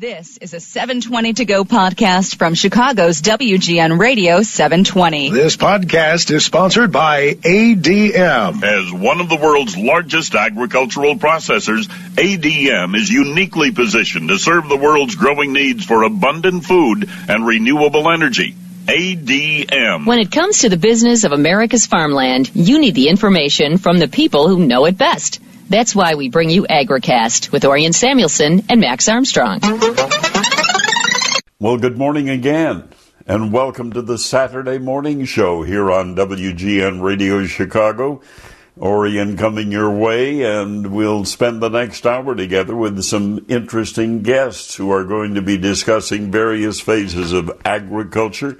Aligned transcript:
This 0.00 0.38
is 0.38 0.54
a 0.54 0.60
720 0.60 1.34
to 1.34 1.44
go 1.44 1.62
podcast 1.62 2.38
from 2.38 2.54
Chicago's 2.54 3.20
WGN 3.20 3.98
Radio 3.98 4.40
720. 4.40 5.28
This 5.28 5.58
podcast 5.58 6.30
is 6.30 6.42
sponsored 6.42 6.90
by 6.90 7.34
ADM. 7.34 8.62
As 8.62 8.90
one 8.90 9.20
of 9.20 9.28
the 9.28 9.36
world's 9.36 9.76
largest 9.76 10.34
agricultural 10.34 11.16
processors, 11.16 11.86
ADM 12.14 12.96
is 12.96 13.10
uniquely 13.10 13.72
positioned 13.72 14.30
to 14.30 14.38
serve 14.38 14.70
the 14.70 14.78
world's 14.78 15.16
growing 15.16 15.52
needs 15.52 15.84
for 15.84 16.04
abundant 16.04 16.64
food 16.64 17.06
and 17.28 17.46
renewable 17.46 18.10
energy. 18.10 18.54
ADM. 18.86 20.06
When 20.06 20.18
it 20.18 20.32
comes 20.32 20.60
to 20.60 20.70
the 20.70 20.78
business 20.78 21.24
of 21.24 21.32
America's 21.32 21.84
farmland, 21.84 22.50
you 22.54 22.80
need 22.80 22.94
the 22.94 23.10
information 23.10 23.76
from 23.76 23.98
the 23.98 24.08
people 24.08 24.48
who 24.48 24.66
know 24.66 24.86
it 24.86 24.96
best. 24.96 25.40
That's 25.70 25.94
why 25.94 26.16
we 26.16 26.28
bring 26.28 26.50
you 26.50 26.64
AgriCast 26.64 27.52
with 27.52 27.64
Orion 27.64 27.92
Samuelson 27.92 28.64
and 28.68 28.80
Max 28.80 29.08
Armstrong. 29.08 29.60
Well, 31.60 31.76
good 31.76 31.96
morning 31.96 32.28
again, 32.28 32.88
and 33.24 33.52
welcome 33.52 33.92
to 33.92 34.02
the 34.02 34.18
Saturday 34.18 34.78
morning 34.78 35.24
show 35.26 35.62
here 35.62 35.92
on 35.92 36.16
WGN 36.16 37.00
Radio 37.00 37.46
Chicago. 37.46 38.20
Orion 38.80 39.36
coming 39.36 39.70
your 39.70 39.92
way, 39.92 40.42
and 40.42 40.92
we'll 40.92 41.24
spend 41.24 41.62
the 41.62 41.68
next 41.68 42.04
hour 42.04 42.34
together 42.34 42.74
with 42.74 43.00
some 43.04 43.46
interesting 43.48 44.22
guests 44.22 44.74
who 44.74 44.90
are 44.90 45.04
going 45.04 45.36
to 45.36 45.42
be 45.42 45.56
discussing 45.56 46.32
various 46.32 46.80
phases 46.80 47.32
of 47.32 47.48
agriculture 47.64 48.58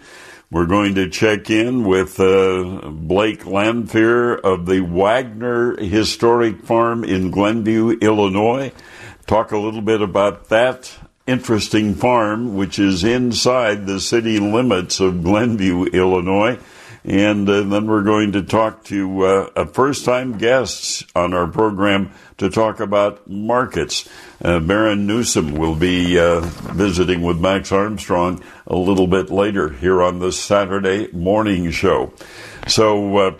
we're 0.51 0.67
going 0.67 0.97
to 0.97 1.09
check 1.09 1.49
in 1.49 1.85
with 1.85 2.19
uh, 2.19 2.91
Blake 2.91 3.47
Lanphier 3.47 4.35
of 4.35 4.67
the 4.67 4.81
Wagner 4.81 5.77
Historic 5.77 6.63
Farm 6.63 7.05
in 7.05 7.31
Glenview, 7.31 7.99
Illinois. 8.01 8.73
Talk 9.27 9.53
a 9.53 9.59
little 9.59 9.81
bit 9.81 10.03
about 10.03 10.49
that 10.49 10.93
interesting 11.25 11.95
farm, 11.95 12.57
which 12.57 12.81
is 12.81 13.05
inside 13.05 13.87
the 13.87 14.01
city 14.01 14.41
limits 14.41 14.99
of 14.99 15.23
Glenview, 15.23 15.85
Illinois. 15.85 16.59
And 17.05 17.49
uh, 17.49 17.63
then 17.63 17.87
we're 17.87 18.03
going 18.03 18.33
to 18.33 18.43
talk 18.43 18.85
to 18.85 19.23
uh, 19.25 19.51
a 19.57 19.67
first 19.67 20.05
time 20.05 20.37
guest 20.37 21.05
on 21.17 21.33
our 21.33 21.47
program 21.47 22.13
to 22.39 22.51
talk 22.51 22.81
about 22.81 23.29
markets. 23.29 24.09
Uh, 24.43 24.59
Darin 24.59 25.07
Newsom 25.07 25.55
will 25.55 25.75
be 25.75 26.19
uh, 26.19 26.41
visiting 26.41 27.23
with 27.23 27.41
Max 27.41 27.73
Armstrong 27.73 28.43
a 28.67 28.77
little 28.77 29.07
bit 29.07 29.31
later 29.31 29.71
here 29.71 30.03
on 30.03 30.19
the 30.19 30.33
Saturday 30.33 31.11
morning 31.13 31.71
show. 31.71 32.13
So, 32.67 33.17
uh, 33.17 33.37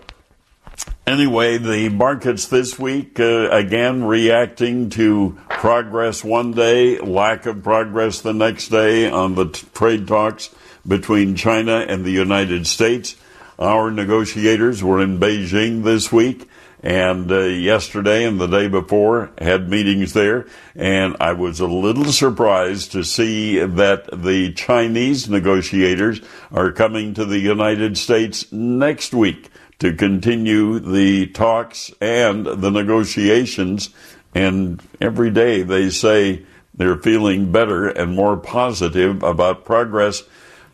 anyway, 1.05 1.57
the 1.57 1.89
markets 1.89 2.47
this 2.47 2.79
week, 2.79 3.19
uh, 3.19 3.49
again, 3.51 4.03
reacting 4.03 4.89
to 4.91 5.37
progress 5.49 6.23
one 6.23 6.51
day, 6.53 6.99
lack 6.99 7.45
of 7.45 7.63
progress 7.63 8.21
the 8.21 8.33
next 8.33 8.69
day 8.69 9.09
on 9.09 9.35
the 9.35 9.49
t- 9.49 9.67
trade 9.73 10.07
talks 10.07 10.49
between 10.87 11.35
China 11.35 11.85
and 11.87 12.03
the 12.03 12.11
United 12.11 12.65
States. 12.65 13.15
Our 13.59 13.91
negotiators 13.91 14.83
were 14.83 15.01
in 15.01 15.19
Beijing 15.19 15.83
this 15.83 16.11
week 16.11 16.49
and 16.83 17.31
uh, 17.31 17.41
yesterday 17.41 18.25
and 18.25 18.39
the 18.39 18.47
day 18.47 18.67
before 18.67 19.31
had 19.37 19.69
meetings 19.69 20.13
there 20.13 20.47
and 20.75 21.15
I 21.19 21.33
was 21.33 21.59
a 21.59 21.67
little 21.67 22.11
surprised 22.11 22.91
to 22.93 23.03
see 23.03 23.59
that 23.59 24.09
the 24.11 24.51
Chinese 24.53 25.29
negotiators 25.29 26.21
are 26.51 26.71
coming 26.71 27.13
to 27.13 27.25
the 27.25 27.39
United 27.39 27.97
States 27.97 28.51
next 28.51 29.13
week 29.13 29.51
to 29.77 29.93
continue 29.93 30.79
the 30.79 31.27
talks 31.27 31.91
and 32.01 32.45
the 32.45 32.71
negotiations 32.71 33.89
and 34.33 34.81
every 34.99 35.29
day 35.29 35.61
they 35.61 35.89
say 35.89 36.43
they're 36.73 36.97
feeling 36.97 37.51
better 37.51 37.89
and 37.89 38.15
more 38.15 38.37
positive 38.37 39.21
about 39.21 39.65
progress 39.65 40.23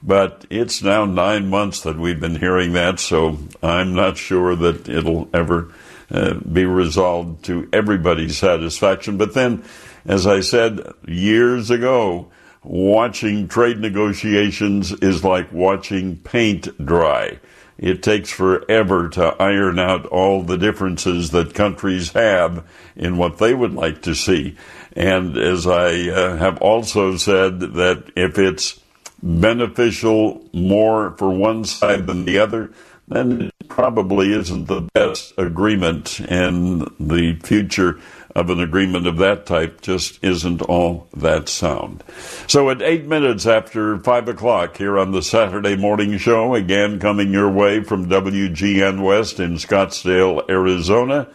but 0.01 0.45
it's 0.49 0.81
now 0.81 1.05
nine 1.05 1.49
months 1.49 1.81
that 1.81 1.97
we've 1.97 2.19
been 2.19 2.35
hearing 2.35 2.73
that, 2.73 2.99
so 2.99 3.37
I'm 3.63 3.95
not 3.95 4.17
sure 4.17 4.55
that 4.55 4.87
it'll 4.87 5.29
ever 5.33 5.73
uh, 6.09 6.35
be 6.35 6.65
resolved 6.65 7.45
to 7.45 7.67
everybody's 7.73 8.37
satisfaction. 8.37 9.17
But 9.17 9.33
then, 9.33 9.63
as 10.05 10.25
I 10.25 10.39
said 10.39 10.81
years 11.07 11.69
ago, 11.69 12.31
watching 12.63 13.47
trade 13.47 13.79
negotiations 13.79 14.91
is 14.93 15.23
like 15.23 15.51
watching 15.51 16.17
paint 16.17 16.85
dry. 16.85 17.39
It 17.77 18.01
takes 18.01 18.31
forever 18.31 19.07
to 19.09 19.35
iron 19.39 19.77
out 19.77 20.05
all 20.07 20.41
the 20.41 20.57
differences 20.57 21.29
that 21.31 21.53
countries 21.53 22.13
have 22.13 22.67
in 22.95 23.17
what 23.17 23.37
they 23.37 23.53
would 23.53 23.73
like 23.73 24.01
to 24.03 24.15
see. 24.15 24.55
And 24.93 25.37
as 25.37 25.67
I 25.67 26.09
uh, 26.09 26.37
have 26.37 26.57
also 26.59 27.17
said, 27.17 27.59
that 27.59 28.11
if 28.15 28.39
it's 28.39 28.79
beneficial 29.21 30.47
more 30.53 31.11
for 31.17 31.29
one 31.29 31.65
side 31.65 32.07
than 32.07 32.25
the 32.25 32.39
other, 32.39 32.71
then 33.07 33.51
it 33.59 33.69
probably 33.69 34.33
isn't 34.33 34.65
the 34.65 34.81
best 34.93 35.33
agreement, 35.37 36.19
and 36.19 36.81
the 36.99 37.39
future 37.43 37.99
of 38.35 38.49
an 38.51 38.59
agreement 38.59 39.07
of 39.07 39.17
that 39.17 39.45
type 39.45 39.81
just 39.81 40.23
isn't 40.23 40.61
all 40.61 41.07
that 41.15 41.49
sound. 41.49 42.03
So, 42.47 42.69
at 42.69 42.81
eight 42.81 43.05
minutes 43.05 43.47
after 43.47 43.97
five 43.99 44.27
o'clock 44.27 44.77
here 44.77 44.99
on 44.99 45.11
the 45.11 45.23
Saturday 45.23 45.75
morning 45.75 46.17
show, 46.17 46.53
again 46.53 46.99
coming 46.99 47.33
your 47.33 47.49
way 47.49 47.83
from 47.83 48.09
WGN 48.09 49.03
West 49.03 49.39
in 49.39 49.55
Scottsdale, 49.55 50.47
Arizona. 50.49 51.27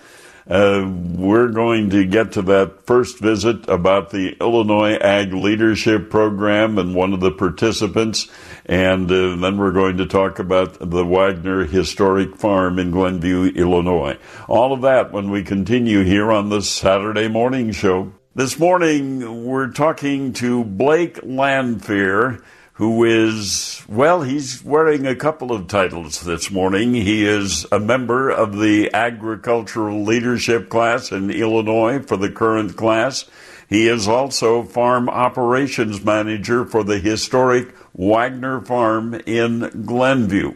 Uh, 0.48 0.84
we're 0.86 1.48
going 1.48 1.90
to 1.90 2.04
get 2.04 2.32
to 2.32 2.42
that 2.42 2.84
first 2.86 3.18
visit 3.20 3.68
about 3.68 4.10
the 4.10 4.36
Illinois 4.40 4.94
Ag 4.96 5.32
Leadership 5.32 6.10
Program 6.10 6.78
and 6.78 6.94
one 6.94 7.12
of 7.12 7.20
the 7.20 7.30
participants. 7.30 8.28
And 8.66 9.10
uh, 9.10 9.36
then 9.36 9.56
we're 9.56 9.72
going 9.72 9.98
to 9.98 10.06
talk 10.06 10.38
about 10.38 10.78
the 10.78 11.04
Wagner 11.04 11.64
Historic 11.64 12.36
Farm 12.36 12.78
in 12.78 12.90
Glenview, 12.90 13.52
Illinois. 13.54 14.18
All 14.48 14.72
of 14.72 14.82
that 14.82 15.12
when 15.12 15.30
we 15.30 15.44
continue 15.44 16.02
here 16.02 16.32
on 16.32 16.48
the 16.48 16.62
Saturday 16.62 17.28
Morning 17.28 17.70
Show. 17.70 18.12
This 18.34 18.58
morning, 18.58 19.44
we're 19.44 19.70
talking 19.70 20.32
to 20.34 20.64
Blake 20.64 21.20
Lanphier 21.22 22.42
who 22.82 23.04
is, 23.04 23.80
well, 23.88 24.22
he's 24.22 24.64
wearing 24.64 25.06
a 25.06 25.14
couple 25.14 25.52
of 25.52 25.68
titles 25.68 26.22
this 26.22 26.50
morning. 26.50 26.92
He 26.94 27.24
is 27.24 27.64
a 27.70 27.78
member 27.78 28.28
of 28.28 28.58
the 28.58 28.92
agricultural 28.92 30.02
leadership 30.02 30.68
class 30.68 31.12
in 31.12 31.30
Illinois 31.30 32.00
for 32.00 32.16
the 32.16 32.28
current 32.28 32.76
class. 32.76 33.24
He 33.68 33.86
is 33.86 34.08
also 34.08 34.64
farm 34.64 35.08
operations 35.08 36.04
manager 36.04 36.64
for 36.64 36.82
the 36.82 36.98
historic 36.98 37.72
Wagner 37.94 38.60
Farm 38.60 39.14
in 39.26 39.84
Glenview. 39.86 40.54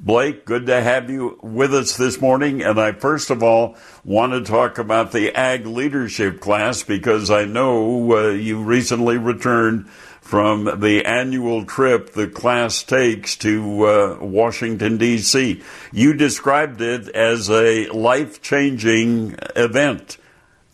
Blake, 0.00 0.44
good 0.44 0.66
to 0.66 0.80
have 0.80 1.10
you 1.10 1.38
with 1.42 1.72
us 1.72 1.96
this 1.96 2.20
morning. 2.20 2.60
And 2.60 2.80
I 2.80 2.90
first 2.90 3.30
of 3.30 3.44
all 3.44 3.76
want 4.04 4.32
to 4.32 4.42
talk 4.42 4.78
about 4.78 5.12
the 5.12 5.32
ag 5.32 5.64
leadership 5.64 6.40
class 6.40 6.82
because 6.82 7.30
I 7.30 7.44
know 7.44 8.12
uh, 8.12 8.28
you 8.30 8.62
recently 8.62 9.16
returned 9.16 9.88
from 10.28 10.64
the 10.80 11.06
annual 11.06 11.64
trip 11.64 12.12
the 12.12 12.28
class 12.28 12.82
takes 12.82 13.34
to 13.34 13.86
uh, 13.86 14.18
Washington, 14.20 14.98
D.C. 14.98 15.62
You 15.90 16.12
described 16.12 16.82
it 16.82 17.08
as 17.08 17.48
a 17.48 17.88
life 17.88 18.42
changing 18.42 19.36
event. 19.56 20.18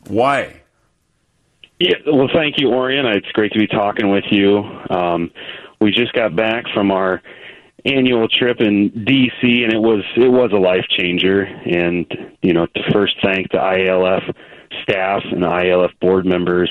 Why? 0.08 0.62
Yeah, 1.78 1.98
well, 2.04 2.28
thank 2.34 2.56
you, 2.58 2.72
Orion. 2.72 3.06
It's 3.06 3.30
great 3.30 3.52
to 3.52 3.58
be 3.60 3.68
talking 3.68 4.10
with 4.10 4.24
you. 4.32 4.58
Um, 4.90 5.30
we 5.80 5.92
just 5.92 6.12
got 6.14 6.34
back 6.34 6.64
from 6.74 6.90
our 6.90 7.22
annual 7.84 8.26
trip 8.26 8.60
in 8.60 9.04
D.C. 9.04 9.62
and 9.62 9.72
it 9.72 9.80
was 9.80 10.02
it 10.16 10.32
was 10.32 10.50
a 10.52 10.58
life 10.58 10.86
changer. 10.90 11.42
And 11.42 12.06
you 12.42 12.54
know, 12.54 12.66
to 12.66 12.92
first 12.92 13.14
thank 13.22 13.52
the 13.52 13.58
ILF 13.58 14.34
staff 14.82 15.22
and 15.30 15.44
the 15.44 15.48
IALF 15.48 15.90
board 16.00 16.26
members 16.26 16.70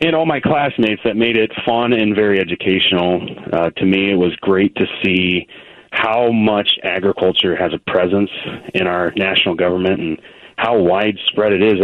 and 0.00 0.14
all 0.14 0.26
my 0.26 0.40
classmates 0.40 1.02
that 1.04 1.16
made 1.16 1.36
it 1.36 1.50
fun 1.66 1.92
and 1.92 2.14
very 2.14 2.40
educational. 2.40 3.26
Uh, 3.52 3.70
to 3.70 3.84
me, 3.84 4.10
it 4.10 4.16
was 4.16 4.34
great 4.36 4.74
to 4.76 4.86
see 5.02 5.46
how 5.90 6.30
much 6.30 6.78
agriculture 6.82 7.56
has 7.56 7.72
a 7.72 7.90
presence 7.90 8.30
in 8.74 8.86
our 8.86 9.12
national 9.16 9.54
government 9.54 10.00
and 10.00 10.20
how 10.56 10.78
widespread 10.78 11.52
it 11.52 11.62
is 11.62 11.78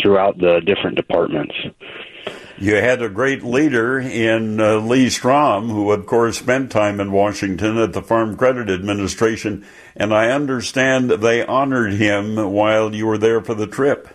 throughout 0.00 0.38
the 0.38 0.60
different 0.64 0.96
departments. 0.96 1.54
You 2.58 2.74
had 2.76 3.00
a 3.00 3.08
great 3.08 3.42
leader 3.42 3.98
in 3.98 4.60
uh, 4.60 4.76
Lee 4.76 5.08
Strom, 5.08 5.70
who, 5.70 5.90
of 5.92 6.04
course, 6.04 6.38
spent 6.38 6.70
time 6.70 7.00
in 7.00 7.10
Washington 7.10 7.78
at 7.78 7.94
the 7.94 8.02
Farm 8.02 8.36
Credit 8.36 8.68
Administration, 8.68 9.64
and 9.96 10.12
I 10.12 10.28
understand 10.28 11.10
they 11.10 11.44
honored 11.44 11.94
him 11.94 12.36
while 12.36 12.94
you 12.94 13.06
were 13.06 13.16
there 13.18 13.40
for 13.40 13.54
the 13.54 13.66
trip. 13.66 14.08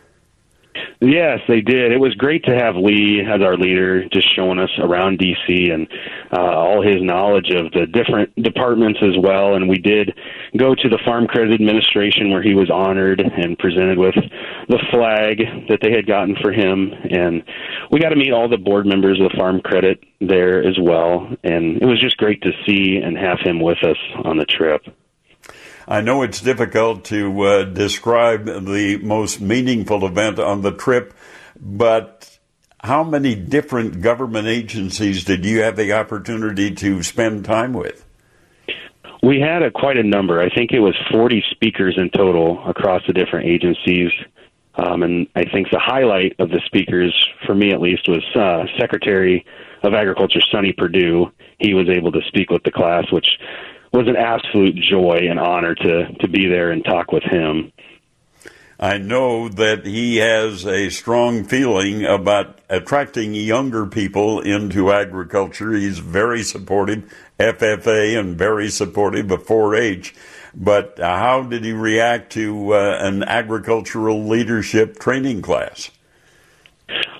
Yes, 1.01 1.39
they 1.48 1.62
did. 1.62 1.92
It 1.92 2.00
was 2.00 2.16
great 2.16 2.44
to 2.45 2.56
have 2.56 2.75
Lee 2.75 3.22
as 3.22 3.42
our 3.42 3.57
leader, 3.57 4.07
just 4.10 4.33
showing 4.36 4.60
us 4.60 4.69
around 4.80 5.19
DC 5.19 5.72
and 5.72 5.88
uh, 6.31 6.42
all 6.42 6.81
his 6.81 7.01
knowledge 7.01 7.50
of 7.51 7.72
the 7.72 7.86
different 7.86 8.33
departments 8.42 9.00
as 9.01 9.16
well. 9.18 9.56
And 9.56 9.69
we 9.69 9.77
did 9.77 10.18
go 10.57 10.74
to 10.74 10.89
the 10.89 11.00
Farm 11.06 11.27
Credit 11.27 11.54
Administration 11.54 12.31
where 12.31 12.42
he 12.42 12.56
was 12.56 12.69
honored 12.69 13.19
and 13.19 13.57
presented 13.57 13.98
with 13.98 14.16
the 14.69 14.80
flag 14.92 15.68
that 15.69 15.80
they 15.81 15.92
had 15.92 16.07
gotten 16.07 16.36
for 16.42 16.51
him. 16.51 16.92
And 17.12 17.44
we 17.92 18.00
got 18.00 18.10
to 18.10 18.16
meet 18.16 18.31
all 18.31 18.50
the 18.50 18.57
board 18.57 18.86
members 18.86 19.19
of 19.19 19.30
the 19.30 19.38
Farm 19.38 19.62
Credit 19.62 20.01
there 20.21 20.66
as 20.66 20.78
well. 20.80 21.28
And 21.44 21.81
it 21.81 21.86
was 21.86 22.00
just 22.01 22.18
great 22.18 22.42
to 22.44 22.51
see 22.66 22.98
and 22.98 23.18
have 23.18 23.39
him 23.44 23.60
with 23.60 23.83
us 23.83 23.98
on 24.24 24.38
the 24.38 24.45
trip. 24.45 24.81
I 25.87 26.01
know 26.01 26.23
it's 26.23 26.41
difficult 26.41 27.05
to 27.05 27.41
uh, 27.41 27.63
describe 27.65 28.45
the 28.45 28.97
most 29.03 29.39
meaningful 29.39 30.05
event 30.05 30.39
on 30.39 30.61
the 30.61 30.71
trip, 30.71 31.13
but 31.59 32.39
how 32.79 33.03
many 33.03 33.35
different 33.35 34.01
government 34.01 34.47
agencies 34.47 35.23
did 35.23 35.45
you 35.45 35.61
have 35.61 35.75
the 35.75 35.93
opportunity 35.93 36.73
to 36.75 37.03
spend 37.03 37.45
time 37.45 37.73
with? 37.73 38.03
We 39.21 39.39
had 39.39 39.63
a, 39.63 39.71
quite 39.71 39.97
a 39.97 40.03
number. 40.03 40.41
I 40.41 40.49
think 40.49 40.71
it 40.71 40.79
was 40.79 40.95
40 41.11 41.43
speakers 41.51 41.95
in 41.97 42.09
total 42.09 42.67
across 42.67 43.01
the 43.07 43.13
different 43.13 43.47
agencies. 43.47 44.11
Um, 44.75 45.03
and 45.03 45.27
I 45.35 45.45
think 45.45 45.69
the 45.71 45.79
highlight 45.79 46.35
of 46.39 46.49
the 46.49 46.61
speakers, 46.65 47.13
for 47.45 47.55
me 47.55 47.71
at 47.71 47.81
least, 47.81 48.07
was 48.07 48.23
uh, 48.35 48.65
Secretary 48.79 49.45
of 49.83 49.93
Agriculture 49.93 50.41
Sonny 50.51 50.73
Perdue. 50.73 51.31
He 51.59 51.73
was 51.73 51.89
able 51.89 52.11
to 52.11 52.21
speak 52.27 52.49
with 52.49 52.63
the 52.63 52.71
class, 52.71 53.05
which 53.11 53.27
was 53.95 54.07
an 54.07 54.18
absolute 54.18 54.75
joy 54.75 55.27
and 55.30 55.39
honor 55.39 55.74
to 55.74 56.13
to 56.19 56.27
be 56.27 56.47
there 56.47 56.71
and 56.71 56.83
talk 56.83 57.12
with 57.12 57.24
him. 57.24 57.71
I 58.77 58.97
know 58.97 59.47
that 59.47 59.86
he 59.86 60.18
has 60.18 60.65
a 60.65 60.89
strong 60.89 61.45
feeling 61.45 62.03
about 62.03 62.59
attracting 62.69 63.33
younger 63.33 63.86
people 63.86 64.42
into 64.42 64.92
agriculture. 64.92 65.71
He's 65.71 66.00
very 66.00 66.44
supportive, 66.44 67.09
FFA, 67.39 68.19
and 68.19 68.38
very 68.38 68.69
supportive 68.69 69.31
of 69.31 69.45
4-H. 69.45 70.13
But 70.53 71.00
how 71.00 71.44
did 71.44 71.63
he 71.63 71.71
react 71.71 72.33
to 72.33 72.74
uh, 72.74 72.97
an 73.00 73.24
agricultural 73.24 74.27
leadership 74.27 75.00
training 75.00 75.42
class? 75.42 75.89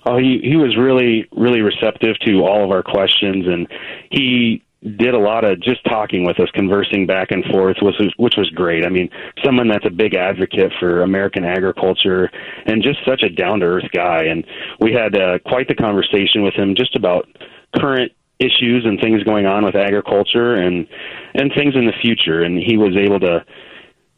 Oh, 0.06 0.18
he 0.18 0.40
he 0.44 0.56
was 0.56 0.78
really 0.78 1.28
really 1.36 1.62
receptive 1.62 2.18
to 2.26 2.46
all 2.46 2.64
of 2.64 2.72
our 2.72 2.84
questions, 2.84 3.48
and 3.48 3.68
he 4.12 4.65
did 4.86 5.14
a 5.14 5.20
lot 5.20 5.44
of 5.44 5.60
just 5.62 5.84
talking 5.86 6.26
with 6.26 6.40
us, 6.40 6.50
conversing 6.54 7.08
back 7.08 7.32
and 7.32 7.44
forth, 7.46 7.78
which 7.82 7.96
was, 8.00 8.14
which 8.18 8.36
was 8.38 8.50
great. 8.52 8.86
I 8.86 8.90
mean, 8.90 9.10
someone 9.44 9.68
that's 9.68 9.86
a 9.86 9.90
big 9.90 10.14
advocate 10.14 10.72
for 10.80 11.02
American 11.02 11.44
agriculture 11.44 12.30
and 12.66 12.84
just 12.84 13.00
such 13.06 13.24
a 13.24 13.30
down 13.30 13.62
to 13.62 13.66
earth 13.66 13.90
guy. 13.92 14.26
And 14.26 14.46
we 14.80 14.94
had 14.94 15.18
uh, 15.18 15.40
quite 15.46 15.68
the 15.68 15.76
conversation 15.76 16.44
with 16.44 16.54
him 16.54 16.76
just 16.76 16.96
about 16.96 17.28
current 17.76 18.12
issues 18.40 18.86
and 18.86 19.00
things 19.00 19.24
going 19.24 19.46
on 19.46 19.64
with 19.64 19.76
agriculture 19.76 20.56
and 20.56 20.88
and 21.34 21.52
things 21.56 21.74
in 21.76 21.86
the 21.86 21.94
future. 22.02 22.44
And 22.44 22.62
he 22.62 22.78
was 22.78 22.96
able 22.96 23.20
to 23.22 23.46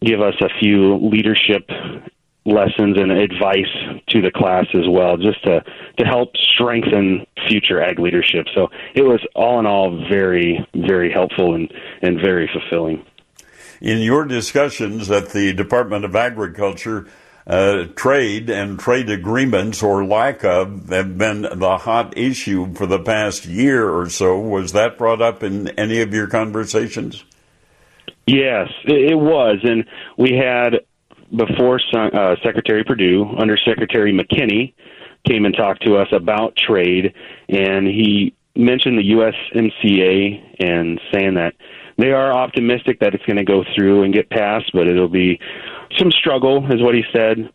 give 0.04 0.22
us 0.22 0.36
a 0.42 0.50
few 0.60 0.98
leadership 0.98 1.70
lessons 2.48 2.98
and 2.98 3.12
advice 3.12 3.74
to 4.08 4.22
the 4.22 4.32
class 4.32 4.66
as 4.74 4.88
well, 4.90 5.18
just 5.18 5.44
to 5.44 5.64
to 6.00 6.06
help 6.06 6.36
strengthen 6.38 7.28
future 7.48 7.82
ag 7.84 8.00
leadership. 8.00 8.48
So 8.56 8.70
it 8.96 9.04
was 9.04 9.20
all 9.36 9.60
in 9.60 9.66
all 9.66 10.08
very 10.10 10.66
very 10.74 11.12
helpful 11.12 11.54
and 11.54 11.72
and 12.02 12.20
very 12.20 12.50
fulfilling. 12.52 13.06
In 13.82 14.00
your 14.00 14.26
discussions 14.26 15.12
at 15.12 15.30
the 15.30 15.54
Department 15.54 16.04
of 16.04 16.16
Agriculture, 16.16 17.08
uh, 17.46 17.86
trade 17.96 18.50
and 18.50 18.80
trade 18.80 19.10
agreements 19.10 19.84
or 19.84 20.04
lack 20.04 20.44
of 20.44 20.90
have 20.90 21.18
been 21.18 21.42
the 21.42 21.78
hot 21.78 22.18
issue 22.18 22.74
for 22.74 22.88
the 22.88 23.00
past 23.00 23.46
year 23.46 23.90
or 23.90 24.10
so. 24.10 24.40
Was 24.40 24.72
that 24.72 24.98
brought 24.98 25.22
up 25.22 25.44
in 25.44 25.68
any 25.80 26.02
of 26.02 26.14
your 26.14 26.28
conversations? 26.28 27.24
Yes, 28.26 28.68
it 28.84 29.18
was, 29.18 29.60
and 29.64 29.86
we 30.18 30.34
had 30.34 30.82
before 31.36 31.80
uh, 31.94 32.36
Secretary 32.44 32.84
Perdue, 32.84 33.36
Undersecretary 33.38 34.14
McKinney 34.14 34.74
came 35.28 35.46
and 35.46 35.56
talked 35.56 35.86
to 35.86 35.98
us 35.98 36.08
about 36.12 36.56
trade, 36.56 37.14
and 37.50 37.88
he 37.88 38.34
mentioned 38.56 38.98
the 38.98 39.12
USMCA 39.12 40.64
and 40.66 41.00
saying 41.14 41.36
that 41.36 41.54
they 41.98 42.12
are 42.12 42.32
optimistic 42.32 43.00
that 43.00 43.14
it's 43.14 43.26
going 43.26 43.38
to 43.38 43.44
go 43.44 43.64
through 43.76 44.04
and 44.04 44.14
get 44.14 44.30
passed, 44.30 44.72
but 44.74 44.88
it'll 44.88 45.10
be 45.10 45.40
some 45.98 46.12
struggle, 46.12 46.66
is 46.72 46.82
what 46.82 46.96
he 46.96 47.04
said. 47.12 47.50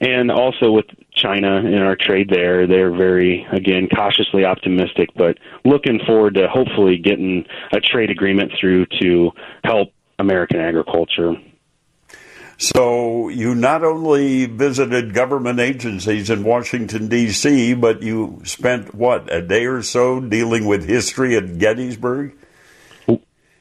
And 0.00 0.30
also 0.30 0.70
with 0.70 0.84
China 1.14 1.56
and 1.56 1.82
our 1.82 1.96
trade 1.96 2.28
there, 2.28 2.66
they're 2.66 2.94
very, 2.94 3.46
again, 3.50 3.88
cautiously 3.94 4.44
optimistic, 4.44 5.08
but 5.16 5.38
looking 5.64 6.00
forward 6.06 6.34
to 6.34 6.48
hopefully 6.48 6.98
getting 6.98 7.46
a 7.72 7.80
trade 7.80 8.10
agreement 8.10 8.52
through 8.60 8.86
to 9.00 9.30
help 9.64 9.92
American 10.18 10.60
agriculture. 10.60 11.34
So 12.58 13.28
you 13.28 13.54
not 13.54 13.84
only 13.84 14.46
visited 14.46 15.12
government 15.12 15.60
agencies 15.60 16.30
in 16.30 16.42
Washington, 16.42 17.08
D.C., 17.08 17.74
but 17.74 18.02
you 18.02 18.40
spent, 18.44 18.94
what, 18.94 19.32
a 19.32 19.42
day 19.42 19.66
or 19.66 19.82
so 19.82 20.20
dealing 20.20 20.66
with 20.66 20.88
history 20.88 21.36
at 21.36 21.58
Gettysburg? 21.58 22.34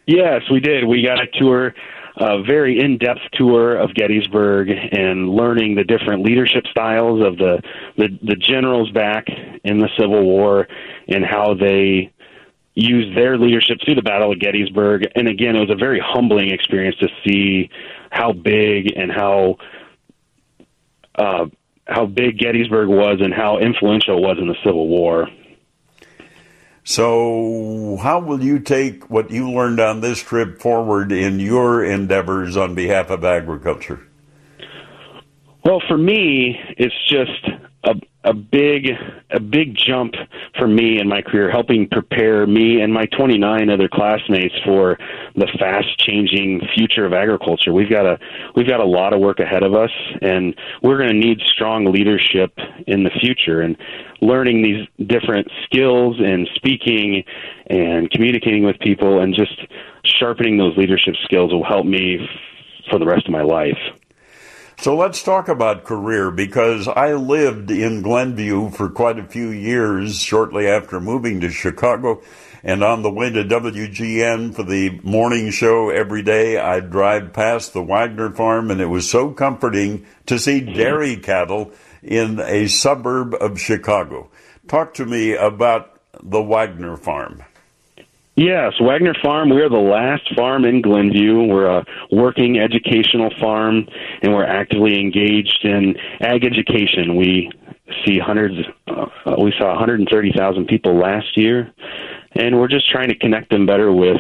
Yes, 0.08 0.44
we 0.50 0.60
did. 0.62 0.86
We 0.86 1.04
got 1.04 1.20
a 1.20 1.28
tour, 1.38 1.74
a 2.16 2.42
very 2.44 2.80
in 2.80 2.98
depth 2.98 3.22
tour 3.34 3.76
of 3.76 3.94
Gettysburg 3.94 4.70
and 4.70 5.30
learning 5.30 5.76
the 5.76 5.84
different 5.84 6.24
leadership 6.24 6.66
styles 6.72 7.22
of 7.26 7.38
the, 7.38 7.62
the, 7.98 8.08
the 8.22 8.36
generals 8.36 8.92
back 8.92 9.26
in 9.64 9.80
the 9.80 9.90
Civil 10.00 10.24
War 10.24 10.68
and 11.10 11.26
how 11.26 11.54
they 11.54 12.14
used 12.76 13.18
their 13.18 13.38
leadership 13.38 13.80
through 13.84 13.96
the 13.96 14.02
Battle 14.02 14.32
of 14.32 14.40
Gettysburg. 14.40 15.08
And 15.16 15.28
again, 15.28 15.56
it 15.56 15.60
was 15.60 15.72
a 15.72 15.76
very 15.76 16.02
humbling 16.04 16.52
experience 16.52 16.98
to 16.98 17.08
see 17.26 17.70
how 18.10 18.34
big 18.34 18.92
and 18.96 19.12
how 19.12 19.58
uh, 21.16 21.46
how 21.88 22.06
big 22.06 22.38
Gettysburg 22.38 22.90
was 22.90 23.20
and 23.22 23.34
how 23.34 23.60
influential 23.60 24.18
it 24.18 24.22
was 24.22 24.38
in 24.40 24.48
the 24.48 24.56
Civil 24.64 24.88
War. 24.88 25.30
So, 26.84 27.98
how 28.02 28.20
will 28.20 28.44
you 28.44 28.60
take 28.60 29.10
what 29.10 29.32
you 29.32 29.50
learned 29.50 29.80
on 29.80 30.02
this 30.02 30.20
trip 30.20 30.62
forward 30.62 31.12
in 31.12 31.40
your 31.40 31.84
endeavors 31.84 32.58
on 32.58 32.76
behalf 32.76 33.10
of 33.10 33.24
agriculture? 33.24 34.06
Well, 35.64 35.82
for 35.88 35.98
me, 35.98 36.60
it's 36.78 36.94
just 37.10 37.50
a 37.86 37.96
a 38.26 38.34
big 38.34 38.90
a 39.30 39.40
big 39.40 39.76
jump 39.76 40.16
for 40.58 40.68
me 40.68 41.00
in 41.00 41.08
my 41.08 41.22
career 41.22 41.50
helping 41.52 41.88
prepare 41.88 42.48
me 42.48 42.82
and 42.82 42.92
my 42.92 43.06
29 43.18 43.70
other 43.70 43.88
classmates 43.88 44.56
for 44.66 44.98
the 45.36 45.48
fast 45.60 45.98
changing 46.00 46.62
future 46.76 47.06
of 47.06 47.14
agriculture. 47.14 47.72
We've 47.72 47.90
got 47.90 48.06
a 48.06 48.18
we've 48.56 48.68
got 48.68 48.80
a 48.80 48.86
lot 48.86 49.14
of 49.14 49.20
work 49.20 49.40
ahead 49.40 49.62
of 49.62 49.76
us 49.76 49.92
and 50.22 50.56
we're 50.82 50.98
going 50.98 51.10
to 51.10 51.28
need 51.28 51.40
strong 51.42 51.86
leadership 51.86 52.58
in 52.88 53.04
the 53.04 53.12
future. 53.22 53.62
And 53.62 53.78
learning 54.22 54.64
these 54.64 55.08
different 55.08 55.48
skills 55.66 56.18
and 56.20 56.50
speaking 56.56 57.24
and 57.68 58.10
communicating 58.10 58.66
with 58.66 58.80
people 58.80 59.22
and 59.22 59.36
just 59.36 59.60
sharpening 60.04 60.58
those 60.58 60.76
leadership 60.78 61.14
skills 61.24 61.54
will 61.54 61.64
help 61.64 61.86
me 61.86 62.28
for 62.90 62.98
the 62.98 63.06
rest 63.06 63.28
of 63.28 63.32
my 63.32 63.44
life 63.44 63.78
so 64.78 64.96
let's 64.96 65.24
talk 65.24 65.48
about 65.48 65.86
career 65.86 66.32
because 66.32 66.88
I 66.88 67.14
lived 67.14 67.72
in 67.72 68.02
Glenview 68.02 68.70
for 68.72 68.90
quite 68.90 69.18
a 69.18 69.24
few 69.26 69.50
years 69.50 70.20
shortly 70.20 70.68
after 70.68 71.00
moving 71.00 71.42
to 71.42 71.50
Chicago. 71.50 72.22
And 72.64 72.84
on 72.84 73.04
the 73.04 73.12
way 73.12 73.30
to 73.30 73.44
WGN 73.44 74.56
for 74.56 74.64
the 74.64 75.00
morning 75.04 75.52
show 75.52 75.90
every 75.90 76.24
day, 76.24 76.58
I'd 76.58 76.90
drive 76.90 77.32
past 77.32 77.74
the 77.74 77.84
Wagner 77.84 78.32
farm 78.32 78.72
and 78.72 78.82
it 78.82 78.88
was 78.88 79.10
so 79.10 79.32
comforting 79.32 80.06
to 80.26 80.40
see 80.40 80.62
mm-hmm. 80.62 80.74
dairy 80.74 81.16
cattle 81.18 81.72
in 82.02 82.40
a 82.40 82.68
suburb 82.68 83.36
of 83.40 83.60
Chicago. 83.60 84.30
Talk 84.68 84.96
to 84.96 85.06
me 85.06 85.36
about 85.36 86.00
the 86.24 86.42
Wagner 86.42 86.98
farm. 86.98 87.44
Yes, 88.38 88.74
Wagner 88.82 89.16
Farm. 89.24 89.50
We're 89.50 89.70
the 89.70 89.78
last 89.78 90.24
farm 90.36 90.66
in 90.66 90.82
Glenview. 90.82 91.44
We're 91.44 91.68
a 91.68 91.86
working 92.12 92.60
educational 92.60 93.30
farm, 93.40 93.88
and 94.22 94.34
we're 94.34 94.46
actively 94.46 95.00
engaged 95.00 95.60
in 95.64 95.96
ag 96.20 96.44
education. 96.44 97.16
We 97.16 97.50
see 98.06 98.20
hundreds. 98.20 98.56
Uh, 98.88 99.06
we 99.40 99.54
saw 99.58 99.70
130,000 99.70 100.68
people 100.68 101.00
last 101.00 101.38
year, 101.38 101.72
and 102.34 102.60
we're 102.60 102.68
just 102.68 102.92
trying 102.92 103.08
to 103.08 103.16
connect 103.16 103.52
them 103.52 103.66
better 103.66 103.94
with 103.94 104.20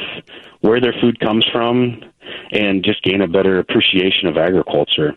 where 0.61 0.79
their 0.79 0.95
food 1.01 1.19
comes 1.19 1.45
from, 1.51 2.01
and 2.53 2.85
just 2.85 3.03
gain 3.03 3.21
a 3.21 3.27
better 3.27 3.59
appreciation 3.59 4.29
of 4.29 4.37
agriculture. 4.37 5.11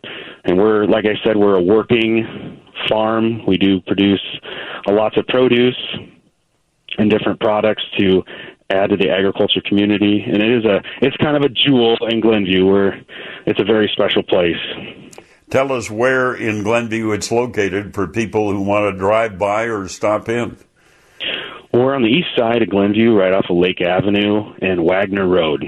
And 0.45 0.59
we're, 0.59 0.87
like 0.87 1.05
I 1.05 1.15
said, 1.25 1.37
we're 1.37 1.57
a 1.57 1.63
working 1.63 2.61
farm. 2.89 3.47
We 3.47 3.59
do 3.59 3.81
produce 3.81 4.25
lots 4.89 5.17
of 5.17 5.27
produce 5.29 5.79
and 6.99 7.09
different 7.09 7.39
products 7.39 7.85
to 7.99 8.25
add 8.71 8.91
to 8.91 8.97
the 8.99 9.09
agriculture 9.11 9.63
community, 9.65 10.23
and 10.27 10.43
it 10.43 10.59
is 10.59 10.65
a 10.67 10.83
it's 11.01 11.17
kind 11.17 11.37
of 11.37 11.43
a 11.43 11.49
jewel 11.49 11.97
in 12.11 12.21
Glenview 12.21 12.67
where 12.67 13.01
it's 13.47 13.59
a 13.59 13.65
very 13.65 13.91
special 13.95 14.23
place. 14.23 14.57
Tell 15.49 15.73
us 15.73 15.91
where 15.91 16.35
in 16.35 16.63
Glenview 16.63 17.13
it's 17.13 17.33
located 17.33 17.95
for 17.95 18.07
people 18.07 18.53
who 18.53 18.61
want 18.61 18.93
to 18.93 18.99
drive 18.99 19.39
by 19.39 19.65
or 19.65 19.89
stop 19.89 20.29
in. 20.29 20.59
We're 21.73 21.95
on 21.95 22.03
the 22.03 22.09
east 22.09 22.29
side 22.37 22.61
of 22.61 22.69
Glenview, 22.69 23.15
right 23.15 23.33
off 23.33 23.47
of 23.49 23.57
Lake 23.57 23.81
Avenue 23.81 24.53
and 24.61 24.85
Wagner 24.85 25.27
Road. 25.27 25.65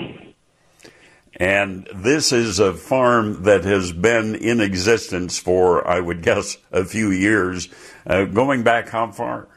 And 1.37 1.89
this 1.95 2.33
is 2.33 2.59
a 2.59 2.75
farm 2.75 3.45
that 3.45 3.65
has 3.65 3.93
been 3.93 4.35
in 4.35 4.61
existence 4.61 5.39
for, 5.39 5.89
I 5.89 6.01
would 6.01 6.23
guess, 6.23 6.59
a 6.71 6.85
few 6.85 7.11
years. 7.11 7.71
Uh, 8.07 8.25
going 8.25 8.63
back 8.63 8.91
how 8.91 9.11
far? 9.11 9.49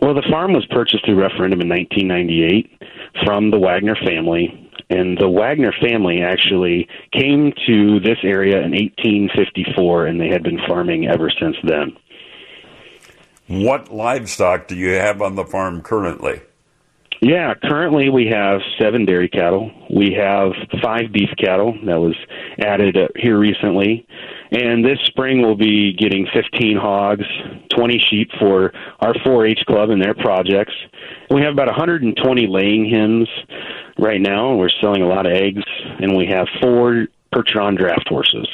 Well, 0.00 0.14
the 0.14 0.26
farm 0.30 0.52
was 0.52 0.66
purchased 0.66 1.04
through 1.04 1.20
referendum 1.20 1.60
in 1.60 1.68
1998 1.68 2.82
from 3.24 3.50
the 3.50 3.58
Wagner 3.58 3.96
family. 3.96 4.62
And 4.88 5.18
the 5.18 5.28
Wagner 5.28 5.72
family 5.80 6.22
actually 6.22 6.88
came 7.12 7.52
to 7.66 7.98
this 8.00 8.18
area 8.22 8.58
in 8.58 8.70
1854, 8.72 10.06
and 10.06 10.20
they 10.20 10.28
had 10.28 10.42
been 10.42 10.60
farming 10.68 11.08
ever 11.08 11.30
since 11.30 11.56
then. 11.64 11.96
What 13.48 13.92
livestock 13.92 14.68
do 14.68 14.76
you 14.76 14.90
have 14.90 15.22
on 15.22 15.34
the 15.34 15.44
farm 15.44 15.80
currently? 15.80 16.40
Yeah, 17.26 17.54
currently 17.60 18.08
we 18.08 18.28
have 18.28 18.60
seven 18.78 19.04
dairy 19.04 19.28
cattle. 19.28 19.72
We 19.90 20.12
have 20.12 20.52
five 20.80 21.12
beef 21.12 21.30
cattle 21.36 21.72
that 21.84 21.98
was 21.98 22.14
added 22.60 22.96
uh, 22.96 23.08
here 23.16 23.36
recently. 23.36 24.06
And 24.52 24.84
this 24.84 25.00
spring 25.06 25.42
we'll 25.42 25.56
be 25.56 25.92
getting 25.94 26.28
15 26.32 26.76
hogs, 26.76 27.24
20 27.76 27.98
sheep 27.98 28.30
for 28.38 28.72
our 29.00 29.12
4 29.24 29.44
H 29.44 29.58
club 29.66 29.90
and 29.90 30.00
their 30.00 30.14
projects. 30.14 30.72
We 31.28 31.40
have 31.40 31.52
about 31.52 31.66
120 31.66 32.46
laying 32.46 32.88
hens 32.88 33.28
right 33.98 34.20
now. 34.20 34.54
We're 34.54 34.70
selling 34.80 35.02
a 35.02 35.08
lot 35.08 35.26
of 35.26 35.32
eggs, 35.32 35.64
and 36.00 36.16
we 36.16 36.26
have 36.26 36.46
four 36.62 37.08
Percheron 37.34 37.76
draft 37.76 38.06
horses. 38.08 38.46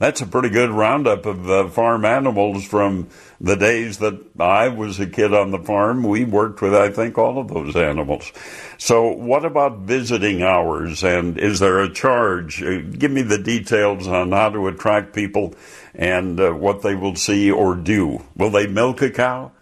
That's 0.00 0.22
a 0.22 0.26
pretty 0.26 0.48
good 0.48 0.70
roundup 0.70 1.26
of 1.26 1.50
uh, 1.50 1.68
farm 1.68 2.06
animals 2.06 2.64
from 2.64 3.10
the 3.38 3.54
days 3.54 3.98
that 3.98 4.18
I 4.40 4.68
was 4.68 4.98
a 4.98 5.06
kid 5.06 5.34
on 5.34 5.50
the 5.50 5.58
farm. 5.58 6.04
We 6.04 6.24
worked 6.24 6.62
with, 6.62 6.74
I 6.74 6.88
think, 6.88 7.18
all 7.18 7.38
of 7.38 7.48
those 7.48 7.76
animals. 7.76 8.32
So, 8.78 9.08
what 9.08 9.44
about 9.44 9.80
visiting 9.80 10.42
hours? 10.42 11.04
And 11.04 11.36
is 11.36 11.58
there 11.58 11.80
a 11.80 11.92
charge? 11.92 12.62
Uh, 12.62 12.80
give 12.80 13.10
me 13.10 13.20
the 13.20 13.36
details 13.36 14.08
on 14.08 14.32
how 14.32 14.48
to 14.48 14.68
attract 14.68 15.14
people 15.14 15.54
and 15.94 16.40
uh, 16.40 16.52
what 16.52 16.80
they 16.80 16.94
will 16.94 17.14
see 17.14 17.50
or 17.50 17.76
do. 17.76 18.24
Will 18.38 18.50
they 18.50 18.66
milk 18.66 19.02
a 19.02 19.10
cow? 19.10 19.52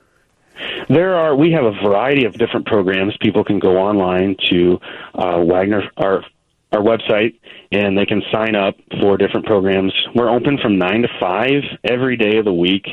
There 0.88 1.16
are. 1.16 1.34
We 1.34 1.50
have 1.50 1.64
a 1.64 1.72
variety 1.82 2.26
of 2.26 2.34
different 2.34 2.66
programs. 2.66 3.16
People 3.20 3.42
can 3.42 3.58
go 3.58 3.76
online 3.76 4.36
to 4.50 4.78
uh, 5.16 5.42
Wagner, 5.44 5.90
our 5.96 6.22
our 6.70 6.80
website 6.80 7.34
and 7.70 7.96
they 7.96 8.06
can 8.06 8.22
sign 8.32 8.54
up 8.54 8.76
for 9.00 9.16
different 9.16 9.46
programs. 9.46 9.92
We're 10.14 10.30
open 10.30 10.58
from 10.62 10.78
9 10.78 11.02
to 11.02 11.08
5 11.20 11.50
every 11.84 12.16
day 12.16 12.38
of 12.38 12.44
the 12.44 12.52
week. 12.52 12.86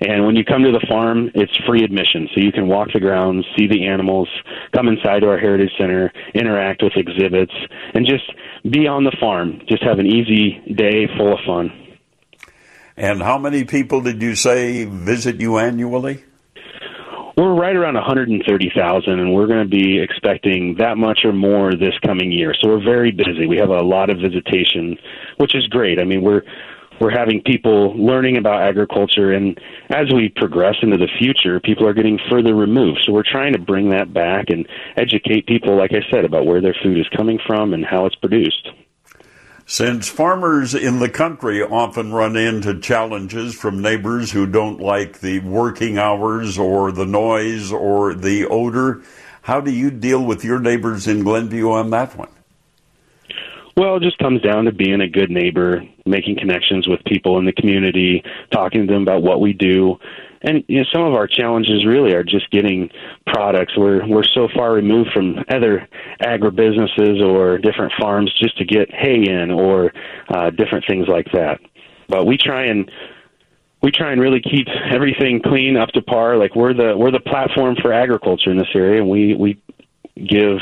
And 0.00 0.26
when 0.26 0.36
you 0.36 0.44
come 0.44 0.62
to 0.64 0.72
the 0.72 0.84
farm, 0.86 1.30
it's 1.34 1.56
free 1.66 1.82
admission. 1.82 2.28
So 2.34 2.40
you 2.40 2.52
can 2.52 2.68
walk 2.68 2.88
the 2.92 3.00
grounds, 3.00 3.46
see 3.56 3.66
the 3.66 3.86
animals, 3.86 4.28
come 4.74 4.88
inside 4.88 5.20
to 5.20 5.28
our 5.28 5.38
Heritage 5.38 5.72
Center, 5.78 6.12
interact 6.34 6.82
with 6.82 6.92
exhibits, 6.96 7.54
and 7.94 8.06
just 8.06 8.30
be 8.70 8.86
on 8.86 9.04
the 9.04 9.16
farm. 9.18 9.60
Just 9.68 9.82
have 9.82 9.98
an 9.98 10.06
easy 10.06 10.60
day 10.74 11.06
full 11.16 11.32
of 11.32 11.38
fun. 11.46 11.72
And 12.96 13.22
how 13.22 13.38
many 13.38 13.64
people 13.64 14.00
did 14.00 14.20
you 14.20 14.34
say 14.34 14.84
visit 14.84 15.40
you 15.40 15.58
annually? 15.58 16.24
We're 17.38 17.54
right 17.54 17.76
around 17.76 17.94
130,000, 17.94 19.12
and 19.12 19.32
we're 19.32 19.46
going 19.46 19.62
to 19.62 19.70
be 19.70 20.00
expecting 20.00 20.74
that 20.80 20.98
much 20.98 21.20
or 21.24 21.32
more 21.32 21.70
this 21.70 21.96
coming 22.04 22.32
year. 22.32 22.52
So 22.60 22.68
we're 22.68 22.82
very 22.82 23.12
busy. 23.12 23.46
We 23.46 23.58
have 23.58 23.70
a 23.70 23.80
lot 23.80 24.10
of 24.10 24.18
visitation, 24.18 24.98
which 25.36 25.54
is 25.54 25.64
great. 25.68 26.00
I 26.00 26.04
mean, 26.04 26.22
we're 26.22 26.42
we're 27.00 27.16
having 27.16 27.40
people 27.42 27.96
learning 27.96 28.38
about 28.38 28.62
agriculture, 28.62 29.32
and 29.32 29.56
as 29.90 30.12
we 30.12 30.30
progress 30.30 30.74
into 30.82 30.96
the 30.96 31.06
future, 31.16 31.60
people 31.60 31.86
are 31.86 31.94
getting 31.94 32.18
further 32.28 32.56
removed. 32.56 33.02
So 33.04 33.12
we're 33.12 33.22
trying 33.22 33.52
to 33.52 33.60
bring 33.60 33.90
that 33.90 34.12
back 34.12 34.50
and 34.50 34.66
educate 34.96 35.46
people, 35.46 35.76
like 35.76 35.92
I 35.92 36.02
said, 36.10 36.24
about 36.24 36.44
where 36.44 36.60
their 36.60 36.74
food 36.82 36.98
is 36.98 37.06
coming 37.16 37.38
from 37.46 37.72
and 37.72 37.84
how 37.84 38.04
it's 38.06 38.16
produced. 38.16 38.68
Since 39.70 40.08
farmers 40.08 40.74
in 40.74 40.98
the 40.98 41.10
country 41.10 41.62
often 41.62 42.10
run 42.10 42.36
into 42.36 42.80
challenges 42.80 43.54
from 43.54 43.82
neighbors 43.82 44.32
who 44.32 44.46
don't 44.46 44.80
like 44.80 45.20
the 45.20 45.40
working 45.40 45.98
hours 45.98 46.58
or 46.58 46.90
the 46.90 47.04
noise 47.04 47.70
or 47.70 48.14
the 48.14 48.46
odor, 48.46 49.02
how 49.42 49.60
do 49.60 49.70
you 49.70 49.90
deal 49.90 50.24
with 50.24 50.42
your 50.42 50.58
neighbors 50.58 51.06
in 51.06 51.22
Glenview 51.22 51.70
on 51.70 51.90
that 51.90 52.16
one? 52.16 52.30
Well, 53.76 53.96
it 53.96 54.02
just 54.02 54.16
comes 54.16 54.40
down 54.40 54.64
to 54.64 54.72
being 54.72 55.02
a 55.02 55.08
good 55.08 55.30
neighbor, 55.30 55.82
making 56.06 56.36
connections 56.38 56.88
with 56.88 57.04
people 57.04 57.38
in 57.38 57.44
the 57.44 57.52
community, 57.52 58.24
talking 58.50 58.86
to 58.86 58.92
them 58.94 59.02
about 59.02 59.22
what 59.22 59.42
we 59.42 59.52
do, 59.52 59.98
and 60.42 60.64
you 60.68 60.78
know 60.78 60.84
some 60.92 61.02
of 61.02 61.14
our 61.14 61.26
challenges 61.26 61.84
really 61.86 62.14
are 62.14 62.22
just 62.22 62.50
getting 62.50 62.90
products. 63.26 63.76
We're 63.76 64.06
we're 64.06 64.24
so 64.24 64.48
far 64.54 64.72
removed 64.72 65.10
from 65.12 65.44
other 65.48 65.88
agribusinesses 66.20 67.22
or 67.24 67.58
different 67.58 67.92
farms 68.00 68.32
just 68.38 68.56
to 68.58 68.64
get 68.64 68.92
hay 68.92 69.22
in 69.28 69.50
or 69.50 69.92
uh 70.28 70.50
different 70.50 70.84
things 70.86 71.08
like 71.08 71.30
that. 71.32 71.60
But 72.08 72.26
we 72.26 72.36
try 72.36 72.64
and 72.66 72.90
we 73.82 73.90
try 73.90 74.12
and 74.12 74.20
really 74.20 74.40
keep 74.40 74.66
everything 74.90 75.40
clean 75.42 75.76
up 75.76 75.90
to 75.90 76.02
par. 76.02 76.36
Like 76.36 76.54
we're 76.54 76.74
the 76.74 76.96
we're 76.96 77.10
the 77.10 77.20
platform 77.20 77.76
for 77.80 77.92
agriculture 77.92 78.50
in 78.50 78.58
this 78.58 78.68
area 78.74 79.00
and 79.00 79.10
we 79.10 79.34
we 79.34 79.60
give 80.26 80.58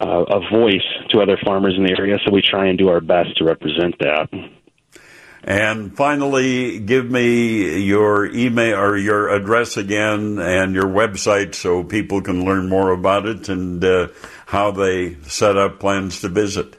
uh, 0.00 0.24
a 0.28 0.40
voice 0.50 0.82
to 1.10 1.20
other 1.20 1.38
farmers 1.44 1.74
in 1.76 1.84
the 1.84 1.94
area 1.96 2.18
so 2.24 2.32
we 2.32 2.42
try 2.42 2.66
and 2.66 2.78
do 2.78 2.88
our 2.88 3.00
best 3.00 3.36
to 3.36 3.44
represent 3.44 3.96
that 4.00 4.28
and 5.44 5.96
finally, 5.96 6.78
give 6.78 7.10
me 7.10 7.80
your 7.80 8.26
email 8.26 8.78
or 8.78 8.96
your 8.96 9.28
address 9.28 9.76
again 9.76 10.38
and 10.38 10.74
your 10.74 10.86
website 10.86 11.54
so 11.54 11.82
people 11.82 12.22
can 12.22 12.44
learn 12.44 12.68
more 12.68 12.90
about 12.90 13.26
it 13.26 13.48
and 13.48 13.84
uh, 13.84 14.08
how 14.46 14.70
they 14.70 15.16
set 15.22 15.56
up 15.56 15.80
plans 15.80 16.20
to 16.20 16.28
visit. 16.28 16.76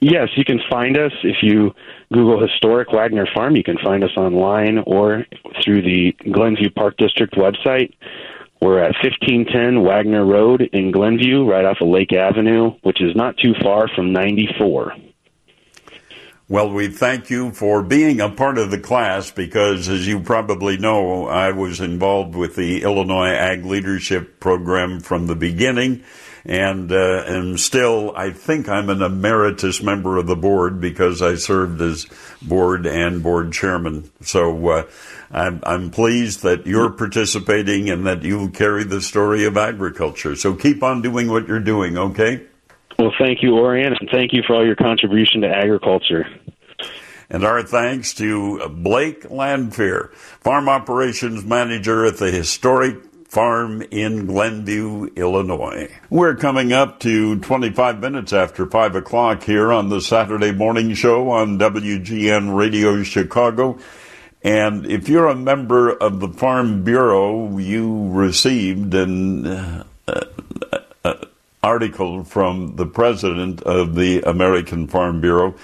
Yes, 0.00 0.28
you 0.36 0.44
can 0.44 0.60
find 0.70 0.96
us 0.96 1.12
if 1.22 1.36
you 1.42 1.74
Google 2.12 2.40
Historic 2.40 2.92
Wagner 2.92 3.26
Farm. 3.34 3.56
You 3.56 3.64
can 3.64 3.78
find 3.78 4.04
us 4.04 4.16
online 4.16 4.78
or 4.86 5.24
through 5.64 5.82
the 5.82 6.12
Glenview 6.30 6.70
Park 6.70 6.96
District 6.98 7.34
website. 7.34 7.94
We're 8.60 8.78
at 8.78 8.94
1510 9.02 9.82
Wagner 9.82 10.24
Road 10.24 10.62
in 10.72 10.92
Glenview, 10.92 11.44
right 11.44 11.64
off 11.64 11.78
of 11.80 11.88
Lake 11.88 12.12
Avenue, 12.12 12.72
which 12.82 13.02
is 13.02 13.16
not 13.16 13.36
too 13.38 13.54
far 13.62 13.88
from 13.88 14.12
94. 14.12 14.94
Well, 16.46 16.70
we 16.70 16.88
thank 16.88 17.30
you 17.30 17.52
for 17.52 17.82
being 17.82 18.20
a 18.20 18.28
part 18.28 18.58
of 18.58 18.70
the 18.70 18.78
class 18.78 19.30
because, 19.30 19.88
as 19.88 20.06
you 20.06 20.20
probably 20.20 20.76
know, 20.76 21.26
I 21.26 21.52
was 21.52 21.80
involved 21.80 22.34
with 22.34 22.54
the 22.54 22.82
Illinois 22.82 23.30
Ag 23.30 23.64
Leadership 23.64 24.40
Program 24.40 25.00
from 25.00 25.26
the 25.26 25.34
beginning. 25.34 26.04
And, 26.44 26.92
uh, 26.92 27.24
and 27.26 27.58
still, 27.58 28.12
I 28.14 28.28
think 28.28 28.68
I'm 28.68 28.90
an 28.90 29.00
emeritus 29.00 29.82
member 29.82 30.18
of 30.18 30.26
the 30.26 30.36
board 30.36 30.82
because 30.82 31.22
I 31.22 31.36
served 31.36 31.80
as 31.80 32.06
board 32.42 32.84
and 32.84 33.22
board 33.22 33.54
chairman. 33.54 34.10
So, 34.20 34.68
uh, 34.68 34.86
I'm, 35.30 35.60
I'm 35.62 35.90
pleased 35.90 36.42
that 36.42 36.66
you're 36.66 36.90
participating 36.90 37.88
and 37.88 38.06
that 38.06 38.22
you 38.22 38.50
carry 38.50 38.84
the 38.84 39.00
story 39.00 39.46
of 39.46 39.56
agriculture. 39.56 40.36
So 40.36 40.52
keep 40.54 40.82
on 40.82 41.00
doing 41.00 41.28
what 41.28 41.48
you're 41.48 41.58
doing, 41.58 41.96
okay? 41.96 42.42
Well, 42.98 43.12
thank 43.18 43.42
you, 43.42 43.56
Orion, 43.56 43.94
and 43.98 44.08
thank 44.10 44.32
you 44.32 44.42
for 44.46 44.54
all 44.54 44.64
your 44.64 44.76
contribution 44.76 45.40
to 45.40 45.48
agriculture. 45.48 46.26
And 47.28 47.44
our 47.44 47.62
thanks 47.62 48.14
to 48.14 48.68
Blake 48.68 49.30
Lanphier, 49.30 50.12
Farm 50.40 50.68
Operations 50.68 51.44
Manager 51.44 52.04
at 52.04 52.18
the 52.18 52.30
historic 52.30 53.02
farm 53.28 53.82
in 53.90 54.26
Glenview, 54.26 55.08
Illinois. 55.16 55.90
We're 56.08 56.36
coming 56.36 56.72
up 56.72 57.00
to 57.00 57.40
25 57.40 57.98
minutes 57.98 58.32
after 58.32 58.64
5 58.64 58.94
o'clock 58.94 59.42
here 59.42 59.72
on 59.72 59.88
the 59.88 60.00
Saturday 60.00 60.52
morning 60.52 60.94
show 60.94 61.30
on 61.30 61.58
WGN 61.58 62.56
Radio 62.56 63.02
Chicago. 63.02 63.78
And 64.42 64.86
if 64.86 65.08
you're 65.08 65.26
a 65.26 65.34
member 65.34 65.90
of 65.90 66.20
the 66.20 66.28
Farm 66.28 66.84
Bureau, 66.84 67.58
you 67.58 68.10
received 68.10 68.94
an 68.94 69.46
uh, 69.46 69.84
article 71.64 72.22
from 72.24 72.76
the 72.76 72.84
president 72.84 73.62
of 73.62 73.94
the 73.94 74.20
American 74.20 74.86
Farm 74.86 75.22
Bureau. 75.22 75.54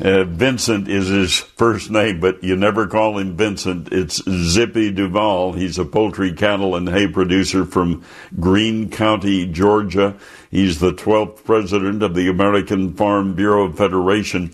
Uh, 0.00 0.24
Vincent 0.24 0.88
is 0.88 1.08
his 1.08 1.38
first 1.38 1.90
name, 1.90 2.20
but 2.20 2.42
you 2.42 2.56
never 2.56 2.86
call 2.86 3.18
him 3.18 3.36
Vincent. 3.36 3.92
It's 3.92 4.22
Zippy 4.26 4.90
Duvall. 4.90 5.52
He's 5.52 5.78
a 5.78 5.84
poultry, 5.84 6.32
cattle, 6.32 6.74
and 6.74 6.88
hay 6.88 7.06
producer 7.06 7.66
from 7.66 8.02
Greene 8.40 8.88
County, 8.88 9.46
Georgia. 9.46 10.16
He's 10.50 10.80
the 10.80 10.94
12th 10.94 11.44
president 11.44 12.02
of 12.02 12.14
the 12.14 12.28
American 12.28 12.94
Farm 12.94 13.34
Bureau 13.34 13.70
Federation. 13.70 14.52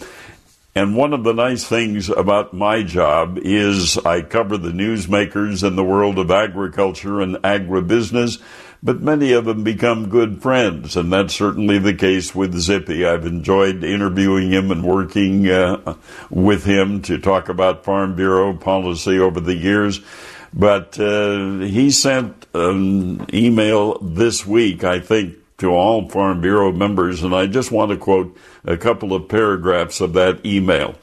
And 0.74 0.96
one 0.96 1.12
of 1.12 1.24
the 1.24 1.32
nice 1.32 1.64
things 1.64 2.08
about 2.08 2.52
my 2.52 2.82
job 2.82 3.38
is 3.42 3.98
I 3.98 4.22
cover 4.22 4.56
the 4.56 4.70
newsmakers 4.70 5.66
in 5.66 5.76
the 5.76 5.84
world 5.84 6.18
of 6.18 6.30
agriculture 6.30 7.20
and 7.20 7.36
agribusiness, 7.36 8.40
but 8.82 9.00
many 9.00 9.32
of 9.32 9.44
them 9.44 9.64
become 9.64 10.08
good 10.08 10.40
friends, 10.40 10.96
and 10.96 11.12
that's 11.12 11.34
certainly 11.34 11.78
the 11.78 11.94
case 11.94 12.34
with 12.34 12.58
Zippy. 12.58 13.04
I've 13.04 13.26
enjoyed 13.26 13.82
interviewing 13.82 14.50
him 14.50 14.70
and 14.70 14.84
working 14.84 15.48
uh, 15.48 15.96
with 16.30 16.64
him 16.64 17.02
to 17.02 17.18
talk 17.18 17.48
about 17.48 17.84
Farm 17.84 18.14
Bureau 18.14 18.54
policy 18.54 19.18
over 19.18 19.40
the 19.40 19.56
years. 19.56 20.00
But 20.54 20.98
uh, 20.98 21.58
he 21.58 21.90
sent 21.90 22.46
an 22.54 23.26
email 23.34 23.98
this 23.98 24.46
week, 24.46 24.84
I 24.84 25.00
think, 25.00 25.36
to 25.58 25.70
all 25.70 26.08
Farm 26.08 26.40
Bureau 26.40 26.72
members, 26.72 27.22
and 27.22 27.34
I 27.34 27.46
just 27.46 27.72
want 27.72 27.90
to 27.90 27.96
quote 27.96 28.36
a 28.64 28.76
couple 28.76 29.12
of 29.12 29.28
paragraphs 29.28 30.00
of 30.00 30.12
that 30.12 30.44
email. 30.46 30.94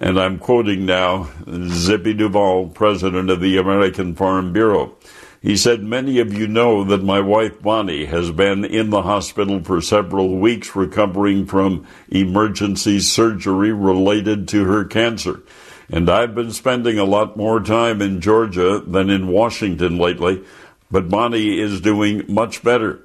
And 0.00 0.20
I'm 0.20 0.38
quoting 0.38 0.86
now 0.86 1.28
Zippy 1.66 2.14
Duvall, 2.14 2.68
president 2.68 3.30
of 3.30 3.40
the 3.40 3.58
American 3.58 4.14
Farm 4.14 4.52
Bureau. 4.52 4.94
He 5.48 5.56
said, 5.56 5.82
Many 5.82 6.18
of 6.18 6.34
you 6.34 6.46
know 6.46 6.84
that 6.84 7.02
my 7.02 7.20
wife 7.20 7.62
Bonnie 7.62 8.04
has 8.04 8.30
been 8.30 8.66
in 8.66 8.90
the 8.90 9.00
hospital 9.00 9.64
for 9.64 9.80
several 9.80 10.36
weeks 10.36 10.76
recovering 10.76 11.46
from 11.46 11.86
emergency 12.10 13.00
surgery 13.00 13.72
related 13.72 14.46
to 14.48 14.64
her 14.64 14.84
cancer. 14.84 15.40
And 15.88 16.10
I've 16.10 16.34
been 16.34 16.52
spending 16.52 16.98
a 16.98 17.04
lot 17.04 17.38
more 17.38 17.60
time 17.60 18.02
in 18.02 18.20
Georgia 18.20 18.80
than 18.86 19.08
in 19.08 19.28
Washington 19.28 19.96
lately, 19.96 20.44
but 20.90 21.08
Bonnie 21.08 21.58
is 21.58 21.80
doing 21.80 22.26
much 22.28 22.62
better. 22.62 23.00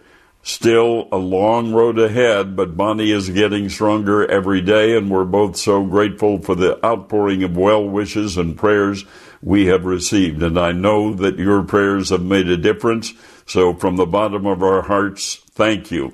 Still 0.45 1.07
a 1.09 1.17
long 1.17 1.71
road 1.71 1.97
ahead, 1.97 2.53
but 2.53 2.75
Bonnie 2.75 3.11
is 3.11 3.29
getting 3.29 3.69
stronger 3.69 4.29
every 4.29 4.59
day, 4.59 4.97
and 4.97 5.09
we're 5.09 5.23
both 5.23 5.55
so 5.55 5.85
grateful 5.85 6.37
for 6.37 6.53
the 6.53 6.85
outpouring 6.85 7.43
of 7.43 7.55
well 7.55 7.87
wishes 7.87 8.35
and 8.35 8.57
prayers 8.57 9.05
we 9.41 9.67
have 9.67 9.85
received. 9.85 10.43
And 10.43 10.59
I 10.59 10.73
know 10.73 11.13
that 11.13 11.39
your 11.39 11.63
prayers 11.63 12.09
have 12.09 12.23
made 12.23 12.49
a 12.49 12.57
difference. 12.57 13.13
So 13.45 13.73
from 13.73 13.95
the 13.95 14.05
bottom 14.05 14.45
of 14.45 14.61
our 14.61 14.81
hearts, 14.81 15.35
thank 15.51 15.91
you. 15.91 16.13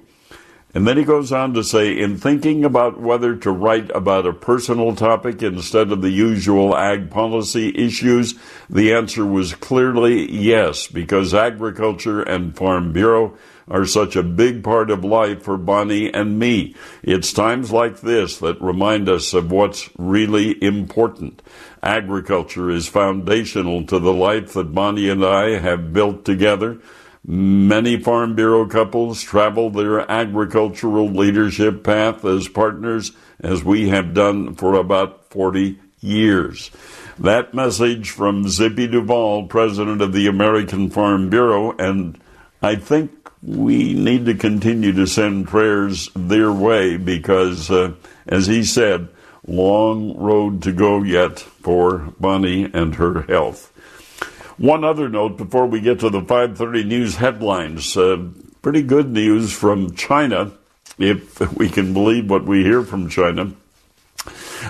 And 0.75 0.87
then 0.87 0.97
he 0.97 1.03
goes 1.03 1.31
on 1.31 1.55
to 1.55 1.63
say, 1.63 1.97
in 1.97 2.19
thinking 2.19 2.63
about 2.63 2.99
whether 2.99 3.35
to 3.37 3.49
write 3.49 3.89
about 3.95 4.27
a 4.27 4.33
personal 4.33 4.95
topic 4.95 5.41
instead 5.41 5.91
of 5.91 6.03
the 6.03 6.11
usual 6.11 6.77
ag 6.77 7.09
policy 7.09 7.75
issues, 7.75 8.35
the 8.69 8.93
answer 8.93 9.25
was 9.25 9.55
clearly 9.55 10.31
yes, 10.31 10.85
because 10.85 11.33
agriculture 11.33 12.21
and 12.21 12.55
farm 12.55 12.93
bureau 12.93 13.35
are 13.69 13.85
such 13.85 14.15
a 14.15 14.23
big 14.23 14.63
part 14.63 14.89
of 14.89 15.03
life 15.03 15.43
for 15.43 15.57
Bonnie 15.57 16.13
and 16.13 16.39
me. 16.39 16.75
It's 17.03 17.31
times 17.31 17.71
like 17.71 18.01
this 18.01 18.37
that 18.39 18.61
remind 18.61 19.07
us 19.07 19.33
of 19.33 19.51
what's 19.51 19.89
really 19.97 20.61
important. 20.63 21.41
Agriculture 21.83 22.69
is 22.69 22.87
foundational 22.87 23.85
to 23.85 23.99
the 23.99 24.13
life 24.13 24.53
that 24.53 24.73
Bonnie 24.73 25.09
and 25.09 25.23
I 25.23 25.59
have 25.59 25.93
built 25.93 26.25
together. 26.25 26.79
Many 27.25 27.99
Farm 27.99 28.35
Bureau 28.35 28.65
couples 28.65 29.21
travel 29.21 29.69
their 29.69 30.09
agricultural 30.09 31.07
leadership 31.07 31.83
path 31.83 32.25
as 32.25 32.47
partners, 32.47 33.11
as 33.39 33.63
we 33.63 33.89
have 33.89 34.13
done 34.13 34.55
for 34.55 34.73
about 34.75 35.29
40 35.29 35.79
years. 35.99 36.71
That 37.19 37.53
message 37.53 38.11
from 38.11 38.47
Zippy 38.47 38.87
Duvall, 38.87 39.47
president 39.47 40.01
of 40.01 40.13
the 40.13 40.27
American 40.27 40.89
Farm 40.89 41.29
Bureau, 41.29 41.75
and 41.77 42.17
I 42.61 42.75
think 42.75 43.18
we 43.41 43.93
need 43.93 44.25
to 44.25 44.33
continue 44.33 44.91
to 44.93 45.07
send 45.07 45.47
prayers 45.47 46.09
their 46.15 46.51
way 46.51 46.97
because, 46.97 47.71
uh, 47.71 47.93
as 48.27 48.47
he 48.47 48.63
said, 48.63 49.07
long 49.47 50.17
road 50.17 50.61
to 50.63 50.71
go 50.71 51.03
yet 51.03 51.39
for 51.39 52.13
Bonnie 52.19 52.69
and 52.73 52.95
her 52.95 53.23
health. 53.23 53.71
One 54.57 54.83
other 54.83 55.07
note 55.07 55.37
before 55.37 55.65
we 55.65 55.79
get 55.79 56.01
to 56.01 56.09
the 56.09 56.21
5:30 56.21 56.83
news 56.83 57.15
headlines. 57.15 57.95
Uh, 57.95 58.17
pretty 58.61 58.81
good 58.81 59.11
news 59.11 59.53
from 59.53 59.95
China, 59.95 60.51
if 60.97 61.39
we 61.55 61.69
can 61.69 61.93
believe 61.93 62.29
what 62.29 62.43
we 62.43 62.63
hear 62.63 62.83
from 62.83 63.07
China. 63.07 63.53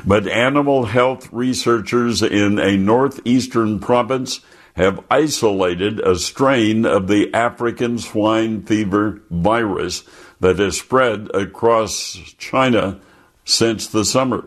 But 0.06 0.28
animal 0.28 0.86
health 0.86 1.28
researchers 1.32 2.22
in 2.22 2.60
a 2.60 2.78
northeastern 2.78 3.80
province 3.80 4.42
have 4.76 5.04
isolated 5.10 6.00
a 6.00 6.18
strain 6.18 6.86
of 6.86 7.08
the 7.08 7.34
African 7.34 7.98
swine 7.98 8.64
fever 8.64 9.22
virus 9.30 10.04
that 10.40 10.60
has 10.60 10.80
spread 10.80 11.30
across 11.34 12.14
China 12.38 13.00
since 13.44 13.88
the 13.88 14.06
summer. 14.06 14.46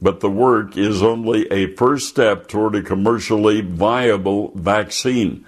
But 0.00 0.20
the 0.20 0.30
work 0.30 0.76
is 0.76 1.02
only 1.02 1.50
a 1.50 1.74
first 1.74 2.08
step 2.08 2.46
toward 2.46 2.74
a 2.76 2.82
commercially 2.82 3.60
viable 3.60 4.52
vaccine. 4.54 5.44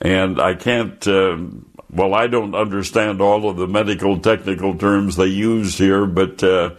And 0.00 0.40
I 0.40 0.54
can't, 0.54 1.06
uh, 1.06 1.38
well, 1.90 2.14
I 2.14 2.26
don't 2.26 2.54
understand 2.54 3.22
all 3.22 3.48
of 3.48 3.56
the 3.56 3.66
medical 3.66 4.18
technical 4.18 4.76
terms 4.76 5.16
they 5.16 5.26
use 5.26 5.78
here, 5.78 6.04
but 6.04 6.42
uh, 6.42 6.70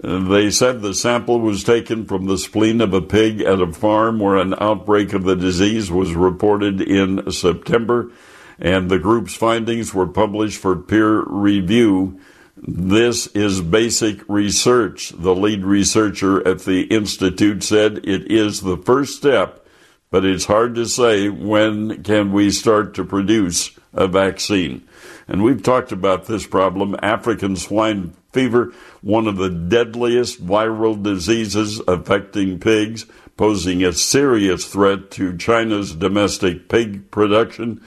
they 0.00 0.50
said 0.50 0.80
the 0.80 0.94
sample 0.94 1.40
was 1.40 1.64
taken 1.64 2.04
from 2.04 2.26
the 2.26 2.38
spleen 2.38 2.80
of 2.80 2.94
a 2.94 3.02
pig 3.02 3.40
at 3.40 3.60
a 3.60 3.72
farm 3.72 4.20
where 4.20 4.36
an 4.36 4.54
outbreak 4.60 5.12
of 5.12 5.24
the 5.24 5.34
disease 5.34 5.90
was 5.90 6.14
reported 6.14 6.80
in 6.80 7.30
September, 7.32 8.12
and 8.60 8.88
the 8.88 8.98
group's 8.98 9.34
findings 9.34 9.92
were 9.92 10.06
published 10.06 10.60
for 10.60 10.76
peer 10.76 11.22
review. 11.26 12.20
This 12.56 13.26
is 13.28 13.60
basic 13.60 14.28
research, 14.28 15.12
the 15.16 15.34
lead 15.34 15.64
researcher 15.64 16.46
at 16.46 16.60
the 16.60 16.82
Institute 16.82 17.62
said. 17.62 17.98
It 18.04 18.30
is 18.30 18.60
the 18.60 18.76
first 18.76 19.16
step, 19.16 19.66
but 20.10 20.24
it's 20.24 20.44
hard 20.44 20.74
to 20.76 20.86
say 20.86 21.28
when 21.28 22.02
can 22.02 22.32
we 22.32 22.50
start 22.50 22.94
to 22.94 23.04
produce 23.04 23.76
a 23.92 24.06
vaccine. 24.06 24.86
And 25.26 25.42
we've 25.42 25.62
talked 25.62 25.92
about 25.92 26.26
this 26.26 26.46
problem, 26.46 26.96
African 27.02 27.56
swine 27.56 28.14
fever, 28.38 28.72
one 29.00 29.26
of 29.26 29.36
the 29.36 29.50
deadliest 29.50 30.46
viral 30.46 31.02
diseases 31.02 31.80
affecting 31.88 32.60
pigs, 32.60 33.04
posing 33.36 33.82
a 33.82 33.92
serious 33.92 34.64
threat 34.64 35.10
to 35.10 35.36
China's 35.36 35.92
domestic 35.92 36.68
pig 36.68 37.10
production, 37.10 37.80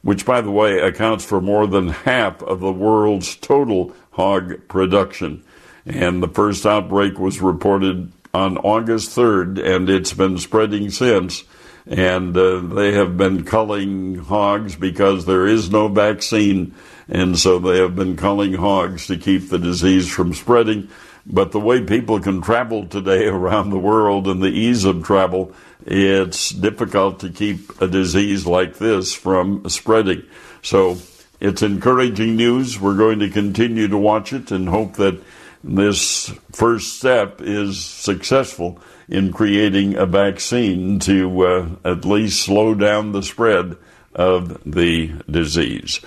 which, 0.00 0.24
by 0.24 0.40
the 0.40 0.50
way, 0.50 0.78
accounts 0.78 1.26
for 1.26 1.42
more 1.42 1.66
than 1.66 1.88
half 1.88 2.42
of 2.42 2.60
the 2.60 2.72
world's 2.72 3.36
total 3.36 3.94
hog 4.12 4.66
production. 4.66 5.44
And 5.84 6.22
the 6.22 6.28
first 6.28 6.64
outbreak 6.64 7.18
was 7.18 7.42
reported 7.42 8.10
on 8.32 8.56
August 8.56 9.14
3rd, 9.14 9.62
and 9.62 9.90
it's 9.90 10.14
been 10.14 10.38
spreading 10.38 10.88
since. 10.88 11.44
And 11.86 12.34
uh, 12.34 12.60
they 12.60 12.92
have 12.92 13.18
been 13.18 13.44
culling 13.44 14.16
hogs 14.16 14.74
because 14.74 15.26
there 15.26 15.46
is 15.46 15.70
no 15.70 15.88
vaccine 15.88 16.74
and 17.08 17.38
so 17.38 17.58
they 17.58 17.78
have 17.78 17.96
been 17.96 18.16
culling 18.16 18.54
hogs 18.54 19.06
to 19.06 19.16
keep 19.16 19.48
the 19.48 19.58
disease 19.58 20.08
from 20.08 20.34
spreading. 20.34 20.88
But 21.26 21.52
the 21.52 21.60
way 21.60 21.82
people 21.82 22.20
can 22.20 22.40
travel 22.40 22.86
today 22.86 23.26
around 23.26 23.70
the 23.70 23.78
world 23.78 24.28
and 24.28 24.42
the 24.42 24.48
ease 24.48 24.84
of 24.84 25.04
travel, 25.04 25.52
it's 25.86 26.50
difficult 26.50 27.20
to 27.20 27.30
keep 27.30 27.80
a 27.80 27.86
disease 27.86 28.46
like 28.46 28.78
this 28.78 29.14
from 29.14 29.68
spreading. 29.68 30.22
So 30.62 30.98
it's 31.40 31.62
encouraging 31.62 32.36
news. 32.36 32.80
We're 32.80 32.96
going 32.96 33.20
to 33.20 33.30
continue 33.30 33.88
to 33.88 33.98
watch 33.98 34.32
it 34.32 34.50
and 34.50 34.68
hope 34.68 34.94
that 34.94 35.22
this 35.64 36.32
first 36.52 36.98
step 36.98 37.40
is 37.40 37.84
successful 37.84 38.80
in 39.08 39.32
creating 39.32 39.96
a 39.96 40.06
vaccine 40.06 40.98
to 41.00 41.46
uh, 41.46 41.68
at 41.84 42.04
least 42.04 42.42
slow 42.42 42.74
down 42.74 43.12
the 43.12 43.22
spread 43.22 43.76
of 44.14 44.60
the 44.64 45.12
disease. 45.30 46.00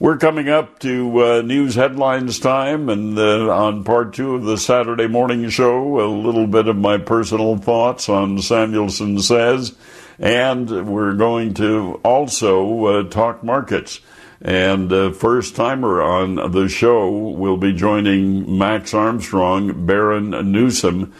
We're 0.00 0.18
coming 0.18 0.48
up 0.48 0.78
to 0.80 1.24
uh, 1.24 1.42
news 1.42 1.74
headlines 1.74 2.38
time, 2.38 2.88
and 2.88 3.18
uh, 3.18 3.50
on 3.50 3.82
part 3.82 4.14
two 4.14 4.36
of 4.36 4.44
the 4.44 4.56
Saturday 4.56 5.08
morning 5.08 5.48
show, 5.48 5.98
a 5.98 6.06
little 6.06 6.46
bit 6.46 6.68
of 6.68 6.76
my 6.76 6.98
personal 6.98 7.56
thoughts 7.56 8.08
on 8.08 8.40
Samuelson 8.40 9.18
Says, 9.18 9.74
and 10.20 10.86
we're 10.86 11.14
going 11.14 11.52
to 11.54 12.00
also 12.04 12.84
uh, 12.84 13.08
talk 13.08 13.42
markets. 13.42 13.98
And 14.40 14.92
uh, 14.92 15.10
first 15.10 15.56
timer 15.56 16.00
on 16.00 16.52
the 16.52 16.68
show 16.68 17.10
will 17.10 17.56
be 17.56 17.72
joining 17.72 18.56
Max 18.56 18.94
Armstrong, 18.94 19.84
Darin 19.84 20.30
Newsom, 20.52 21.12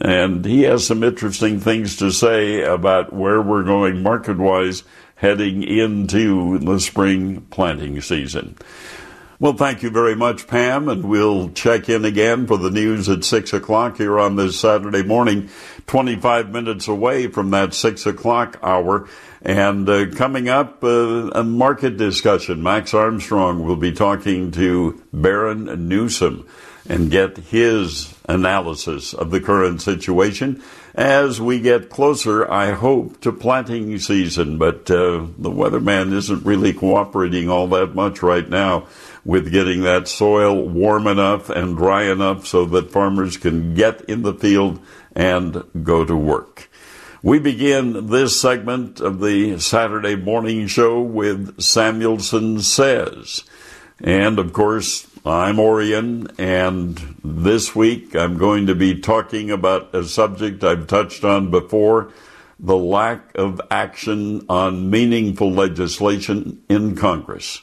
and 0.00 0.44
he 0.44 0.62
has 0.62 0.84
some 0.84 1.04
interesting 1.04 1.60
things 1.60 1.94
to 1.98 2.10
say 2.10 2.62
about 2.62 3.12
where 3.12 3.40
we're 3.40 3.62
going 3.62 4.02
market 4.02 4.38
wise 4.38 4.82
heading 5.16 5.62
into 5.62 6.58
the 6.58 6.78
spring 6.80 7.42
planting 7.50 8.00
season. 8.00 8.56
Well, 9.40 9.54
thank 9.54 9.82
you 9.82 9.90
very 9.90 10.14
much, 10.14 10.46
Pam, 10.46 10.88
and 10.88 11.04
we'll 11.04 11.50
check 11.50 11.88
in 11.88 12.04
again 12.04 12.46
for 12.46 12.56
the 12.56 12.70
news 12.70 13.08
at 13.08 13.24
6 13.24 13.52
o'clock 13.52 13.96
here 13.96 14.18
on 14.18 14.36
this 14.36 14.58
Saturday 14.58 15.02
morning, 15.02 15.50
25 15.86 16.50
minutes 16.50 16.88
away 16.88 17.26
from 17.26 17.50
that 17.50 17.74
6 17.74 18.06
o'clock 18.06 18.58
hour. 18.62 19.08
And 19.42 19.88
uh, 19.88 20.06
coming 20.14 20.48
up, 20.48 20.82
uh, 20.84 21.30
a 21.34 21.42
market 21.42 21.96
discussion. 21.96 22.62
Max 22.62 22.94
Armstrong 22.94 23.64
will 23.64 23.76
be 23.76 23.92
talking 23.92 24.52
to 24.52 25.02
Darin 25.12 25.88
Newsom. 25.88 26.46
and 26.88 27.10
get 27.10 27.36
his 27.36 28.14
analysis 28.28 29.14
of 29.14 29.30
the 29.30 29.40
current 29.40 29.80
situation 29.80 30.62
as 30.94 31.40
we 31.40 31.60
get 31.60 31.90
closer, 31.90 32.48
I 32.50 32.70
hope, 32.70 33.20
to 33.22 33.32
planting 33.32 33.98
season. 33.98 34.58
But 34.58 34.90
uh, 34.90 35.26
the 35.36 35.50
weatherman 35.50 36.12
isn't 36.12 36.44
really 36.44 36.72
cooperating 36.72 37.50
all 37.50 37.66
that 37.68 37.94
much 37.94 38.22
right 38.22 38.48
now 38.48 38.86
with 39.24 39.50
getting 39.50 39.82
that 39.82 40.06
soil 40.06 40.68
warm 40.68 41.06
enough 41.06 41.50
and 41.50 41.76
dry 41.76 42.04
enough 42.04 42.46
so 42.46 42.64
that 42.66 42.92
farmers 42.92 43.36
can 43.36 43.74
get 43.74 44.02
in 44.02 44.22
the 44.22 44.34
field 44.34 44.80
and 45.16 45.64
go 45.82 46.04
to 46.04 46.16
work. 46.16 46.68
We 47.22 47.38
begin 47.38 48.08
this 48.08 48.38
segment 48.38 49.00
of 49.00 49.20
the 49.20 49.58
Saturday 49.58 50.14
morning 50.14 50.66
show 50.66 51.00
with 51.00 51.60
Samuelson 51.60 52.60
Says. 52.60 53.44
And 53.98 54.38
of 54.38 54.52
course, 54.52 55.06
I'm 55.26 55.58
Orion, 55.58 56.28
and 56.36 56.98
this 57.24 57.74
week 57.74 58.14
I'm 58.14 58.36
going 58.36 58.66
to 58.66 58.74
be 58.74 59.00
talking 59.00 59.50
about 59.50 59.94
a 59.94 60.04
subject 60.04 60.62
I've 60.62 60.86
touched 60.86 61.24
on 61.24 61.50
before 61.50 62.12
the 62.60 62.76
lack 62.76 63.34
of 63.34 63.58
action 63.70 64.44
on 64.50 64.90
meaningful 64.90 65.50
legislation 65.50 66.62
in 66.68 66.94
Congress. 66.94 67.62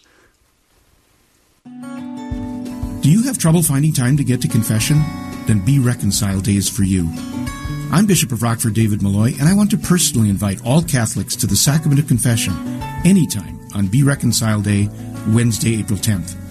Do 1.66 3.12
you 3.12 3.24
have 3.26 3.38
trouble 3.38 3.62
finding 3.62 3.94
time 3.94 4.18
to 4.18 4.24
get 4.24 4.42
to 4.42 4.48
confession? 4.48 5.04
Then 5.46 5.64
Be 5.64 5.78
Reconciled 5.78 6.46
Day 6.46 6.56
is 6.56 6.68
for 6.68 6.82
you. 6.82 7.08
I'm 7.92 8.08
Bishop 8.08 8.32
of 8.32 8.42
Rockford 8.42 8.74
David 8.74 9.04
Malloy, 9.04 9.34
and 9.40 9.48
I 9.48 9.54
want 9.54 9.70
to 9.70 9.78
personally 9.78 10.30
invite 10.32 10.66
all 10.66 10.82
Catholics 10.82 11.36
to 11.36 11.46
the 11.46 11.56
Sacrament 11.56 12.00
of 12.00 12.08
Confession 12.08 12.54
anytime 13.06 13.60
on 13.76 13.86
Be 13.86 14.02
Reconciled 14.02 14.64
Day, 14.64 14.90
Wednesday, 15.28 15.80
April 15.80 16.00
10th. 16.00 16.51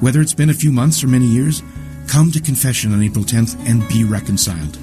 Whether 0.00 0.20
it's 0.20 0.34
been 0.34 0.50
a 0.50 0.54
few 0.54 0.72
months 0.72 1.02
or 1.02 1.08
many 1.08 1.26
years, 1.26 1.62
come 2.08 2.30
to 2.32 2.40
confession 2.40 2.92
on 2.92 3.02
April 3.02 3.24
10th 3.24 3.56
and 3.68 3.88
be 3.88 4.04
reconciled. 4.04 4.76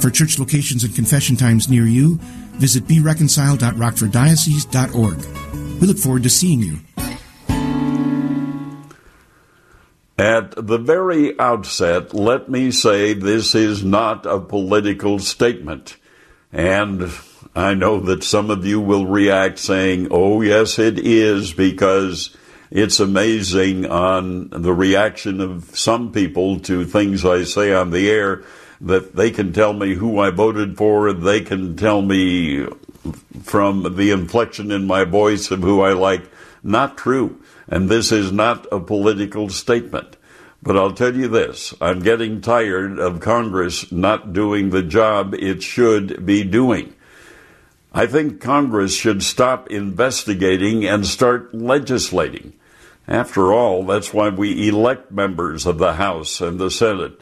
For 0.00 0.10
church 0.10 0.38
locations 0.38 0.84
and 0.84 0.94
confession 0.94 1.36
times 1.36 1.68
near 1.68 1.84
you, 1.84 2.18
visit 2.54 2.86
bereconciled.rockforddiocese.org. 2.86 5.80
We 5.80 5.86
look 5.86 5.98
forward 5.98 6.22
to 6.22 6.30
seeing 6.30 6.60
you. 6.60 6.78
At 10.18 10.66
the 10.66 10.78
very 10.78 11.38
outset, 11.38 12.14
let 12.14 12.48
me 12.48 12.70
say 12.72 13.12
this 13.12 13.54
is 13.54 13.84
not 13.84 14.26
a 14.26 14.40
political 14.40 15.20
statement. 15.20 15.96
And 16.52 17.12
I 17.54 17.74
know 17.74 18.00
that 18.00 18.24
some 18.24 18.50
of 18.50 18.66
you 18.66 18.80
will 18.80 19.06
react 19.06 19.60
saying, 19.60 20.08
oh, 20.10 20.40
yes, 20.40 20.78
it 20.78 20.98
is, 20.98 21.52
because 21.52 22.36
it's 22.70 23.00
amazing 23.00 23.86
on 23.86 24.50
the 24.50 24.74
reaction 24.74 25.40
of 25.40 25.76
some 25.76 26.12
people 26.12 26.60
to 26.60 26.84
things 26.84 27.24
I 27.24 27.44
say 27.44 27.72
on 27.72 27.90
the 27.90 28.10
air 28.10 28.44
that 28.80 29.16
they 29.16 29.30
can 29.30 29.52
tell 29.52 29.72
me 29.72 29.94
who 29.94 30.18
I 30.18 30.30
voted 30.30 30.76
for. 30.76 31.12
They 31.12 31.40
can 31.40 31.76
tell 31.76 32.02
me 32.02 32.66
from 33.42 33.96
the 33.96 34.10
inflection 34.10 34.70
in 34.70 34.86
my 34.86 35.04
voice 35.04 35.50
of 35.50 35.60
who 35.60 35.80
I 35.80 35.92
like. 35.92 36.22
Not 36.62 36.98
true. 36.98 37.40
And 37.68 37.88
this 37.88 38.12
is 38.12 38.32
not 38.32 38.66
a 38.70 38.80
political 38.80 39.48
statement. 39.48 40.16
But 40.62 40.76
I'll 40.76 40.92
tell 40.92 41.14
you 41.14 41.28
this 41.28 41.72
I'm 41.80 42.00
getting 42.00 42.40
tired 42.40 42.98
of 42.98 43.20
Congress 43.20 43.90
not 43.92 44.32
doing 44.32 44.70
the 44.70 44.82
job 44.82 45.34
it 45.34 45.62
should 45.62 46.26
be 46.26 46.44
doing. 46.44 46.94
I 47.92 48.06
think 48.06 48.40
Congress 48.40 48.94
should 48.94 49.22
stop 49.22 49.70
investigating 49.70 50.84
and 50.84 51.06
start 51.06 51.54
legislating. 51.54 52.52
After 53.08 53.54
all, 53.54 53.84
that's 53.84 54.12
why 54.12 54.28
we 54.28 54.68
elect 54.68 55.10
members 55.10 55.64
of 55.64 55.78
the 55.78 55.94
House 55.94 56.42
and 56.42 56.58
the 56.58 56.70
Senate 56.70 57.18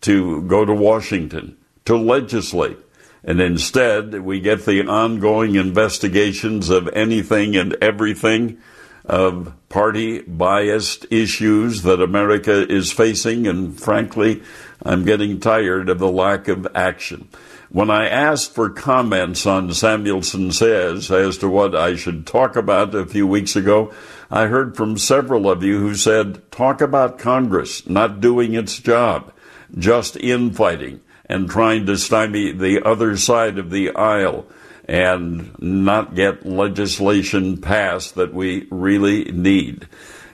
to 0.00 0.42
go 0.42 0.64
to 0.64 0.74
Washington 0.74 1.56
to 1.84 1.96
legislate. 1.96 2.78
And 3.22 3.40
instead, 3.40 4.20
we 4.20 4.40
get 4.40 4.66
the 4.66 4.86
ongoing 4.86 5.54
investigations 5.54 6.70
of 6.70 6.88
anything 6.88 7.56
and 7.56 7.76
everything 7.80 8.58
of 9.04 9.52
party 9.68 10.22
biased 10.22 11.06
issues 11.10 11.82
that 11.82 12.02
America 12.02 12.70
is 12.70 12.90
facing. 12.90 13.46
And 13.46 13.78
frankly, 13.78 14.42
I'm 14.82 15.04
getting 15.04 15.38
tired 15.38 15.88
of 15.88 16.00
the 16.00 16.10
lack 16.10 16.48
of 16.48 16.66
action. 16.74 17.28
When 17.70 17.90
I 17.90 18.08
asked 18.08 18.54
for 18.54 18.70
comments 18.70 19.44
on 19.44 19.74
Samuelson 19.74 20.52
Says 20.52 21.10
as 21.10 21.36
to 21.38 21.48
what 21.50 21.76
I 21.76 21.96
should 21.96 22.26
talk 22.26 22.56
about 22.56 22.94
a 22.94 23.04
few 23.04 23.26
weeks 23.26 23.56
ago, 23.56 23.92
I 24.30 24.46
heard 24.46 24.74
from 24.74 24.96
several 24.96 25.50
of 25.50 25.62
you 25.62 25.78
who 25.78 25.94
said, 25.94 26.50
talk 26.50 26.80
about 26.80 27.18
Congress 27.18 27.86
not 27.86 28.22
doing 28.22 28.54
its 28.54 28.78
job, 28.78 29.34
just 29.76 30.16
infighting 30.16 31.02
and 31.26 31.50
trying 31.50 31.84
to 31.86 31.98
stymie 31.98 32.52
the 32.52 32.82
other 32.86 33.18
side 33.18 33.58
of 33.58 33.70
the 33.70 33.94
aisle 33.94 34.46
and 34.86 35.54
not 35.60 36.14
get 36.14 36.46
legislation 36.46 37.60
passed 37.60 38.14
that 38.14 38.32
we 38.32 38.66
really 38.70 39.24
need. 39.24 39.86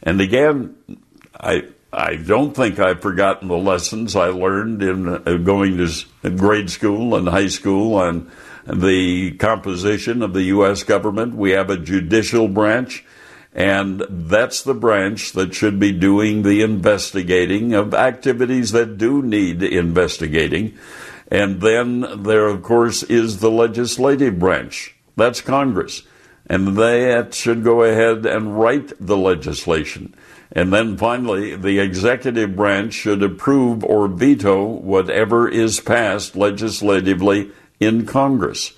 And 0.04 0.20
again, 0.20 0.76
I, 1.38 1.64
I 1.94 2.16
don't 2.16 2.54
think 2.54 2.78
I've 2.78 3.00
forgotten 3.00 3.48
the 3.48 3.56
lessons 3.56 4.16
I 4.16 4.28
learned 4.28 4.82
in 4.82 5.08
uh, 5.08 5.18
going 5.36 5.78
to 5.78 6.30
grade 6.30 6.70
school 6.70 7.14
and 7.14 7.28
high 7.28 7.48
school 7.48 7.94
on 7.94 8.30
the 8.66 9.32
composition 9.32 10.22
of 10.22 10.32
the 10.32 10.44
U.S. 10.44 10.82
government. 10.82 11.34
We 11.34 11.52
have 11.52 11.70
a 11.70 11.76
judicial 11.76 12.48
branch 12.48 13.04
and 13.54 14.04
that's 14.10 14.62
the 14.62 14.74
branch 14.74 15.32
that 15.32 15.54
should 15.54 15.78
be 15.78 15.92
doing 15.92 16.42
the 16.42 16.62
investigating 16.62 17.72
of 17.72 17.94
activities 17.94 18.72
that 18.72 18.98
do 18.98 19.22
need 19.22 19.62
investigating. 19.62 20.76
And 21.30 21.60
then 21.60 22.24
there, 22.24 22.48
of 22.48 22.62
course, 22.62 23.04
is 23.04 23.38
the 23.38 23.52
legislative 23.52 24.40
branch. 24.40 24.96
That's 25.16 25.40
Congress. 25.40 26.02
And 26.46 26.76
that 26.76 27.32
should 27.32 27.62
go 27.62 27.84
ahead 27.84 28.26
and 28.26 28.58
write 28.58 28.92
the 28.98 29.16
legislation. 29.16 30.14
And 30.54 30.72
then 30.72 30.96
finally, 30.96 31.56
the 31.56 31.80
executive 31.80 32.54
branch 32.54 32.94
should 32.94 33.22
approve 33.22 33.82
or 33.82 34.06
veto 34.06 34.64
whatever 34.64 35.48
is 35.48 35.80
passed 35.80 36.36
legislatively 36.36 37.50
in 37.80 38.06
Congress. 38.06 38.72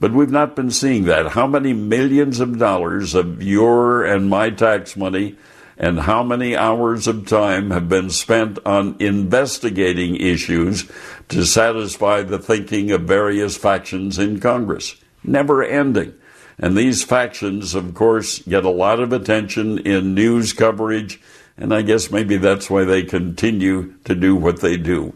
But 0.00 0.12
we've 0.12 0.30
not 0.30 0.54
been 0.54 0.70
seeing 0.70 1.04
that. 1.04 1.28
How 1.28 1.46
many 1.46 1.72
millions 1.72 2.40
of 2.40 2.58
dollars 2.58 3.14
of 3.14 3.42
your 3.42 4.04
and 4.04 4.28
my 4.28 4.50
tax 4.50 4.96
money 4.96 5.36
and 5.78 6.00
how 6.00 6.22
many 6.22 6.54
hours 6.54 7.06
of 7.06 7.26
time 7.26 7.70
have 7.70 7.88
been 7.88 8.10
spent 8.10 8.58
on 8.66 8.96
investigating 8.98 10.16
issues 10.16 10.90
to 11.30 11.46
satisfy 11.46 12.22
the 12.22 12.38
thinking 12.38 12.90
of 12.90 13.02
various 13.02 13.56
factions 13.56 14.18
in 14.18 14.40
Congress? 14.40 14.96
Never 15.22 15.64
ending. 15.64 16.12
And 16.58 16.76
these 16.76 17.02
factions, 17.02 17.74
of 17.74 17.94
course, 17.94 18.38
get 18.40 18.64
a 18.64 18.70
lot 18.70 19.00
of 19.00 19.12
attention 19.12 19.78
in 19.78 20.14
news 20.14 20.52
coverage, 20.52 21.20
and 21.56 21.74
I 21.74 21.82
guess 21.82 22.10
maybe 22.10 22.36
that's 22.36 22.70
why 22.70 22.84
they 22.84 23.02
continue 23.02 23.94
to 24.04 24.14
do 24.14 24.36
what 24.36 24.60
they 24.60 24.76
do. 24.76 25.14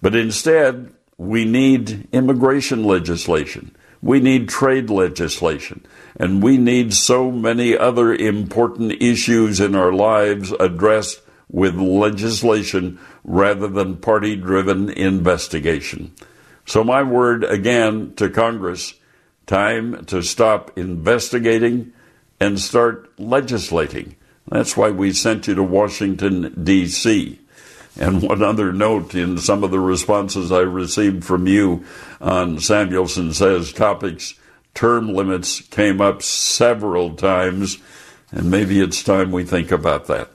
But 0.00 0.16
instead, 0.16 0.92
we 1.16 1.44
need 1.44 2.08
immigration 2.12 2.84
legislation. 2.84 3.76
We 4.00 4.18
need 4.18 4.48
trade 4.48 4.90
legislation. 4.90 5.86
And 6.16 6.42
we 6.42 6.58
need 6.58 6.92
so 6.92 7.30
many 7.30 7.78
other 7.78 8.12
important 8.12 9.00
issues 9.00 9.60
in 9.60 9.76
our 9.76 9.92
lives 9.92 10.52
addressed 10.58 11.20
with 11.48 11.76
legislation 11.76 12.98
rather 13.22 13.68
than 13.68 13.96
party 13.96 14.34
driven 14.34 14.90
investigation. 14.90 16.12
So, 16.66 16.82
my 16.82 17.02
word 17.02 17.44
again 17.44 18.14
to 18.16 18.28
Congress 18.28 18.94
time 19.46 20.04
to 20.06 20.22
stop 20.22 20.76
investigating 20.78 21.92
and 22.40 22.58
start 22.58 23.10
legislating. 23.18 24.16
That's 24.48 24.76
why 24.76 24.90
we 24.90 25.12
sent 25.12 25.46
you 25.46 25.54
to 25.54 25.62
Washington, 25.62 26.52
D.C. 26.62 27.38
And 28.00 28.22
one 28.22 28.42
other 28.42 28.72
note 28.72 29.14
in 29.14 29.38
some 29.38 29.62
of 29.62 29.70
the 29.70 29.80
responses 29.80 30.50
I 30.50 30.60
received 30.60 31.24
from 31.24 31.46
you 31.46 31.84
on 32.20 32.58
Samuelson 32.58 33.32
Says 33.32 33.72
topics, 33.72 34.34
term 34.74 35.14
limits 35.14 35.60
came 35.60 36.00
up 36.00 36.22
several 36.22 37.14
times, 37.14 37.78
and 38.30 38.50
maybe 38.50 38.80
it's 38.80 39.02
time 39.02 39.30
we 39.30 39.44
think 39.44 39.70
about 39.70 40.06
that. 40.06 40.30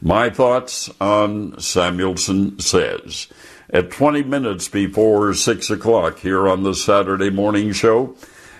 My 0.00 0.30
thoughts 0.30 0.90
on 1.00 1.60
Samuelson 1.60 2.58
Says. 2.60 3.26
At 3.72 3.90
20 3.90 4.24
minutes 4.24 4.68
before 4.68 5.32
6 5.34 5.70
o'clock 5.70 6.18
here 6.18 6.48
on 6.48 6.62
the 6.64 6.74
Saturday 6.74 7.30
morning 7.30 7.72
show, 7.72 8.16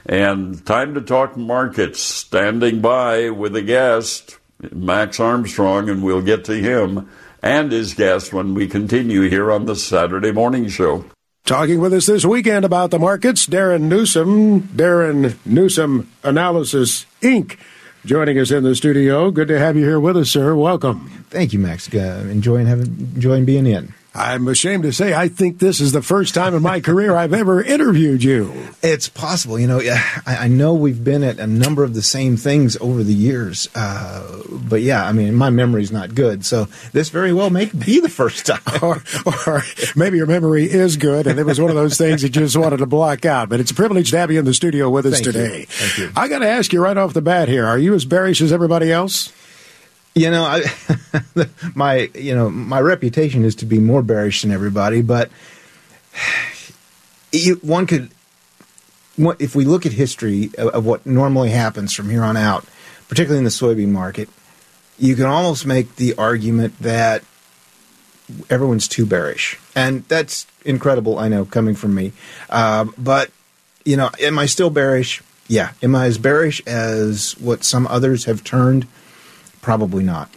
and 0.06 0.64
time 0.66 0.94
to 0.94 1.00
talk 1.00 1.36
markets. 1.36 2.00
Standing 2.00 2.80
by 2.80 3.30
with 3.30 3.54
a 3.56 3.62
guest, 3.62 4.38
Max 4.72 5.20
Armstrong, 5.20 5.88
and 5.88 6.02
we'll 6.02 6.22
get 6.22 6.44
to 6.46 6.54
him 6.54 7.08
and 7.42 7.72
his 7.72 7.94
guest 7.94 8.32
when 8.32 8.54
we 8.54 8.66
continue 8.66 9.28
here 9.28 9.50
on 9.50 9.66
the 9.66 9.76
Saturday 9.76 10.32
Morning 10.32 10.68
Show. 10.68 11.04
Talking 11.44 11.80
with 11.80 11.92
us 11.92 12.06
this 12.06 12.24
weekend 12.24 12.64
about 12.64 12.90
the 12.90 12.98
markets, 12.98 13.46
Darin 13.46 13.88
Newsom, 13.88 14.60
Darin 14.76 15.38
Newsom 15.44 16.10
Analysis 16.22 17.06
Inc. 17.22 17.58
Joining 18.04 18.38
us 18.38 18.50
in 18.50 18.62
the 18.62 18.74
studio. 18.74 19.30
Good 19.30 19.48
to 19.48 19.58
have 19.58 19.76
you 19.76 19.84
here 19.84 20.00
with 20.00 20.16
us, 20.16 20.30
sir. 20.30 20.54
Welcome. 20.54 21.10
Thank 21.28 21.52
you, 21.52 21.58
Max. 21.58 21.92
Uh, 21.92 22.26
enjoying 22.30 22.66
having 22.66 22.86
enjoying 23.14 23.44
being 23.44 23.66
in. 23.66 23.94
I'm 24.12 24.48
ashamed 24.48 24.82
to 24.82 24.92
say 24.92 25.14
I 25.14 25.28
think 25.28 25.60
this 25.60 25.80
is 25.80 25.92
the 25.92 26.02
first 26.02 26.34
time 26.34 26.54
in 26.54 26.62
my 26.62 26.80
career 26.90 27.14
I've 27.14 27.32
ever 27.32 27.62
interviewed 27.62 28.24
you. 28.24 28.52
It's 28.82 29.08
possible. 29.08 29.58
You 29.58 29.68
know, 29.68 29.80
I, 30.26 30.36
I 30.44 30.48
know 30.48 30.74
we've 30.74 31.02
been 31.02 31.22
at 31.22 31.38
a 31.38 31.46
number 31.46 31.84
of 31.84 31.94
the 31.94 32.02
same 32.02 32.36
things 32.36 32.76
over 32.78 33.04
the 33.04 33.14
years. 33.14 33.68
Uh, 33.74 34.42
but 34.50 34.82
yeah, 34.82 35.06
I 35.06 35.12
mean, 35.12 35.34
my 35.34 35.50
memory's 35.50 35.92
not 35.92 36.14
good. 36.14 36.44
So 36.44 36.66
this 36.92 37.10
very 37.10 37.32
well 37.32 37.50
may 37.50 37.66
be 37.66 38.00
the 38.00 38.08
first 38.08 38.46
time. 38.46 38.60
or, 38.82 39.02
or 39.46 39.62
maybe 39.94 40.16
your 40.16 40.26
memory 40.26 40.64
is 40.64 40.96
good 40.96 41.26
and 41.26 41.38
it 41.38 41.44
was 41.44 41.60
one 41.60 41.70
of 41.70 41.76
those 41.76 41.96
things 41.96 42.22
that 42.22 42.34
you 42.34 42.42
just 42.42 42.56
wanted 42.56 42.78
to 42.78 42.86
block 42.86 43.24
out. 43.24 43.48
But 43.48 43.60
it's 43.60 43.70
a 43.70 43.74
privilege 43.74 44.10
to 44.10 44.18
have 44.18 44.30
you 44.30 44.38
in 44.38 44.44
the 44.44 44.54
studio 44.54 44.90
with 44.90 45.06
us 45.06 45.14
Thank 45.14 45.26
you. 45.26 45.32
today. 45.32 45.64
Thank 45.68 45.98
you. 45.98 46.12
I 46.16 46.26
got 46.28 46.40
to 46.40 46.48
ask 46.48 46.72
you 46.72 46.82
right 46.82 46.96
off 46.96 47.14
the 47.14 47.22
bat 47.22 47.48
here 47.48 47.66
are 47.66 47.78
you 47.78 47.94
as 47.94 48.04
bearish 48.04 48.40
as 48.40 48.52
everybody 48.52 48.90
else? 48.90 49.32
You 50.14 50.30
know, 50.30 50.44
I, 50.44 50.62
my 51.74 52.10
you 52.14 52.34
know 52.34 52.50
my 52.50 52.80
reputation 52.80 53.44
is 53.44 53.54
to 53.56 53.66
be 53.66 53.78
more 53.78 54.02
bearish 54.02 54.42
than 54.42 54.50
everybody, 54.50 55.02
but 55.02 55.30
you, 57.32 57.56
one 57.56 57.86
could, 57.86 58.10
if 59.38 59.54
we 59.54 59.64
look 59.64 59.86
at 59.86 59.92
history 59.92 60.50
of, 60.58 60.84
what 60.84 61.06
normally 61.06 61.50
happens 61.50 61.94
from 61.94 62.10
here 62.10 62.24
on 62.24 62.36
out, 62.36 62.64
particularly 63.08 63.38
in 63.38 63.44
the 63.44 63.50
soybean 63.50 63.90
market, 63.90 64.28
you 64.98 65.14
can 65.14 65.26
almost 65.26 65.64
make 65.64 65.96
the 65.96 66.14
argument 66.16 66.78
that 66.80 67.22
everyone's 68.48 68.88
too 68.88 69.06
bearish, 69.06 69.58
and 69.76 70.04
that's 70.08 70.46
incredible. 70.64 71.18
I 71.18 71.28
know 71.28 71.44
coming 71.44 71.76
from 71.76 71.94
me, 71.94 72.12
uh, 72.48 72.86
but 72.98 73.30
you 73.84 73.96
know, 73.96 74.10
am 74.20 74.38
I 74.38 74.46
still 74.46 74.70
bearish? 74.70 75.22
Yeah. 75.48 75.72
Am 75.82 75.94
I 75.94 76.06
as 76.06 76.18
bearish 76.18 76.60
as 76.66 77.32
what 77.38 77.64
some 77.64 77.86
others 77.88 78.24
have 78.24 78.44
turned? 78.44 78.86
Probably 79.60 80.02
not. 80.02 80.30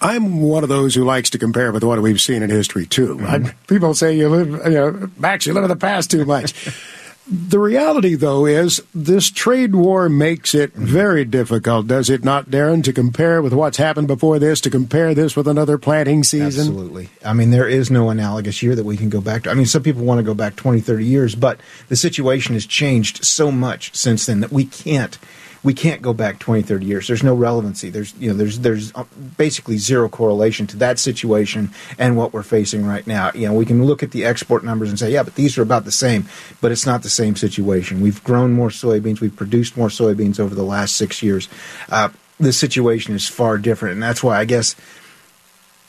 I'm 0.00 0.42
one 0.42 0.62
of 0.62 0.68
those 0.68 0.94
who 0.94 1.04
likes 1.04 1.30
to 1.30 1.38
compare 1.38 1.72
with 1.72 1.82
what 1.82 2.00
we've 2.02 2.20
seen 2.20 2.42
in 2.42 2.50
history 2.50 2.86
too. 2.86 3.16
Mm-hmm. 3.16 3.46
I, 3.46 3.54
people 3.66 3.94
say 3.94 4.16
you 4.16 4.28
live, 4.28 4.48
you 4.66 4.70
know, 4.70 5.10
Max, 5.16 5.46
you 5.46 5.54
live 5.54 5.64
in 5.64 5.70
the 5.70 5.76
past 5.76 6.10
too 6.10 6.26
much. 6.26 6.68
the 7.26 7.58
reality, 7.58 8.14
though, 8.14 8.44
is 8.44 8.82
this 8.94 9.30
trade 9.30 9.74
war 9.74 10.10
makes 10.10 10.54
it 10.54 10.74
mm-hmm. 10.74 10.84
very 10.84 11.24
difficult, 11.24 11.86
does 11.86 12.10
it 12.10 12.22
not, 12.22 12.50
Darin, 12.50 12.82
to 12.82 12.92
compare 12.92 13.40
with 13.40 13.54
what's 13.54 13.78
happened 13.78 14.08
before 14.08 14.38
this, 14.38 14.60
to 14.62 14.70
compare 14.70 15.14
this 15.14 15.34
with 15.34 15.48
another 15.48 15.78
planting 15.78 16.22
season? 16.22 16.66
Absolutely. 16.68 17.08
I 17.24 17.32
mean, 17.32 17.50
there 17.50 17.68
is 17.68 17.90
no 17.90 18.10
analogous 18.10 18.62
year 18.62 18.74
that 18.74 18.84
we 18.84 18.98
can 18.98 19.08
go 19.08 19.22
back 19.22 19.44
to. 19.44 19.50
I 19.50 19.54
mean, 19.54 19.66
some 19.66 19.82
people 19.82 20.04
want 20.04 20.18
to 20.18 20.24
go 20.24 20.34
back 20.34 20.56
20, 20.56 20.80
30 20.80 21.06
years, 21.06 21.34
but 21.34 21.58
the 21.88 21.96
situation 21.96 22.52
has 22.54 22.66
changed 22.66 23.24
so 23.24 23.50
much 23.50 23.94
since 23.94 24.26
then 24.26 24.40
that 24.40 24.52
we 24.52 24.66
can't 24.66 25.18
we 25.64 25.74
can't 25.74 26.02
go 26.02 26.12
back 26.12 26.38
20, 26.38 26.62
30 26.62 26.86
years. 26.86 27.08
There's 27.08 27.22
no 27.22 27.34
relevancy. 27.34 27.90
There's 27.90 28.14
you 28.14 28.30
know 28.30 28.36
there's 28.36 28.60
there's 28.60 28.94
uh, 28.94 29.04
basically 29.36 29.78
zero 29.78 30.08
correlation 30.08 30.66
to 30.68 30.76
that 30.76 30.98
situation 30.98 31.70
and 31.98 32.16
what 32.16 32.32
we're 32.32 32.42
facing 32.42 32.86
right 32.86 33.06
now. 33.06 33.32
You 33.34 33.48
know, 33.48 33.54
we 33.54 33.66
can 33.66 33.84
look 33.84 34.02
at 34.02 34.12
the 34.12 34.24
export 34.24 34.62
numbers 34.62 34.90
and 34.90 34.98
say, 34.98 35.10
yeah, 35.10 35.22
but 35.22 35.34
these 35.34 35.58
are 35.58 35.62
about 35.62 35.84
the 35.84 35.92
same, 35.92 36.28
but 36.60 36.70
it's 36.70 36.86
not 36.86 37.02
the 37.02 37.10
same 37.10 37.34
situation. 37.34 38.02
We've 38.02 38.22
grown 38.22 38.52
more 38.52 38.68
soybeans, 38.68 39.20
we've 39.20 39.34
produced 39.34 39.76
more 39.76 39.88
soybeans 39.88 40.38
over 40.38 40.54
the 40.54 40.62
last 40.62 40.96
6 40.96 41.22
years. 41.22 41.48
Uh, 41.90 42.10
the 42.38 42.52
situation 42.52 43.14
is 43.14 43.26
far 43.26 43.58
different, 43.58 43.94
and 43.94 44.02
that's 44.02 44.22
why 44.22 44.38
I 44.38 44.44
guess 44.44 44.76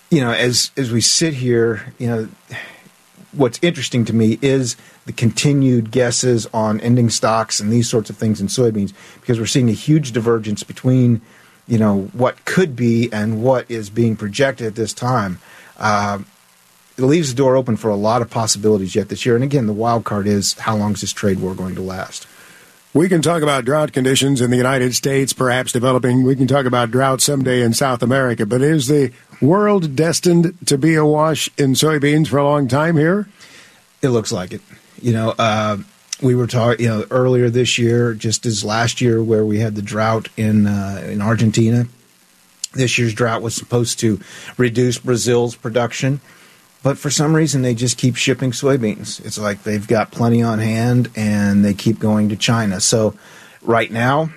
you 0.10 0.22
know, 0.22 0.32
as 0.32 0.72
as 0.78 0.92
we 0.92 1.02
sit 1.02 1.34
here, 1.34 1.94
you 1.98 2.08
know, 2.08 2.30
what's 3.32 3.60
interesting 3.62 4.06
to 4.06 4.14
me 4.14 4.40
is 4.42 4.78
the 5.06 5.13
continued 5.13 5.91
guesses 5.91 6.48
on 6.54 6.80
ending 6.82 7.10
stocks 7.10 7.60
and 7.60 7.72
these 7.72 7.89
sorts 7.89 8.10
of 8.10 8.18
things 8.18 8.41
in 8.41 8.48
soybeans 8.48 8.94
because 9.22 9.39
we're 9.39 9.46
seeing 9.46 9.70
a 9.70 9.74
huge 9.74 10.12
divergence 10.12 10.63
between, 10.63 11.22
you 11.68 11.78
know, 11.78 12.10
what 12.13 12.44
could 12.46 12.76
be 12.76 13.12
and 13.13 13.44
what 13.44 13.70
is 13.70 13.89
being 13.89 14.15
projected 14.15 14.65
at 14.68 14.76
this 14.76 14.94
time. 14.94 15.39
Uh, 15.78 16.20
it 16.98 17.04
leaves 17.04 17.30
the 17.30 17.36
door 17.36 17.56
open 17.56 17.76
for 17.76 17.89
a 17.89 17.96
lot 17.96 18.22
of 18.22 18.30
possibilities 18.30 18.96
yet 18.96 19.10
this 19.10 19.26
year. 19.26 19.36
And 19.36 19.44
again, 19.44 19.68
the 19.68 19.74
wild 19.74 20.06
card 20.06 20.28
is 20.28 20.54
how 20.54 20.76
long 20.76 20.94
is 20.94 21.02
this 21.02 21.13
trade 21.13 21.39
war 21.39 21.54
going 21.54 21.76
to 21.76 21.82
last? 21.82 22.26
We 22.94 23.10
can 23.10 23.22
talk 23.22 23.44
about 23.44 23.65
drought 23.65 23.91
conditions 23.91 24.39
in 24.39 24.52
the 24.52 24.58
United 24.58 24.96
States, 24.96 25.34
perhaps 25.34 25.74
developing. 25.74 26.24
We 26.24 26.38
can 26.38 26.48
talk 26.48 26.65
about 26.65 26.91
drought 26.91 27.20
someday 27.20 27.62
in 27.62 27.74
South 27.74 28.02
America. 28.02 28.46
But 28.46 28.62
is 28.62 28.88
the 28.88 29.12
world 29.41 29.98
destined 29.98 30.58
to 30.68 30.78
be 30.78 30.96
awash 30.96 31.50
in 31.58 31.74
soybeans 31.74 32.30
for 32.30 32.38
a 32.38 32.46
long 32.46 32.70
time 32.70 32.96
here? 32.96 33.28
It 34.02 34.10
looks 34.10 34.32
like 34.32 34.54
it. 34.54 34.62
You 35.02 35.14
know, 35.14 35.30
uh, 35.38 35.78
we 36.22 36.36
were 36.36 36.48
talking, 36.48 36.84
you 36.84 36.90
know, 36.90 37.06
earlier 37.12 37.50
this 37.50 37.78
year, 37.78 38.14
just 38.14 38.46
as 38.46 38.64
last 38.64 39.02
year, 39.02 39.22
where 39.24 39.46
we 39.46 39.60
had 39.60 39.76
the 39.76 39.82
drought 39.82 40.30
in 40.38 40.68
uh, 40.68 41.06
in 41.06 41.22
Argentina. 41.22 41.88
This 42.74 42.98
year's 42.98 43.14
drought 43.14 43.42
was 43.42 43.56
supposed 43.56 44.00
to 44.00 44.20
reduce 44.58 44.98
Brazil's 44.98 45.56
production, 45.56 46.20
but 46.84 46.98
for 46.98 47.10
some 47.10 47.34
reason 47.34 47.62
they 47.62 47.74
just 47.74 47.98
keep 47.98 48.18
shipping 48.18 48.52
soybeans. 48.52 49.26
It's 49.26 49.38
like 49.38 49.64
they've 49.64 49.88
got 49.88 50.12
plenty 50.12 50.44
on 50.44 50.60
hand 50.60 51.10
and 51.16 51.64
they 51.64 51.74
keep 51.74 52.00
going 52.00 52.30
to 52.30 52.36
China. 52.36 52.82
So 52.82 53.16
right 53.62 53.90
now, 53.90 54.30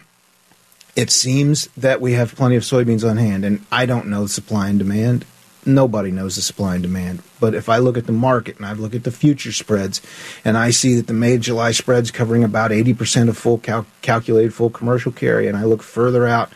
it 0.95 1.11
seems 1.11 1.69
that 1.77 2.01
we 2.01 2.13
have 2.13 2.35
plenty 2.35 2.57
of 2.57 2.63
soybeans 2.63 3.09
on 3.09 3.17
hand, 3.17 3.45
and 3.45 3.65
I 3.71 3.87
don't 3.87 4.07
know 4.07 4.27
supply 4.27 4.69
and 4.69 4.79
demand. 4.79 5.25
Nobody 5.69 6.11
knows 6.11 6.37
the 6.37 6.43
supply 6.43 6.75
and 6.75 6.83
demand. 6.83 7.23
But 7.39 7.55
if 7.55 7.69
I 7.69 7.77
look 7.77 7.99
at 7.99 8.07
the 8.07 8.13
market 8.13 8.57
and 8.57 8.65
I 8.65 8.73
look 8.73 8.95
at 8.95 9.05
the 9.05 9.11
future 9.11 9.53
spreads, 9.53 10.01
and 10.45 10.57
I 10.57 10.71
see 10.71 10.95
that 10.95 11.07
the 11.07 11.13
May 11.13 11.37
July 11.39 11.73
spreads 11.73 12.11
covering 12.11 12.43
about 12.43 12.71
80% 12.71 13.29
of 13.29 13.37
full 13.37 13.59
cal- 13.59 13.87
calculated 14.01 14.55
full 14.55 14.71
commercial 14.71 15.13
carry, 15.13 15.47
and 15.47 15.57
I 15.57 15.65
look 15.65 15.83
further 15.83 16.27
out 16.27 16.51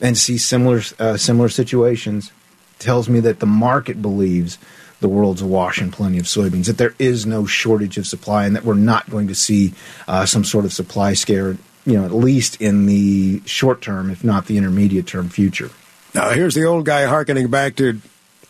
and 0.00 0.16
see 0.16 0.38
similar 0.38 0.80
uh, 0.98 1.16
similar 1.16 1.48
situations, 1.48 2.32
tells 2.78 3.08
me 3.08 3.20
that 3.20 3.40
the 3.40 3.46
market 3.46 4.00
believes 4.00 4.58
the 5.00 5.08
world's 5.08 5.42
awash 5.42 5.82
in 5.82 5.90
plenty 5.90 6.18
of 6.18 6.24
soybeans, 6.24 6.66
that 6.66 6.78
there 6.78 6.94
is 6.98 7.26
no 7.26 7.44
shortage 7.44 7.98
of 7.98 8.06
supply, 8.06 8.46
and 8.46 8.56
that 8.56 8.64
we're 8.64 8.74
not 8.74 9.08
going 9.10 9.28
to 9.28 9.34
see 9.34 9.74
uh, 10.08 10.24
some 10.24 10.44
sort 10.44 10.64
of 10.64 10.72
supply 10.72 11.12
scare, 11.12 11.58
you 11.84 11.92
know, 11.98 12.04
at 12.04 12.12
least 12.12 12.60
in 12.60 12.86
the 12.86 13.42
short 13.44 13.82
term, 13.82 14.10
if 14.10 14.24
not 14.24 14.46
the 14.46 14.56
intermediate 14.56 15.06
term 15.06 15.28
future. 15.28 15.70
Now, 16.14 16.30
here's 16.30 16.54
the 16.54 16.64
old 16.64 16.86
guy 16.86 17.04
harkening 17.04 17.48
back 17.48 17.76
to 17.76 18.00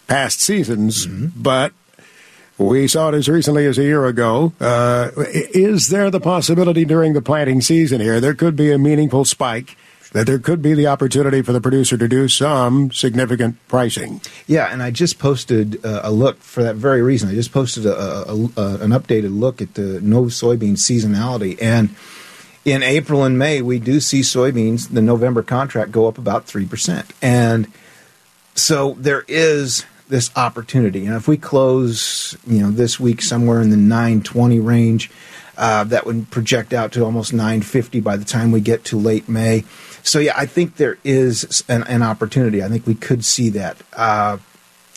past 0.06 0.40
seasons, 0.40 1.06
but 1.06 1.72
we 2.58 2.86
saw 2.86 3.08
it 3.08 3.14
as 3.14 3.28
recently 3.28 3.66
as 3.66 3.78
a 3.78 3.82
year 3.82 4.06
ago. 4.06 4.52
Uh, 4.60 5.10
is 5.16 5.88
there 5.88 6.10
the 6.10 6.20
possibility 6.20 6.84
during 6.84 7.12
the 7.12 7.22
planting 7.22 7.60
season 7.60 8.00
here 8.00 8.20
there 8.20 8.34
could 8.34 8.56
be 8.56 8.70
a 8.70 8.78
meaningful 8.78 9.24
spike? 9.24 9.76
That 10.12 10.28
there 10.28 10.38
could 10.38 10.62
be 10.62 10.74
the 10.74 10.86
opportunity 10.86 11.42
for 11.42 11.52
the 11.52 11.60
producer 11.60 11.96
to 11.96 12.06
do 12.06 12.28
some 12.28 12.92
significant 12.92 13.56
pricing. 13.66 14.20
Yeah, 14.46 14.72
and 14.72 14.80
I 14.80 14.92
just 14.92 15.18
posted 15.18 15.84
uh, 15.84 16.02
a 16.04 16.12
look 16.12 16.38
for 16.38 16.62
that 16.62 16.76
very 16.76 17.02
reason. 17.02 17.28
I 17.28 17.34
just 17.34 17.50
posted 17.50 17.84
a, 17.84 18.30
a, 18.30 18.32
a, 18.32 18.74
an 18.76 18.92
updated 18.92 19.36
look 19.36 19.60
at 19.60 19.74
the 19.74 20.00
no 20.00 20.26
soybean 20.26 20.76
seasonality, 20.76 21.60
and 21.60 21.96
in 22.64 22.84
April 22.84 23.24
and 23.24 23.36
May 23.36 23.60
we 23.60 23.80
do 23.80 23.98
see 23.98 24.20
soybeans 24.20 24.88
the 24.94 25.02
November 25.02 25.42
contract 25.42 25.90
go 25.90 26.06
up 26.06 26.16
about 26.16 26.46
three 26.46 26.66
percent, 26.66 27.12
and 27.20 27.66
so 28.54 28.94
there 28.96 29.24
is 29.26 29.84
this 30.14 30.30
opportunity. 30.36 31.06
And 31.06 31.16
if 31.16 31.26
we 31.26 31.36
close, 31.36 32.36
you 32.46 32.60
know, 32.60 32.70
this 32.70 33.00
week 33.00 33.20
somewhere 33.20 33.60
in 33.60 33.70
the 33.70 33.76
920 33.76 34.60
range, 34.60 35.10
uh, 35.58 35.82
that 35.82 36.06
would 36.06 36.30
project 36.30 36.72
out 36.72 36.92
to 36.92 37.04
almost 37.04 37.32
950 37.32 37.98
by 37.98 38.16
the 38.16 38.24
time 38.24 38.52
we 38.52 38.60
get 38.60 38.84
to 38.84 38.96
late 38.96 39.28
May. 39.28 39.64
So 40.04 40.20
yeah, 40.20 40.34
I 40.36 40.46
think 40.46 40.76
there 40.76 40.98
is 41.02 41.64
an, 41.68 41.82
an 41.84 42.04
opportunity. 42.04 42.62
I 42.62 42.68
think 42.68 42.86
we 42.86 42.94
could 42.94 43.24
see 43.24 43.48
that. 43.50 43.76
Uh, 43.92 44.38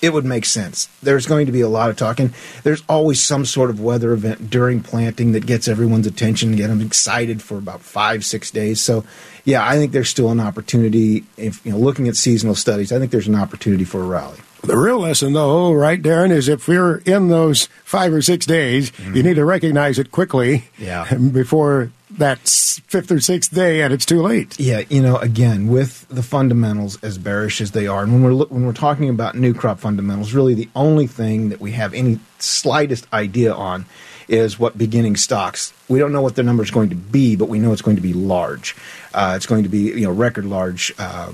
it 0.03 0.13
would 0.13 0.25
make 0.25 0.45
sense. 0.45 0.87
There's 1.01 1.25
going 1.25 1.47
to 1.47 1.51
be 1.51 1.61
a 1.61 1.67
lot 1.67 1.89
of 1.89 1.97
talking. 1.97 2.31
There's 2.61 2.83
always 2.87 3.19
some 3.19 3.43
sort 3.43 3.71
of 3.71 3.81
weather 3.81 4.13
event 4.13 4.51
during 4.51 4.83
planting 4.83 5.31
that 5.31 5.47
gets 5.47 5.67
everyone's 5.67 6.05
attention, 6.05 6.55
get 6.55 6.67
them 6.67 6.81
excited 6.81 7.41
for 7.41 7.57
about 7.57 7.81
five, 7.81 8.23
six 8.23 8.51
days. 8.51 8.79
So, 8.79 9.03
yeah, 9.45 9.67
I 9.67 9.77
think 9.77 9.93
there's 9.93 10.09
still 10.09 10.29
an 10.29 10.39
opportunity. 10.39 11.23
If 11.37 11.65
you 11.65 11.71
know, 11.71 11.79
looking 11.79 12.07
at 12.07 12.15
seasonal 12.15 12.53
studies, 12.53 12.91
I 12.91 12.99
think 12.99 13.11
there's 13.11 13.27
an 13.27 13.33
opportunity 13.33 13.83
for 13.83 14.03
a 14.03 14.05
rally. 14.05 14.37
The 14.67 14.77
real 14.77 14.99
lesson, 14.99 15.33
though, 15.33 15.71
right, 15.73 16.01
Darin, 16.01 16.31
is 16.31 16.47
if 16.49 16.67
you're 16.67 16.97
in 16.97 17.29
those 17.29 17.67
five 17.83 18.13
or 18.13 18.21
six 18.21 18.45
days, 18.45 18.91
you 19.13 19.23
need 19.23 19.35
to 19.35 19.45
recognize 19.45 19.97
it 19.97 20.11
quickly 20.11 20.65
Yeah. 20.77 21.11
before 21.31 21.91
that 22.11 22.39
fifth 22.87 23.11
or 23.11 23.19
sixth 23.19 23.53
day 23.53 23.81
and 23.81 23.93
it's 23.93 24.05
too 24.05 24.21
late. 24.21 24.59
Yeah, 24.59 24.81
you 24.89 25.01
know, 25.01 25.17
again, 25.17 25.67
with 25.67 26.07
the 26.09 26.23
fundamentals 26.23 27.01
as 27.03 27.17
bearish 27.17 27.61
as 27.61 27.71
they 27.71 27.87
are, 27.87 28.03
and 28.03 28.11
when 28.13 28.23
we're 28.23 28.45
when 28.45 28.65
we're 28.65 28.73
talking 28.73 29.09
about 29.09 29.35
new 29.35 29.53
crop 29.53 29.79
fundamentals, 29.79 30.33
really 30.33 30.53
the 30.53 30.69
only 30.75 31.05
thing 31.07 31.49
that 31.49 31.59
we 31.59 31.71
have 31.73 31.93
any 31.93 32.19
slightest 32.39 33.05
idea 33.13 33.53
on 33.53 33.85
is 34.27 34.57
what 34.59 34.77
beginning 34.77 35.15
stocks. 35.15 35.73
We 35.87 35.99
don't 35.99 36.11
know 36.11 36.21
what 36.21 36.35
their 36.35 36.43
number 36.45 36.63
is 36.63 36.71
going 36.71 36.89
to 36.89 36.95
be, 36.95 37.35
but 37.35 37.47
we 37.49 37.59
know 37.59 37.71
it's 37.71 37.81
going 37.81 37.95
to 37.97 38.01
be 38.01 38.13
large. 38.13 38.75
Uh, 39.13 39.33
it's 39.37 39.45
going 39.45 39.63
to 39.63 39.69
be 39.69 39.79
you 39.91 40.01
know 40.05 40.11
record 40.11 40.45
large. 40.45 40.93
Uh, 40.97 41.31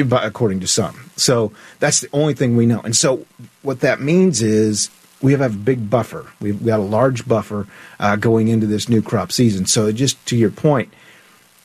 according 0.00 0.60
to 0.60 0.66
some. 0.66 1.10
So 1.16 1.52
that's 1.78 2.00
the 2.00 2.08
only 2.12 2.34
thing 2.34 2.56
we 2.56 2.66
know. 2.66 2.80
And 2.80 2.96
so 2.96 3.26
what 3.62 3.80
that 3.80 4.00
means 4.00 4.42
is 4.42 4.90
we 5.22 5.32
have 5.32 5.40
a 5.40 5.48
big 5.48 5.90
buffer. 5.90 6.26
We've 6.40 6.64
got 6.64 6.80
a 6.80 6.82
large 6.82 7.26
buffer 7.28 7.66
uh, 7.98 8.16
going 8.16 8.48
into 8.48 8.66
this 8.66 8.88
new 8.88 9.02
crop 9.02 9.32
season. 9.32 9.66
So 9.66 9.92
just 9.92 10.24
to 10.26 10.36
your 10.36 10.50
point, 10.50 10.92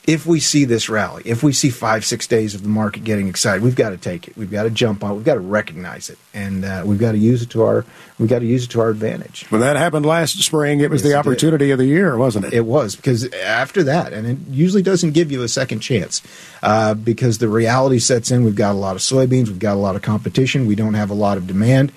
if 0.06 0.24
we 0.24 0.38
see 0.38 0.64
this 0.64 0.88
rally, 0.88 1.22
if 1.24 1.42
we 1.42 1.52
see 1.52 1.68
five, 1.68 2.04
six 2.04 2.28
days 2.28 2.54
of 2.54 2.62
the 2.62 2.68
market 2.68 3.02
getting 3.02 3.26
excited, 3.26 3.60
we've 3.60 3.74
got 3.74 3.90
to 3.90 3.96
take 3.96 4.28
it. 4.28 4.36
We've 4.36 4.50
got 4.50 4.62
to 4.62 4.70
jump 4.70 5.02
on. 5.02 5.10
it. 5.10 5.14
We've 5.16 5.24
got 5.24 5.34
to 5.34 5.40
recognize 5.40 6.08
it, 6.08 6.18
and 6.32 6.64
uh, 6.64 6.84
we've 6.86 6.98
got 7.00 7.12
to 7.12 7.18
use 7.18 7.42
it 7.42 7.50
to 7.50 7.64
our. 7.64 7.84
We've 8.18 8.28
got 8.28 8.38
to 8.38 8.46
use 8.46 8.64
it 8.64 8.70
to 8.70 8.80
our 8.80 8.90
advantage. 8.90 9.46
When 9.50 9.60
that 9.62 9.74
happened 9.76 10.06
last 10.06 10.38
spring, 10.38 10.78
it 10.80 10.90
was 10.90 11.02
Yes, 11.02 11.10
the 11.12 11.18
opportunity 11.18 11.72
of 11.72 11.78
the 11.78 11.86
year, 11.86 12.16
wasn't 12.16 12.46
it? 12.46 12.54
It 12.54 12.64
was 12.66 12.94
because 12.94 13.30
after 13.34 13.82
that, 13.82 14.12
and 14.12 14.26
it 14.28 14.38
usually 14.48 14.82
doesn't 14.82 15.10
give 15.10 15.32
you 15.32 15.42
a 15.42 15.48
second 15.48 15.80
chance 15.80 16.22
uh, 16.62 16.94
because 16.94 17.38
the 17.38 17.48
reality 17.48 17.98
sets 17.98 18.30
in. 18.30 18.44
We've 18.44 18.54
got 18.54 18.72
a 18.72 18.78
lot 18.78 18.94
of 18.94 19.02
soybeans, 19.02 19.48
we've 19.48 19.58
got 19.58 19.74
a 19.74 19.80
lot 19.80 19.96
of 19.96 20.02
competition, 20.02 20.66
we 20.66 20.76
don't 20.76 20.94
have 20.94 21.10
a 21.10 21.14
lot 21.14 21.36
of 21.36 21.48
demand, 21.48 21.90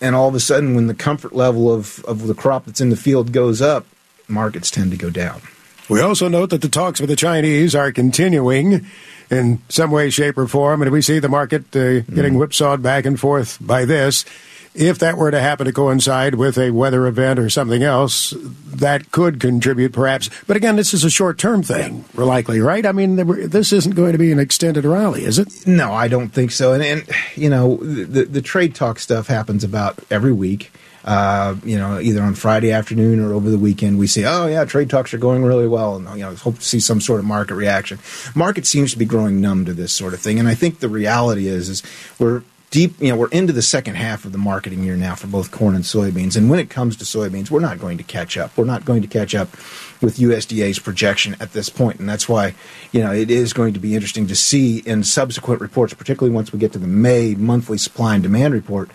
and 0.00 0.14
all 0.14 0.28
of 0.28 0.36
a 0.36 0.40
sudden, 0.40 0.76
when 0.76 0.86
the 0.86 0.94
comfort 0.94 1.34
level 1.34 1.72
of 1.74 2.04
of 2.04 2.28
the 2.28 2.34
crop 2.34 2.66
that's 2.66 2.80
in 2.80 2.90
the 2.90 2.96
field 2.96 3.32
goes 3.32 3.60
up, 3.60 3.86
markets 4.28 4.70
tend 4.70 4.92
to 4.92 4.96
go 4.96 5.10
down. 5.10 5.40
We 5.88 6.00
also 6.00 6.28
note 6.28 6.50
that 6.50 6.60
the 6.60 6.68
talks 6.68 7.00
with 7.00 7.08
the 7.08 7.16
Chinese 7.16 7.74
are 7.74 7.92
continuing 7.92 8.86
in 9.30 9.62
some 9.68 9.90
way, 9.90 10.10
shape, 10.10 10.38
or 10.38 10.46
form, 10.46 10.82
and 10.82 10.90
we 10.90 11.02
see 11.02 11.18
the 11.18 11.28
market 11.28 11.74
uh, 11.76 12.00
getting 12.00 12.34
whipsawed 12.34 12.82
back 12.82 13.06
and 13.06 13.18
forth 13.18 13.58
by 13.60 13.84
this. 13.84 14.24
If 14.74 14.98
that 15.00 15.16
were 15.16 15.30
to 15.30 15.40
happen 15.40 15.66
to 15.66 15.72
coincide 15.72 16.36
with 16.36 16.56
a 16.56 16.70
weather 16.70 17.06
event 17.06 17.38
or 17.38 17.50
something 17.50 17.82
else, 17.82 18.32
that 18.66 19.10
could 19.10 19.40
contribute 19.40 19.92
perhaps. 19.92 20.30
But 20.46 20.56
again, 20.56 20.76
this 20.76 20.94
is 20.94 21.04
a 21.04 21.10
short 21.10 21.36
term 21.38 21.62
thing, 21.62 22.04
likely, 22.14 22.60
right? 22.60 22.86
I 22.86 22.92
mean, 22.92 23.16
this 23.48 23.72
isn't 23.72 23.96
going 23.96 24.12
to 24.12 24.18
be 24.18 24.30
an 24.30 24.38
extended 24.38 24.84
rally, 24.84 25.24
is 25.24 25.38
it? 25.38 25.66
No, 25.66 25.92
I 25.92 26.06
don't 26.06 26.28
think 26.28 26.52
so. 26.52 26.74
And, 26.74 26.82
and 26.82 27.08
you 27.34 27.50
know, 27.50 27.78
the, 27.78 28.24
the 28.24 28.42
trade 28.42 28.74
talk 28.74 29.00
stuff 29.00 29.26
happens 29.26 29.64
about 29.64 29.98
every 30.10 30.32
week. 30.32 30.70
Uh, 31.08 31.56
you 31.64 31.78
know, 31.78 31.98
either 31.98 32.20
on 32.20 32.34
Friday 32.34 32.70
afternoon 32.70 33.18
or 33.18 33.32
over 33.32 33.48
the 33.48 33.56
weekend, 33.56 33.98
we 33.98 34.06
see, 34.06 34.26
oh 34.26 34.46
yeah, 34.46 34.62
trade 34.66 34.90
talks 34.90 35.14
are 35.14 35.18
going 35.18 35.42
really 35.42 35.66
well, 35.66 35.96
and 35.96 36.06
you 36.10 36.22
know, 36.22 36.34
hope 36.34 36.56
to 36.56 36.62
see 36.62 36.78
some 36.78 37.00
sort 37.00 37.18
of 37.18 37.24
market 37.24 37.54
reaction. 37.54 37.98
Market 38.34 38.66
seems 38.66 38.92
to 38.92 38.98
be 38.98 39.06
growing 39.06 39.40
numb 39.40 39.64
to 39.64 39.72
this 39.72 39.90
sort 39.90 40.12
of 40.12 40.20
thing, 40.20 40.38
and 40.38 40.46
I 40.46 40.54
think 40.54 40.80
the 40.80 40.88
reality 40.90 41.46
is, 41.46 41.70
is 41.70 41.82
we're 42.18 42.42
deep, 42.70 43.00
you 43.00 43.08
know, 43.08 43.16
we're 43.16 43.28
into 43.28 43.54
the 43.54 43.62
second 43.62 43.94
half 43.94 44.26
of 44.26 44.32
the 44.32 44.38
marketing 44.38 44.82
year 44.82 44.96
now 44.96 45.14
for 45.14 45.26
both 45.28 45.50
corn 45.50 45.74
and 45.74 45.84
soybeans. 45.84 46.36
And 46.36 46.50
when 46.50 46.58
it 46.58 46.68
comes 46.68 46.96
to 46.96 47.04
soybeans, 47.04 47.50
we're 47.50 47.60
not 47.60 47.78
going 47.78 47.96
to 47.96 48.04
catch 48.04 48.36
up. 48.36 48.56
We're 48.56 48.66
not 48.66 48.84
going 48.84 49.00
to 49.02 49.08
catch 49.08 49.34
up 49.34 49.50
with 50.02 50.18
USDA's 50.18 50.78
projection 50.78 51.36
at 51.40 51.52
this 51.52 51.70
point. 51.70 51.98
And 51.98 52.08
that's 52.08 52.28
why, 52.28 52.54
you 52.92 53.00
know, 53.00 53.12
it 53.12 53.30
is 53.30 53.52
going 53.52 53.72
to 53.74 53.80
be 53.80 53.94
interesting 53.94 54.26
to 54.26 54.36
see 54.36 54.80
in 54.80 55.04
subsequent 55.04 55.60
reports, 55.62 55.94
particularly 55.94 56.34
once 56.34 56.52
we 56.52 56.58
get 56.58 56.72
to 56.72 56.78
the 56.78 56.86
May 56.86 57.34
monthly 57.34 57.78
supply 57.78 58.14
and 58.14 58.22
demand 58.22 58.52
report, 58.52 58.90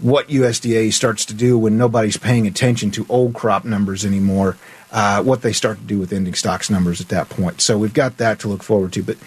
what 0.00 0.28
USDA 0.28 0.92
starts 0.92 1.24
to 1.26 1.34
do 1.34 1.58
when 1.58 1.76
nobody's 1.76 2.16
paying 2.16 2.46
attention 2.46 2.90
to 2.92 3.06
old 3.08 3.34
crop 3.34 3.64
numbers 3.64 4.04
anymore, 4.04 4.56
uh, 4.92 5.22
what 5.22 5.42
they 5.42 5.52
start 5.52 5.78
to 5.78 5.84
do 5.84 5.98
with 5.98 6.12
ending 6.12 6.34
stocks 6.34 6.70
numbers 6.70 7.00
at 7.00 7.08
that 7.08 7.28
point. 7.28 7.60
So 7.60 7.78
we've 7.78 7.94
got 7.94 8.16
that 8.16 8.40
to 8.40 8.48
look 8.48 8.62
forward 8.62 8.92
to. 8.94 9.02
But 9.02 9.18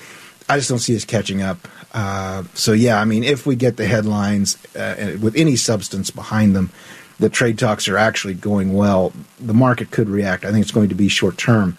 I 0.50 0.58
just 0.58 0.70
don't 0.70 0.80
see 0.80 0.96
us 0.96 1.06
catching 1.06 1.42
up. 1.42 1.68
Uh, 1.94 2.44
so 2.54 2.74
yeah, 2.74 3.00
I 3.00 3.06
mean, 3.06 3.24
if 3.24 3.46
we 3.46 3.56
get 3.56 3.78
the 3.78 3.86
headlines 3.86 4.58
uh, 4.76 5.18
with 5.22 5.36
any 5.36 5.56
substance 5.56 6.10
behind 6.10 6.56
them, 6.56 6.72
the 7.20 7.30
trade 7.30 7.60
talks 7.60 7.88
are 7.88 7.98
actually 7.98 8.34
going 8.34 8.74
well. 8.74 9.14
The 9.40 9.54
market 9.54 9.92
could 9.92 10.10
react. 10.10 10.44
I 10.44 10.52
think 10.52 10.64
it's 10.64 10.72
going 10.72 10.90
to 10.90 10.96
be 10.96 11.08
short 11.08 11.38
term, 11.38 11.78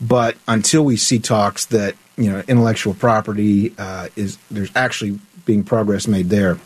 but 0.00 0.36
until 0.48 0.84
we 0.84 0.96
see 0.96 1.18
talks 1.18 1.66
that 1.66 1.94
you 2.16 2.30
know 2.30 2.42
intellectual 2.48 2.92
property 2.92 3.72
uh, 3.78 4.08
is 4.16 4.38
there's 4.50 4.74
actually 4.74 5.20
being 5.46 5.62
progress 5.62 6.06
made 6.08 6.28
there, 6.28 6.58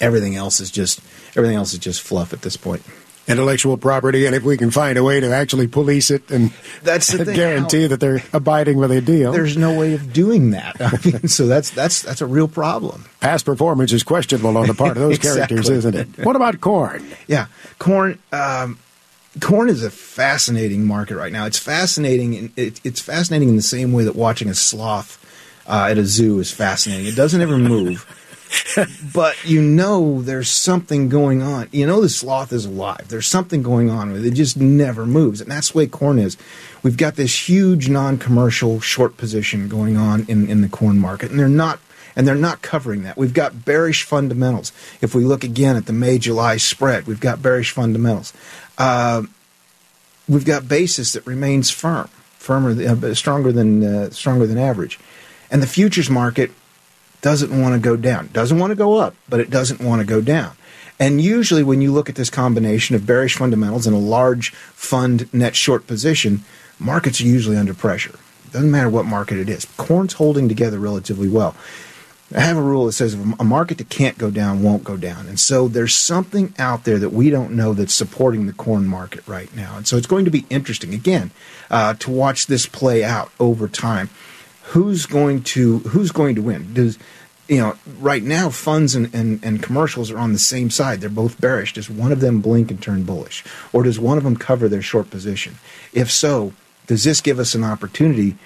everything 0.00 0.36
else 0.36 0.60
is 0.60 0.70
just 0.70 1.00
everything 1.36 1.56
else 1.56 1.72
is 1.72 1.78
just 1.78 2.02
fluff 2.02 2.32
at 2.32 2.42
this 2.42 2.56
point 2.56 2.82
intellectual 3.28 3.76
property, 3.76 4.26
and 4.26 4.34
if 4.34 4.42
we 4.42 4.56
can 4.56 4.70
find 4.70 4.96
a 4.96 5.04
way 5.04 5.20
to 5.20 5.32
actually 5.32 5.68
police 5.68 6.10
it 6.10 6.28
and 6.30 6.52
that's 6.82 7.08
the 7.08 7.24
guarantee 7.34 7.82
How, 7.82 7.88
that 7.88 8.00
they're 8.00 8.22
abiding 8.32 8.78
with 8.78 8.90
a 8.90 9.00
deal. 9.00 9.32
There's 9.32 9.56
no 9.56 9.78
way 9.78 9.94
of 9.94 10.12
doing 10.12 10.50
that. 10.50 10.76
I 10.80 10.98
mean, 11.04 11.28
so 11.28 11.46
that's 11.46 11.70
that's 11.70 12.02
that's 12.02 12.20
a 12.20 12.26
real 12.26 12.48
problem. 12.48 13.04
Past 13.20 13.44
performance 13.44 13.92
is 13.92 14.02
questionable 14.02 14.56
on 14.56 14.66
the 14.66 14.74
part 14.74 14.96
of 14.96 15.02
those 15.02 15.14
exactly. 15.16 15.56
characters, 15.56 15.68
isn't 15.68 15.94
it? 15.94 16.24
What 16.24 16.34
about 16.34 16.60
corn? 16.60 17.06
Yeah, 17.26 17.46
corn. 17.78 18.18
Um, 18.32 18.78
corn 19.40 19.68
is 19.68 19.84
a 19.84 19.90
fascinating 19.90 20.84
market 20.86 21.16
right 21.16 21.32
now. 21.32 21.44
It's 21.44 21.58
fascinating. 21.58 22.52
It, 22.56 22.80
it's 22.82 23.00
fascinating 23.00 23.50
in 23.50 23.56
the 23.56 23.62
same 23.62 23.92
way 23.92 24.04
that 24.04 24.16
watching 24.16 24.48
a 24.48 24.54
sloth 24.54 25.24
uh, 25.66 25.88
at 25.90 25.98
a 25.98 26.06
zoo 26.06 26.38
is 26.40 26.50
fascinating. 26.50 27.06
It 27.06 27.14
doesn't 27.14 27.40
ever 27.40 27.58
move 27.58 28.06
but 29.14 29.36
you 29.44 29.60
know 29.60 30.22
there's 30.22 30.50
something 30.50 31.08
going 31.08 31.42
on. 31.42 31.68
You 31.72 31.86
know 31.86 32.00
the 32.00 32.08
sloth 32.08 32.52
is 32.52 32.64
alive. 32.64 33.08
There's 33.08 33.26
something 33.26 33.62
going 33.62 33.90
on 33.90 34.12
with 34.12 34.24
it. 34.24 34.32
It 34.32 34.34
just 34.34 34.56
never 34.56 35.06
moves. 35.06 35.40
And 35.40 35.50
that's 35.50 35.72
the 35.72 35.78
way 35.78 35.86
corn 35.86 36.18
is. 36.18 36.36
We've 36.82 36.96
got 36.96 37.16
this 37.16 37.48
huge 37.48 37.88
non-commercial 37.88 38.80
short 38.80 39.16
position 39.16 39.68
going 39.68 39.96
on 39.96 40.24
in, 40.28 40.48
in 40.48 40.60
the 40.60 40.68
corn 40.68 40.98
market, 40.98 41.30
and 41.30 41.38
they're 41.38 41.48
not 41.48 41.80
and 42.16 42.26
they're 42.26 42.34
not 42.34 42.62
covering 42.62 43.04
that. 43.04 43.16
We've 43.16 43.34
got 43.34 43.64
bearish 43.64 44.02
fundamentals. 44.02 44.72
If 45.00 45.14
we 45.14 45.24
look 45.24 45.44
again 45.44 45.76
at 45.76 45.86
the 45.86 45.92
May 45.92 46.18
July 46.18 46.56
spread, 46.56 47.06
we've 47.06 47.20
got 47.20 47.42
bearish 47.42 47.70
fundamentals. 47.70 48.32
Uh, 48.76 49.22
we've 50.28 50.44
got 50.44 50.66
basis 50.66 51.12
that 51.12 51.24
remains 51.26 51.70
firm, 51.70 52.08
firmer, 52.38 52.70
uh, 52.70 53.14
stronger 53.14 53.52
than 53.52 53.84
uh, 53.84 54.10
stronger 54.10 54.46
than 54.46 54.58
average, 54.58 54.98
and 55.50 55.62
the 55.62 55.66
futures 55.66 56.10
market 56.10 56.50
doesn't 57.20 57.58
want 57.58 57.74
to 57.74 57.80
go 57.80 57.96
down. 57.96 58.28
Doesn't 58.32 58.58
want 58.58 58.70
to 58.70 58.76
go 58.76 58.96
up, 58.96 59.14
but 59.28 59.40
it 59.40 59.50
doesn't 59.50 59.80
want 59.80 60.00
to 60.00 60.06
go 60.06 60.20
down. 60.20 60.52
And 61.00 61.20
usually, 61.20 61.62
when 61.62 61.80
you 61.80 61.92
look 61.92 62.08
at 62.08 62.16
this 62.16 62.30
combination 62.30 62.96
of 62.96 63.06
bearish 63.06 63.36
fundamentals 63.36 63.86
and 63.86 63.94
a 63.94 64.00
large 64.00 64.50
fund 64.50 65.32
net 65.32 65.54
short 65.54 65.86
position, 65.86 66.44
markets 66.78 67.20
are 67.20 67.24
usually 67.24 67.56
under 67.56 67.74
pressure. 67.74 68.18
Doesn't 68.52 68.70
matter 68.70 68.90
what 68.90 69.04
market 69.04 69.38
it 69.38 69.48
is. 69.48 69.66
Corn's 69.76 70.14
holding 70.14 70.48
together 70.48 70.78
relatively 70.78 71.28
well. 71.28 71.54
I 72.34 72.40
have 72.40 72.58
a 72.58 72.62
rule 72.62 72.86
that 72.86 72.92
says 72.92 73.14
a 73.14 73.44
market 73.44 73.78
that 73.78 73.88
can't 73.88 74.18
go 74.18 74.30
down 74.30 74.62
won't 74.62 74.84
go 74.84 74.98
down. 74.98 75.28
And 75.28 75.40
so 75.40 75.66
there's 75.66 75.94
something 75.94 76.52
out 76.58 76.84
there 76.84 76.98
that 76.98 77.08
we 77.08 77.30
don't 77.30 77.52
know 77.52 77.72
that's 77.72 77.94
supporting 77.94 78.46
the 78.46 78.52
corn 78.52 78.86
market 78.86 79.26
right 79.26 79.54
now. 79.56 79.78
And 79.78 79.86
so 79.86 79.96
it's 79.96 80.06
going 80.06 80.26
to 80.26 80.30
be 80.30 80.44
interesting, 80.50 80.92
again, 80.92 81.30
uh, 81.70 81.94
to 81.94 82.10
watch 82.10 82.46
this 82.46 82.66
play 82.66 83.02
out 83.02 83.30
over 83.40 83.66
time 83.66 84.10
who's 84.68 85.06
going 85.06 85.42
to 85.42 85.78
who's 85.80 86.12
going 86.12 86.34
to 86.34 86.42
win? 86.42 86.74
Does 86.74 86.98
you 87.48 87.58
know 87.58 87.76
right 87.98 88.22
now 88.22 88.50
funds 88.50 88.94
and, 88.94 89.12
and, 89.14 89.42
and 89.42 89.62
commercials 89.62 90.10
are 90.10 90.18
on 90.18 90.32
the 90.32 90.38
same 90.38 90.70
side. 90.70 91.00
They're 91.00 91.10
both 91.10 91.40
bearish. 91.40 91.72
Does 91.74 91.88
one 91.88 92.12
of 92.12 92.20
them 92.20 92.40
blink 92.40 92.70
and 92.70 92.82
turn 92.82 93.04
bullish, 93.04 93.44
or 93.72 93.82
does 93.82 93.98
one 93.98 94.18
of 94.18 94.24
them 94.24 94.36
cover 94.36 94.68
their 94.68 94.82
short 94.82 95.10
position? 95.10 95.56
If 95.92 96.10
so, 96.10 96.52
does 96.86 97.04
this 97.04 97.20
give 97.20 97.38
us 97.38 97.54
an 97.54 97.64
opportunity? 97.64 98.36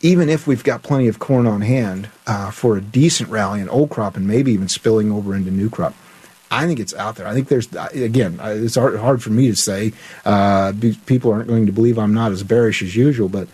Even 0.00 0.28
if 0.28 0.46
we've 0.46 0.64
got 0.64 0.82
plenty 0.82 1.08
of 1.08 1.18
corn 1.18 1.46
on 1.46 1.62
hand 1.62 2.10
uh, 2.26 2.50
for 2.50 2.76
a 2.76 2.80
decent 2.80 3.30
rally 3.30 3.60
in 3.60 3.70
old 3.70 3.88
crop 3.88 4.16
and 4.16 4.28
maybe 4.28 4.52
even 4.52 4.68
spilling 4.68 5.10
over 5.10 5.34
into 5.34 5.50
new 5.50 5.70
crop, 5.70 5.94
I 6.50 6.66
think 6.66 6.78
it's 6.78 6.92
out 6.94 7.16
there. 7.16 7.26
I 7.26 7.32
think 7.32 7.48
there's 7.48 7.72
again, 7.74 8.38
it's 8.42 8.74
hard, 8.74 9.22
for 9.22 9.30
me 9.30 9.48
to 9.48 9.56
say. 9.56 9.92
Uh, 10.24 10.72
people 11.06 11.32
aren't 11.32 11.48
going 11.48 11.66
to 11.66 11.72
believe 11.72 11.98
I'm 11.98 12.12
not 12.12 12.32
as 12.32 12.42
bearish 12.42 12.82
as 12.82 12.94
usual, 12.94 13.30
but 13.30 13.48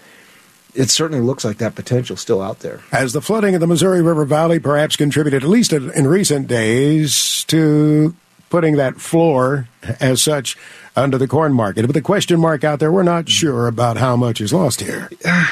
it 0.74 0.90
certainly 0.90 1.22
looks 1.22 1.44
like 1.44 1.58
that 1.58 1.74
potential 1.74 2.16
still 2.16 2.40
out 2.40 2.60
there. 2.60 2.78
Has 2.90 3.12
the 3.12 3.20
flooding 3.20 3.54
of 3.54 3.60
the 3.60 3.66
Missouri 3.66 4.02
River 4.02 4.24
Valley 4.24 4.58
perhaps 4.58 4.96
contributed, 4.96 5.42
at 5.42 5.48
least 5.48 5.72
in 5.72 6.06
recent 6.06 6.46
days, 6.46 7.44
to 7.44 8.14
putting 8.50 8.76
that 8.76 9.00
floor 9.00 9.68
as 10.00 10.22
such 10.22 10.56
under 10.96 11.18
the 11.18 11.28
corn 11.28 11.52
market? 11.52 11.86
With 11.86 11.96
a 11.96 12.02
question 12.02 12.40
mark 12.40 12.64
out 12.64 12.78
there, 12.78 12.92
we're 12.92 13.02
not 13.02 13.28
sure 13.28 13.66
about 13.68 13.96
how 13.96 14.16
much 14.16 14.40
is 14.40 14.52
lost 14.52 14.80
here. 14.80 15.10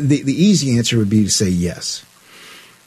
The 0.00 0.22
the 0.22 0.32
easy 0.32 0.78
answer 0.78 0.96
would 0.96 1.10
be 1.10 1.24
to 1.24 1.30
say 1.30 1.48
yes. 1.48 2.06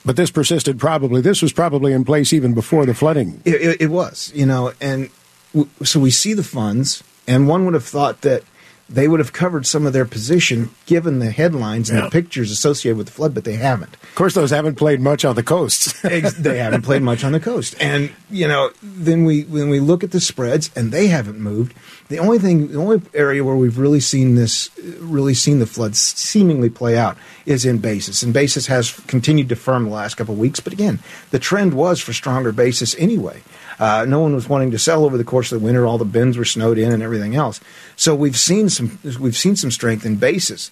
But 0.06 0.15
this 0.15 0.32
persisted 0.32 0.80
probably. 0.80 1.20
This 1.20 1.41
was 1.41 1.52
probably 1.52 1.91
in 1.91 2.06
place 2.06 2.32
even 2.32 2.54
before 2.54 2.86
the 2.86 2.94
flooding. 2.94 3.41
It, 3.44 3.56
it, 3.56 3.82
it 3.82 3.88
was, 3.88 4.32
you 4.34 4.46
know, 4.46 4.72
and 4.80 5.10
w- 5.54 5.70
so 5.84 6.00
we 6.00 6.10
see 6.10 6.34
the 6.34 6.44
funds, 6.44 7.04
and 7.28 7.50
one 7.50 7.65
would 7.65 7.74
have 7.74 7.84
thought 7.84 8.22
that 8.22 8.44
they 8.92 9.08
would 9.08 9.20
have 9.20 9.32
covered 9.32 9.66
some 9.66 9.86
of 9.86 9.94
their 9.94 10.06
position 10.06 10.70
given 10.86 11.20
the 11.20 11.32
headlines 11.32 11.90
and 11.90 12.00
yeah. 12.00 12.06
the 12.06 12.12
pictures 12.12 12.52
associated 12.52 12.98
with 12.98 13.08
the 13.08 13.14
flood, 13.14 13.34
but 13.34 13.46
they 13.46 13.56
haven't. 13.56 13.94
Of 13.96 14.16
course, 14.16 14.34
those 14.34 14.52
haven't 14.52 14.76
played 14.76 15.00
much 15.00 15.24
on 15.24 15.36
the 15.36 15.44
coast. 15.44 16.02
they 16.04 16.58
haven't 16.58 16.82
played 16.82 17.02
much 17.02 17.24
on 17.24 17.32
the 17.32 17.40
coast, 17.40 17.76
and 17.80 18.12
you 18.30 18.48
know, 18.48 18.72
then 18.84 19.24
we 19.24 19.44
when 19.44 19.70
we 19.70 19.80
look 19.80 20.04
at 20.04 20.12
the 20.12 20.20
spreads, 20.20 20.70
and 20.76 20.92
they 20.92 21.08
haven't 21.08 21.40
moved. 21.40 21.74
The 22.10 22.20
only 22.20 22.40
thing, 22.40 22.68
the 22.68 22.78
only 22.78 23.02
area 23.14 23.44
where 23.44 23.56
we've 23.56 23.78
really 23.78 24.02
seen 24.02 24.36
this, 24.36 24.70
really 25.00 25.34
seen 25.34 25.60
the 25.60 25.66
floods 25.66 25.98
seemingly 25.98 26.70
play 26.70 26.98
out, 26.98 27.18
is 27.46 27.64
in 27.64 27.78
basis, 27.78 28.22
and 28.22 28.34
basis 28.34 28.68
has 28.68 28.92
continued 29.08 29.48
to 29.50 29.56
firm 29.56 29.86
the 29.86 29.92
last 29.92 30.16
couple 30.16 30.34
of 30.34 30.40
weeks. 30.40 30.60
But 30.60 30.74
again, 30.74 31.00
the 31.30 31.40
trend 31.40 31.74
was 31.74 32.02
for 32.02 32.12
stronger 32.12 32.52
basis 32.52 32.96
anyway. 32.98 33.42
Uh, 33.82 34.06
no 34.08 34.20
one 34.20 34.36
was 34.36 34.48
wanting 34.48 34.70
to 34.70 34.78
sell 34.78 35.04
over 35.06 35.17
the 35.17 35.24
course 35.24 35.52
of 35.52 35.60
the 35.60 35.65
winter. 35.65 35.88
All 35.88 35.98
the 35.98 36.06
bins 36.06 36.38
were 36.38 36.46
snowed 36.46 36.78
in 36.78 36.91
and 36.91 37.02
everything 37.02 37.36
else. 37.36 37.60
So 37.96 38.13
we've 38.13 38.38
seen 38.38 38.70
some 38.70 39.00
we've 39.20 39.36
seen 39.36 39.56
some 39.56 39.72
strength 39.72 40.06
in 40.06 40.17
basis. 40.17 40.70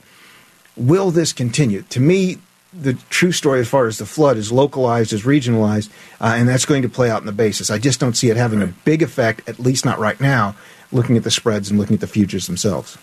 Will 0.77 1.09
this 1.09 1.33
continue? 1.33 1.81
To 1.89 1.99
me, 1.99 2.37
the 2.71 2.93
true 3.09 3.31
story 3.31 3.61
as 3.61 3.67
far 3.67 3.87
as 3.87 3.97
the 3.97 4.05
flood 4.05 4.37
is 4.37 4.51
localized, 4.51 5.11
is 5.11 5.23
regionalized, 5.23 5.89
uh, 6.21 6.35
and 6.37 6.47
that's 6.47 6.65
going 6.65 6.83
to 6.83 6.89
play 6.89 7.09
out 7.09 7.21
in 7.21 7.25
the 7.25 7.31
basis. 7.31 7.71
I 7.71 7.79
just 7.79 7.99
don't 7.99 8.15
see 8.15 8.29
it 8.29 8.37
having 8.37 8.59
right. 8.59 8.69
a 8.69 8.73
big 8.85 9.01
effect, 9.01 9.49
at 9.49 9.59
least 9.59 9.85
not 9.85 9.97
right 9.97 10.21
now, 10.21 10.55
looking 10.91 11.17
at 11.17 11.23
the 11.23 11.31
spreads 11.31 11.71
and 11.71 11.79
looking 11.79 11.95
at 11.95 12.01
the 12.01 12.07
futures 12.07 12.45
themselves. 12.45 12.95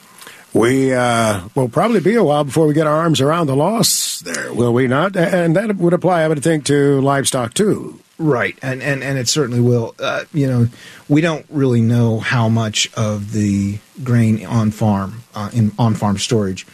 We 0.56 0.94
uh, 0.94 1.48
will 1.54 1.68
probably 1.68 2.00
be 2.00 2.14
a 2.14 2.24
while 2.24 2.42
before 2.42 2.66
we 2.66 2.72
get 2.72 2.86
our 2.86 2.96
arms 2.96 3.20
around 3.20 3.46
the 3.46 3.54
loss 3.54 4.20
there, 4.20 4.54
will 4.54 4.72
we 4.72 4.86
not? 4.86 5.14
And 5.14 5.54
that 5.54 5.76
would 5.76 5.92
apply, 5.92 6.22
I 6.22 6.28
would 6.28 6.42
think, 6.42 6.64
to 6.66 6.98
livestock 7.02 7.52
too. 7.52 8.00
Right, 8.16 8.58
and 8.62 8.82
and 8.82 9.04
and 9.04 9.18
it 9.18 9.28
certainly 9.28 9.60
will. 9.60 9.94
Uh, 9.98 10.24
you 10.32 10.46
know, 10.46 10.68
we 11.10 11.20
don't 11.20 11.44
really 11.50 11.82
know 11.82 12.20
how 12.20 12.48
much 12.48 12.90
of 12.94 13.32
the 13.32 13.78
grain 14.02 14.46
on 14.46 14.70
farm 14.70 15.24
uh, 15.34 15.50
in 15.52 15.72
on 15.78 15.94
farm 15.94 16.16
storage 16.16 16.66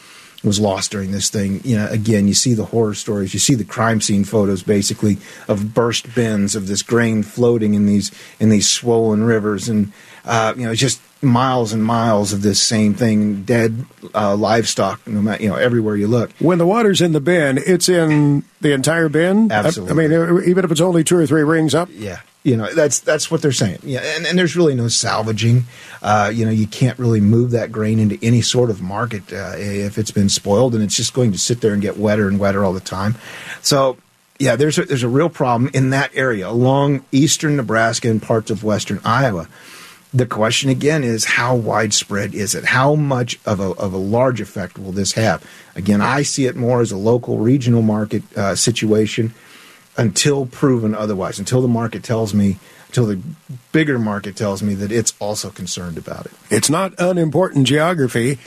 was 0.45 0.61
lost 0.61 0.93
during 0.93 1.11
this 1.11 1.29
thing. 1.29 1.61
You 1.65 1.79
know, 1.79 1.89
again, 1.89 2.29
you 2.29 2.35
see 2.35 2.55
the 2.55 2.67
horror 2.67 2.95
stories, 2.95 3.35
you 3.35 3.41
see 3.41 3.57
the 3.57 3.65
crime 3.65 4.01
scene 4.01 4.23
photos, 4.23 4.63
basically 4.63 5.19
of 5.49 5.75
burst 5.75 6.15
bins 6.15 6.55
of 6.55 6.69
this 6.69 6.83
grain 6.83 7.25
floating 7.25 7.75
in 7.75 7.87
these 7.87 8.13
in 8.39 8.49
these 8.49 8.71
swollen 8.71 9.25
rivers, 9.25 9.69
and 9.69 9.93
uh, 10.25 10.55
you 10.57 10.67
know, 10.67 10.75
just 10.77 11.01
miles 11.23 11.73
and 11.73 11.85
miles 11.85 12.33
of 12.33 12.43
this 12.43 12.61
same 12.61 12.95
thing, 12.95 13.45
dead 13.45 13.85
uh, 14.15 14.35
livestock, 14.37 15.07
no 15.07 15.23
matter 15.23 15.43
you 15.43 15.49
know 15.49 15.57
everywhere 15.57 15.97
you 15.97 16.09
look. 16.09 16.33
When 16.39 16.59
the 16.59 16.67
water's 16.67 17.01
in 17.01 17.13
the 17.13 17.21
bin, 17.21 17.59
it's 17.59 17.89
in 17.89 18.45
the 18.61 18.73
entire 18.73 19.09
bin. 19.09 19.51
Absolutely. 19.51 20.05
I, 20.05 20.09
mean, 20.09 20.43
even 20.45 20.65
if 20.65 20.71
it's 20.71 20.81
only 20.81 21.05
two 21.05 21.17
or 21.17 21.27
three 21.27 21.43
rings 21.43 21.75
up. 21.75 21.89
Yeah, 21.93 22.21
you 22.43 22.57
know 22.57 22.73
that's 22.75 23.01
that's 23.01 23.31
what 23.31 23.43
they're 23.43 23.53
saying. 23.53 23.79
Yeah, 23.83 24.01
and, 24.01 24.27
and 24.27 24.39
there's 24.39 24.57
really 24.57 24.75
no 24.75 24.89
salvaging. 24.89 25.65
Uh, 26.03 26.31
you 26.35 26.45
know, 26.45 26.51
you 26.51 26.67
can't 26.67 26.99
really 26.99 27.21
move 27.21 27.53
that 27.53 27.71
grain 27.71 27.99
into 27.99 28.19
any 28.23 28.43
sort 28.43 28.71
of 28.71 28.83
market 28.83 29.33
uh, 29.33 29.55
if 29.57 29.99
it's 29.99 30.11
been 30.11 30.29
spoiled, 30.29 30.75
and 30.75 30.83
it's 30.83 30.97
just 30.97 31.15
going 31.15 31.33
to 31.33 31.39
sit 31.39 31.61
there 31.61 31.73
and 31.73 31.83
get 31.83 31.97
wetter 31.97 32.29
and 32.29 32.39
wetter 32.39 32.65
all 32.65 32.73
the 32.73 32.81
time. 32.81 33.17
So 33.63 33.97
yeah, 34.39 34.57
there's 34.57 34.77
a, 34.77 34.85
there's 34.85 35.05
a 35.05 35.09
real 35.09 35.29
problem 35.29 35.71
in 35.73 35.91
that 35.91 36.11
area 36.15 36.49
along 36.49 37.05
eastern 37.13 37.57
Nebraska 37.57 38.11
and 38.11 38.21
parts 38.21 38.51
of 38.51 38.65
western 38.65 39.01
Iowa 39.05 39.47
the 40.15 40.27
question 40.27 40.69
again 40.69 41.03
is 41.05 41.25
how 41.25 41.57
widespread 41.57 42.35
is 42.35 42.55
it? 42.55 42.67
How 42.67 42.95
much 42.95 43.39
of 43.47 43.61
a, 43.61 43.71
of 43.73 43.93
a 43.93 43.99
large 43.99 44.41
effect 44.41 44.79
will 44.79 44.93
this 44.93 45.13
have? 45.13 45.45
Again, 45.75 46.01
I 46.01 46.23
see 46.23 46.47
it 46.47 46.57
more 46.57 46.81
as 46.81 46.93
a 46.93 46.97
local, 46.97 47.39
regional 47.39 47.83
market 47.83 48.23
uh, 48.37 48.55
situation 48.55 49.33
until 49.97 50.47
proven 50.47 50.95
otherwise, 50.95 51.39
until 51.39 51.63
the 51.63 51.69
market 51.69 52.03
tells 52.03 52.35
me, 52.35 52.59
until 52.89 53.07
the 53.07 53.21
bigger 53.73 53.99
market 53.99 54.37
tells 54.37 54.63
me 54.63 54.75
that 54.75 54.93
it's 54.93 55.15
also 55.19 55.51
concerned 55.51 55.97
about 55.97 56.27
it. 56.27 56.33
It's 56.51 56.71
not 56.71 56.95
unimportant 56.99 57.67
geography. 57.67 58.39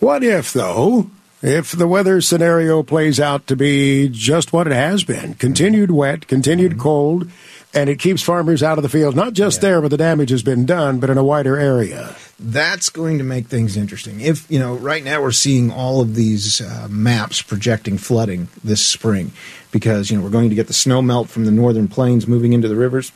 What 0.00 0.24
if, 0.24 0.52
though, 0.52 1.10
if 1.42 1.72
the 1.72 1.86
weather 1.86 2.20
scenario 2.20 2.82
plays 2.82 3.20
out 3.20 3.46
to 3.46 3.56
be 3.56 4.08
just 4.08 4.52
what 4.52 4.66
it 4.66 4.72
has 4.72 5.04
been 5.04 5.34
continued 5.34 5.90
wet, 5.90 6.26
continued 6.26 6.72
mm-hmm. 6.72 6.80
cold, 6.80 7.30
and 7.76 7.90
it 7.90 7.98
keeps 7.98 8.22
farmers 8.22 8.62
out 8.62 8.78
of 8.78 8.82
the 8.82 8.88
field, 8.88 9.14
not 9.14 9.34
just 9.34 9.58
yeah. 9.58 9.68
there 9.68 9.80
where 9.80 9.90
the 9.90 9.98
damage 9.98 10.30
has 10.30 10.42
been 10.42 10.64
done, 10.64 10.98
but 10.98 11.10
in 11.10 11.18
a 11.18 11.24
wider 11.24 11.58
area. 11.58 12.16
That's 12.40 12.88
going 12.88 13.18
to 13.18 13.24
make 13.24 13.48
things 13.48 13.76
interesting. 13.76 14.20
If, 14.20 14.50
you 14.50 14.58
know, 14.58 14.74
right 14.74 15.04
now 15.04 15.20
we're 15.20 15.30
seeing 15.30 15.70
all 15.70 16.00
of 16.00 16.14
these 16.14 16.62
uh, 16.62 16.88
maps 16.90 17.42
projecting 17.42 17.98
flooding 17.98 18.48
this 18.64 18.84
spring 18.84 19.32
because, 19.72 20.10
you 20.10 20.16
know, 20.16 20.24
we're 20.24 20.30
going 20.30 20.48
to 20.48 20.54
get 20.54 20.68
the 20.68 20.72
snow 20.72 21.02
melt 21.02 21.28
from 21.28 21.44
the 21.44 21.50
northern 21.50 21.86
plains 21.86 22.26
moving 22.26 22.54
into 22.54 22.66
the 22.66 22.76
rivers. 22.76 23.12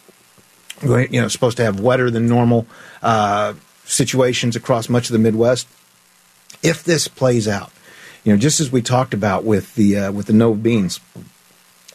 We're, 0.82 1.06
you 1.06 1.22
know, 1.22 1.28
supposed 1.28 1.56
to 1.56 1.64
have 1.64 1.80
wetter 1.80 2.10
than 2.10 2.26
normal 2.26 2.66
uh, 3.02 3.54
situations 3.84 4.56
across 4.56 4.90
much 4.90 5.08
of 5.08 5.14
the 5.14 5.18
Midwest. 5.18 5.66
If 6.62 6.84
this 6.84 7.08
plays 7.08 7.48
out, 7.48 7.72
you 8.24 8.32
know, 8.32 8.38
just 8.38 8.60
as 8.60 8.70
we 8.70 8.82
talked 8.82 9.14
about 9.14 9.44
with 9.44 9.74
the 9.74 9.96
uh, 9.96 10.12
with 10.12 10.26
the 10.26 10.34
no 10.34 10.54
beans, 10.54 11.00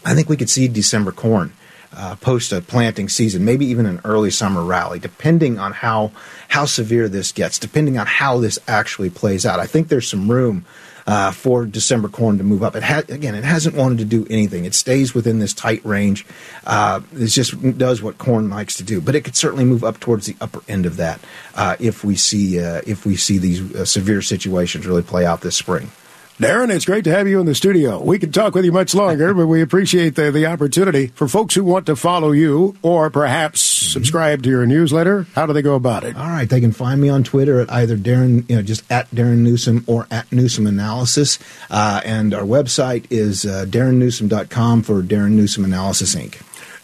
I 0.03 0.16
think 0.16 0.28
we 0.28 0.38
could 0.38 0.49
see 0.49 0.68
December 0.68 1.11
corn 1.11 1.53
uh, 1.95 2.15
post 2.15 2.51
a 2.51 2.61
planting 2.61 3.09
season, 3.09 3.45
maybe 3.45 3.65
even 3.65 3.85
an 3.85 4.01
early 4.03 4.31
summer 4.31 4.63
rally, 4.63 4.99
depending 4.99 5.57
on 5.59 5.71
how 5.71 6.11
how 6.49 6.65
severe 6.65 7.09
this 7.09 7.31
gets, 7.31 7.59
depending 7.59 7.97
on 7.97 8.05
how 8.05 8.37
this 8.39 8.59
actually 8.67 9.09
plays 9.09 9.45
out. 9.45 9.59
I 9.59 9.65
think 9.65 9.87
there's 9.87 10.07
some 10.07 10.29
room 10.29 10.65
uh, 11.07 11.31
for 11.31 11.65
December 11.65 12.07
corn 12.07 12.37
to 12.37 12.43
move 12.43 12.63
up. 12.63 12.75
It 12.75 12.83
ha- 12.83 13.03
again, 13.09 13.35
it 13.35 13.43
hasn't 13.43 13.75
wanted 13.75 13.99
to 13.99 14.05
do 14.05 14.25
anything. 14.29 14.65
It 14.65 14.73
stays 14.73 15.13
within 15.13 15.39
this 15.39 15.53
tight 15.53 15.83
range. 15.85 16.25
Uh, 16.65 17.01
it 17.13 17.27
just 17.27 17.77
does 17.77 18.01
what 18.01 18.17
corn 18.17 18.49
likes 18.49 18.77
to 18.77 18.83
do, 18.83 19.01
but 19.01 19.15
it 19.15 19.21
could 19.21 19.35
certainly 19.35 19.65
move 19.65 19.83
up 19.83 19.99
towards 19.99 20.25
the 20.25 20.35
upper 20.41 20.61
end 20.67 20.85
of 20.85 20.97
that 20.97 21.19
uh, 21.55 21.75
if 21.79 22.03
we 22.03 22.15
see 22.15 22.59
uh, 22.59 22.81
if 22.87 23.05
we 23.05 23.15
see 23.15 23.37
these 23.37 23.75
uh, 23.75 23.85
severe 23.85 24.21
situations 24.21 24.87
really 24.87 25.03
play 25.03 25.25
out 25.25 25.41
this 25.41 25.55
spring. 25.55 25.91
Darin, 26.38 26.69
it's 26.69 26.83
great 26.83 27.05
to 27.05 27.11
have 27.11 27.29
you 27.29 27.39
in 27.39 27.45
the 27.45 27.55
studio. 27.55 28.01
We 28.03 28.19
could 28.19 28.33
talk 28.33 28.55
with 28.55 28.65
you 28.65 28.73
much 28.73 28.93
longer, 28.93 29.33
but 29.33 29.47
we 29.47 29.61
appreciate 29.61 30.15
the, 30.15 30.31
the 30.31 30.47
opportunity. 30.47 31.07
For 31.07 31.29
folks 31.29 31.55
who 31.55 31.63
want 31.63 31.86
to 31.86 31.95
follow 31.95 32.33
you 32.33 32.75
or 32.81 33.09
perhaps 33.09 33.61
subscribe 33.61 34.43
to 34.43 34.49
your 34.49 34.65
newsletter, 34.65 35.27
how 35.33 35.45
do 35.45 35.53
they 35.53 35.61
go 35.61 35.75
about 35.75 36.03
it? 36.03 36.17
All 36.17 36.27
right, 36.27 36.49
they 36.49 36.59
can 36.59 36.73
find 36.73 36.99
me 36.99 37.07
on 37.07 37.23
Twitter 37.23 37.61
at 37.61 37.71
either 37.71 37.95
Darin, 37.95 38.45
you 38.49 38.57
know, 38.57 38.61
just 38.61 38.83
at 38.91 39.13
Darin 39.15 39.45
Newsom 39.45 39.86
or 39.88 40.07
at 40.11 40.29
Newsom 40.29 40.67
Analysis. 40.67 41.39
Uh, 41.69 42.01
and 42.03 42.33
our 42.33 42.43
website 42.43 43.05
is 43.09 43.45
uh, 43.45 43.65
darinnewsom.com 43.65 44.81
for 44.81 45.01
Darin 45.01 45.38
Newsom 45.38 45.63
Analysis, 45.63 46.15
Inc. 46.15 46.41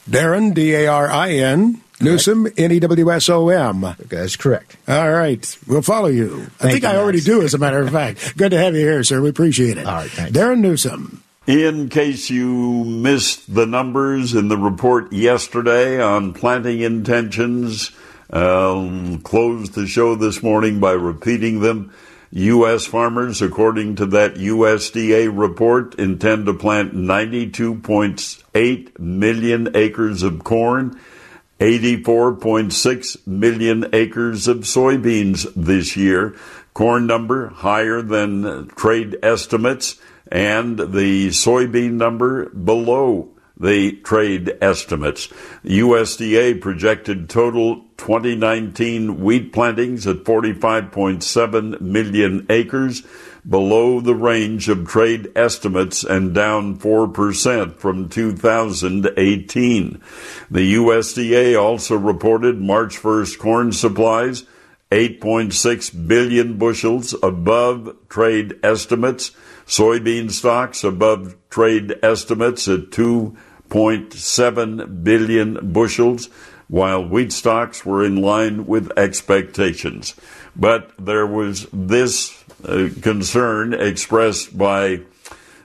Darin, 0.10 0.54
D 0.54 0.74
A 0.76 0.88
R 0.88 1.12
I 1.12 1.32
N, 1.32 1.82
Newsom, 2.02 2.48
N 2.58 2.72
E 2.72 2.80
W 2.80 3.12
S 3.12 3.30
O 3.30 3.50
M. 3.50 3.96
That's 4.10 4.36
correct. 4.36 4.78
All 4.88 5.12
right. 5.12 5.58
We'll 5.68 5.82
follow 5.82 6.08
you. 6.08 6.46
Thank 6.46 6.62
I 6.62 6.72
think 6.72 6.84
you, 6.84 6.90
I 6.90 6.96
already 6.98 7.22
do, 7.22 7.42
as 7.42 7.54
a 7.54 7.58
matter 7.58 7.82
of 7.82 7.92
fact. 7.92 8.34
Good 8.38 8.52
to 8.52 8.58
have 8.58 8.76
you 8.76 8.82
here, 8.82 9.04
sir. 9.04 9.22
We 9.22 9.30
appreciate 9.30 9.78
it. 9.78 9.86
All 9.86 9.96
right. 9.96 10.10
Thanks. 10.10 10.32
Darin 10.32 10.62
Newsom. 10.62 11.24
In 11.48 11.90
case 11.90 12.30
you 12.30 12.84
missed 12.84 13.54
the 13.54 13.66
numbers 13.66 14.36
in 14.36 14.48
the 14.48 14.58
report 14.58 15.12
yesterday 15.12 16.02
on 16.02 16.34
planting 16.34 16.82
intentions, 16.82 17.92
I'll 18.30 19.18
close 19.24 19.72
the 19.72 19.88
show 19.88 20.16
this 20.16 20.44
morning 20.44 20.80
by 20.80 20.92
repeating 20.92 21.62
them. 21.62 21.92
U.S. 22.34 22.86
farmers, 22.86 23.42
according 23.42 23.98
to 23.98 24.06
that 24.06 24.36
USDA 24.36 25.38
report, 25.38 25.96
intend 25.96 26.46
to 26.46 26.54
plant 26.54 26.96
92.8 26.96 29.00
million 29.00 29.76
acres 29.76 30.24
of 30.24 30.42
corn 30.46 30.98
84.6 31.62 33.28
million 33.28 33.86
acres 33.94 34.48
of 34.48 34.62
soybeans 34.62 35.48
this 35.56 35.96
year. 35.96 36.36
Corn 36.74 37.06
number 37.06 37.50
higher 37.50 38.02
than 38.02 38.68
trade 38.70 39.16
estimates 39.22 40.02
and 40.32 40.80
the 40.80 41.28
soybean 41.28 41.92
number 41.94 42.50
below 42.50 43.30
the 43.56 43.92
trade 43.98 44.58
estimates. 44.60 45.28
USDA 45.64 46.60
projected 46.60 47.30
total 47.30 47.82
2019 47.98 49.22
wheat 49.22 49.54
plantings 49.54 50.08
at 50.08 50.24
45.7 50.24 51.80
million 51.80 52.48
acres 52.50 53.04
below 53.48 54.00
the 54.00 54.16
range 54.16 54.70
of 54.70 54.88
trade 54.88 55.32
estimates 55.36 56.04
and 56.04 56.34
down 56.34 56.78
4% 56.78 57.78
from 57.78 58.10
2018. 58.10 60.02
The 60.50 60.74
USDA 60.76 61.62
also 61.62 61.98
reported 61.98 62.62
March 62.62 62.98
1st 62.98 63.40
corn 63.40 63.72
supplies 63.72 64.46
8.6 64.92 66.08
billion 66.08 66.58
bushels 66.58 67.16
above 67.24 67.96
trade 68.10 68.60
estimates, 68.62 69.32
soybean 69.66 70.30
stocks 70.30 70.84
above 70.84 71.38
trade 71.50 71.98
estimates 72.04 72.68
at 72.68 72.90
2.7 72.90 75.04
billion 75.04 75.72
bushels, 75.72 76.28
while 76.68 77.06
wheat 77.06 77.32
stocks 77.32 77.86
were 77.86 78.04
in 78.04 78.18
line 78.18 78.66
with 78.66 78.92
expectations. 78.98 80.14
But 80.58 80.92
there 81.00 81.26
was 81.26 81.68
this 81.72 82.41
uh, 82.66 82.90
concern 83.02 83.74
expressed 83.74 84.58
by 84.58 85.02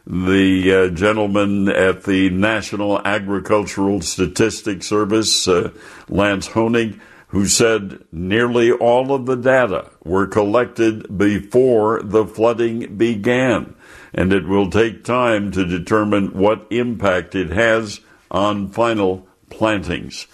the 0.07 0.73
uh, 0.73 0.95
gentleman 0.95 1.69
at 1.69 2.05
the 2.05 2.31
National 2.31 3.01
Agricultural 3.05 4.01
Statistics 4.03 4.87
Service, 4.87 5.49
uh, 5.49 5.71
Lance 6.09 6.49
Honig, 6.49 7.01
who 7.29 7.47
said 7.47 8.05
nearly 8.13 8.71
all 8.71 9.13
of 9.13 9.27
the 9.27 9.37
data 9.37 9.91
were 10.05 10.27
collected 10.27 11.19
before 11.19 12.01
the 12.03 12.25
flooding 12.25 12.97
began, 12.97 13.75
and 14.15 14.33
it 14.33 14.47
will 14.47 14.71
take 14.71 15.05
time 15.05 15.51
to 15.51 15.67
determine 15.67 16.29
what 16.29 16.67
impact 16.71 17.35
it 17.35 17.51
has 17.51 18.01
on 18.31 18.69
final 18.69 19.27
plantings. 19.51 20.27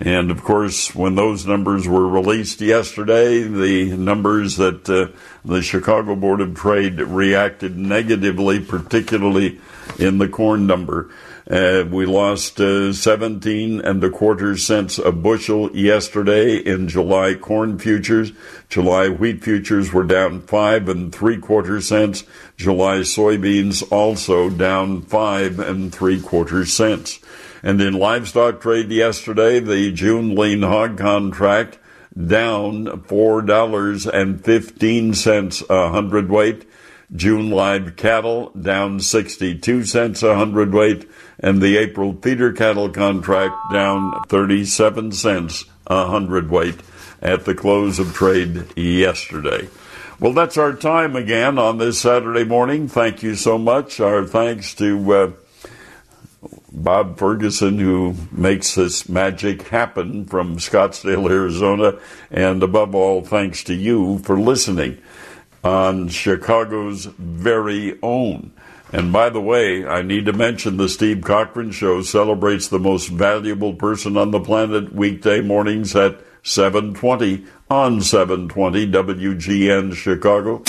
And 0.00 0.30
of 0.30 0.42
course, 0.42 0.94
when 0.94 1.14
those 1.14 1.46
numbers 1.46 1.86
were 1.86 2.08
released 2.08 2.62
yesterday, 2.62 3.42
the 3.42 3.94
numbers 3.98 4.56
that 4.56 4.88
uh, 4.88 5.08
the 5.44 5.60
Chicago 5.60 6.16
Board 6.16 6.40
of 6.40 6.54
Trade 6.54 6.98
reacted 7.00 7.76
negatively, 7.76 8.60
particularly 8.60 9.60
in 9.98 10.16
the 10.16 10.28
corn 10.28 10.66
number. 10.66 11.10
Uh, 11.50 11.84
we 11.90 12.06
lost 12.06 12.60
uh, 12.60 12.92
17 12.92 13.80
and 13.80 14.04
a 14.04 14.10
quarter 14.10 14.56
cents 14.56 14.98
a 14.98 15.10
bushel 15.10 15.76
yesterday 15.76 16.58
in 16.58 16.86
July 16.86 17.34
corn 17.34 17.76
futures. 17.76 18.30
July 18.68 19.08
wheat 19.08 19.42
futures 19.42 19.92
were 19.92 20.04
down 20.04 20.40
five 20.42 20.88
and 20.88 21.12
three 21.12 21.36
quarter 21.36 21.80
cents. 21.80 22.22
July 22.56 22.98
soybeans 22.98 23.82
also 23.90 24.48
down 24.48 25.02
five 25.02 25.58
and 25.58 25.92
three 25.92 26.20
quarter 26.20 26.64
cents. 26.64 27.18
And 27.64 27.82
in 27.82 27.94
livestock 27.94 28.60
trade 28.60 28.92
yesterday, 28.92 29.58
the 29.58 29.90
June 29.90 30.36
lean 30.36 30.62
hog 30.62 30.98
contract 30.98 31.80
down 32.16 32.86
$4.15 32.86 35.68
a 35.68 35.90
hundredweight. 35.90 36.70
June 37.14 37.50
live 37.50 37.96
cattle 37.96 38.50
down 38.50 39.00
62 39.00 39.84
cents 39.84 40.22
a 40.22 40.36
hundredweight, 40.36 41.08
and 41.40 41.60
the 41.60 41.76
April 41.76 42.12
feeder 42.14 42.52
cattle 42.52 42.88
contract 42.88 43.54
down 43.72 44.22
37 44.28 45.12
cents 45.12 45.64
a 45.88 46.06
hundredweight 46.06 46.76
at 47.20 47.44
the 47.44 47.54
close 47.54 47.98
of 47.98 48.14
trade 48.14 48.64
yesterday. 48.76 49.68
Well, 50.20 50.32
that's 50.32 50.56
our 50.56 50.74
time 50.74 51.16
again 51.16 51.58
on 51.58 51.78
this 51.78 52.00
Saturday 52.00 52.44
morning. 52.44 52.86
Thank 52.88 53.22
you 53.22 53.34
so 53.34 53.58
much. 53.58 54.00
Our 54.00 54.24
thanks 54.24 54.74
to 54.76 55.12
uh, 55.12 55.32
Bob 56.70 57.18
Ferguson, 57.18 57.78
who 57.78 58.14
makes 58.30 58.74
this 58.74 59.08
magic 59.08 59.68
happen 59.68 60.26
from 60.26 60.58
Scottsdale, 60.58 61.28
Arizona, 61.30 61.98
and 62.30 62.62
above 62.62 62.94
all, 62.94 63.22
thanks 63.22 63.64
to 63.64 63.74
you 63.74 64.18
for 64.18 64.38
listening 64.38 64.98
on 65.62 66.08
Chicago's 66.08 67.06
very 67.06 67.98
own. 68.02 68.52
And 68.92 69.12
by 69.12 69.30
the 69.30 69.40
way, 69.40 69.86
I 69.86 70.02
need 70.02 70.26
to 70.26 70.32
mention 70.32 70.76
the 70.76 70.88
Steve 70.88 71.22
Cochran 71.22 71.70
Show 71.70 72.02
celebrates 72.02 72.68
the 72.68 72.80
most 72.80 73.08
valuable 73.08 73.74
person 73.74 74.16
on 74.16 74.32
the 74.32 74.40
planet 74.40 74.92
weekday 74.92 75.40
mornings 75.40 75.94
at 75.94 76.20
720 76.42 77.44
on 77.68 78.00
720 78.00 78.90
WGN 78.90 79.94
Chicago. 79.94 80.62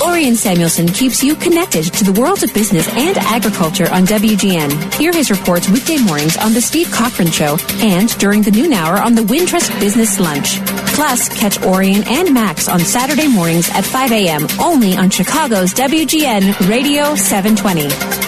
Orion 0.00 0.36
Samuelson 0.36 0.86
keeps 0.86 1.24
you 1.24 1.34
connected 1.34 1.82
to 1.82 2.04
the 2.04 2.18
world 2.20 2.42
of 2.44 2.54
business 2.54 2.88
and 2.94 3.16
agriculture 3.18 3.90
on 3.90 4.04
WGN. 4.04 4.94
Hear 4.94 5.12
his 5.12 5.30
reports 5.30 5.68
weekday 5.68 5.98
mornings 5.98 6.36
on 6.36 6.52
The 6.52 6.60
Steve 6.60 6.90
Cochran 6.92 7.30
Show 7.30 7.58
and 7.80 8.08
during 8.18 8.42
the 8.42 8.52
noon 8.52 8.72
hour 8.72 8.98
on 8.98 9.14
the 9.14 9.22
Wintrust 9.22 9.78
Business 9.80 10.20
Lunch. 10.20 10.60
Plus, 10.94 11.28
catch 11.28 11.60
Orion 11.62 12.04
and 12.06 12.32
Max 12.32 12.68
on 12.68 12.80
Saturday 12.80 13.28
mornings 13.28 13.68
at 13.70 13.84
5 13.84 14.12
a.m. 14.12 14.46
only 14.60 14.96
on 14.96 15.10
Chicago's 15.10 15.74
WGN 15.74 16.68
Radio 16.68 17.14
720. 17.16 18.27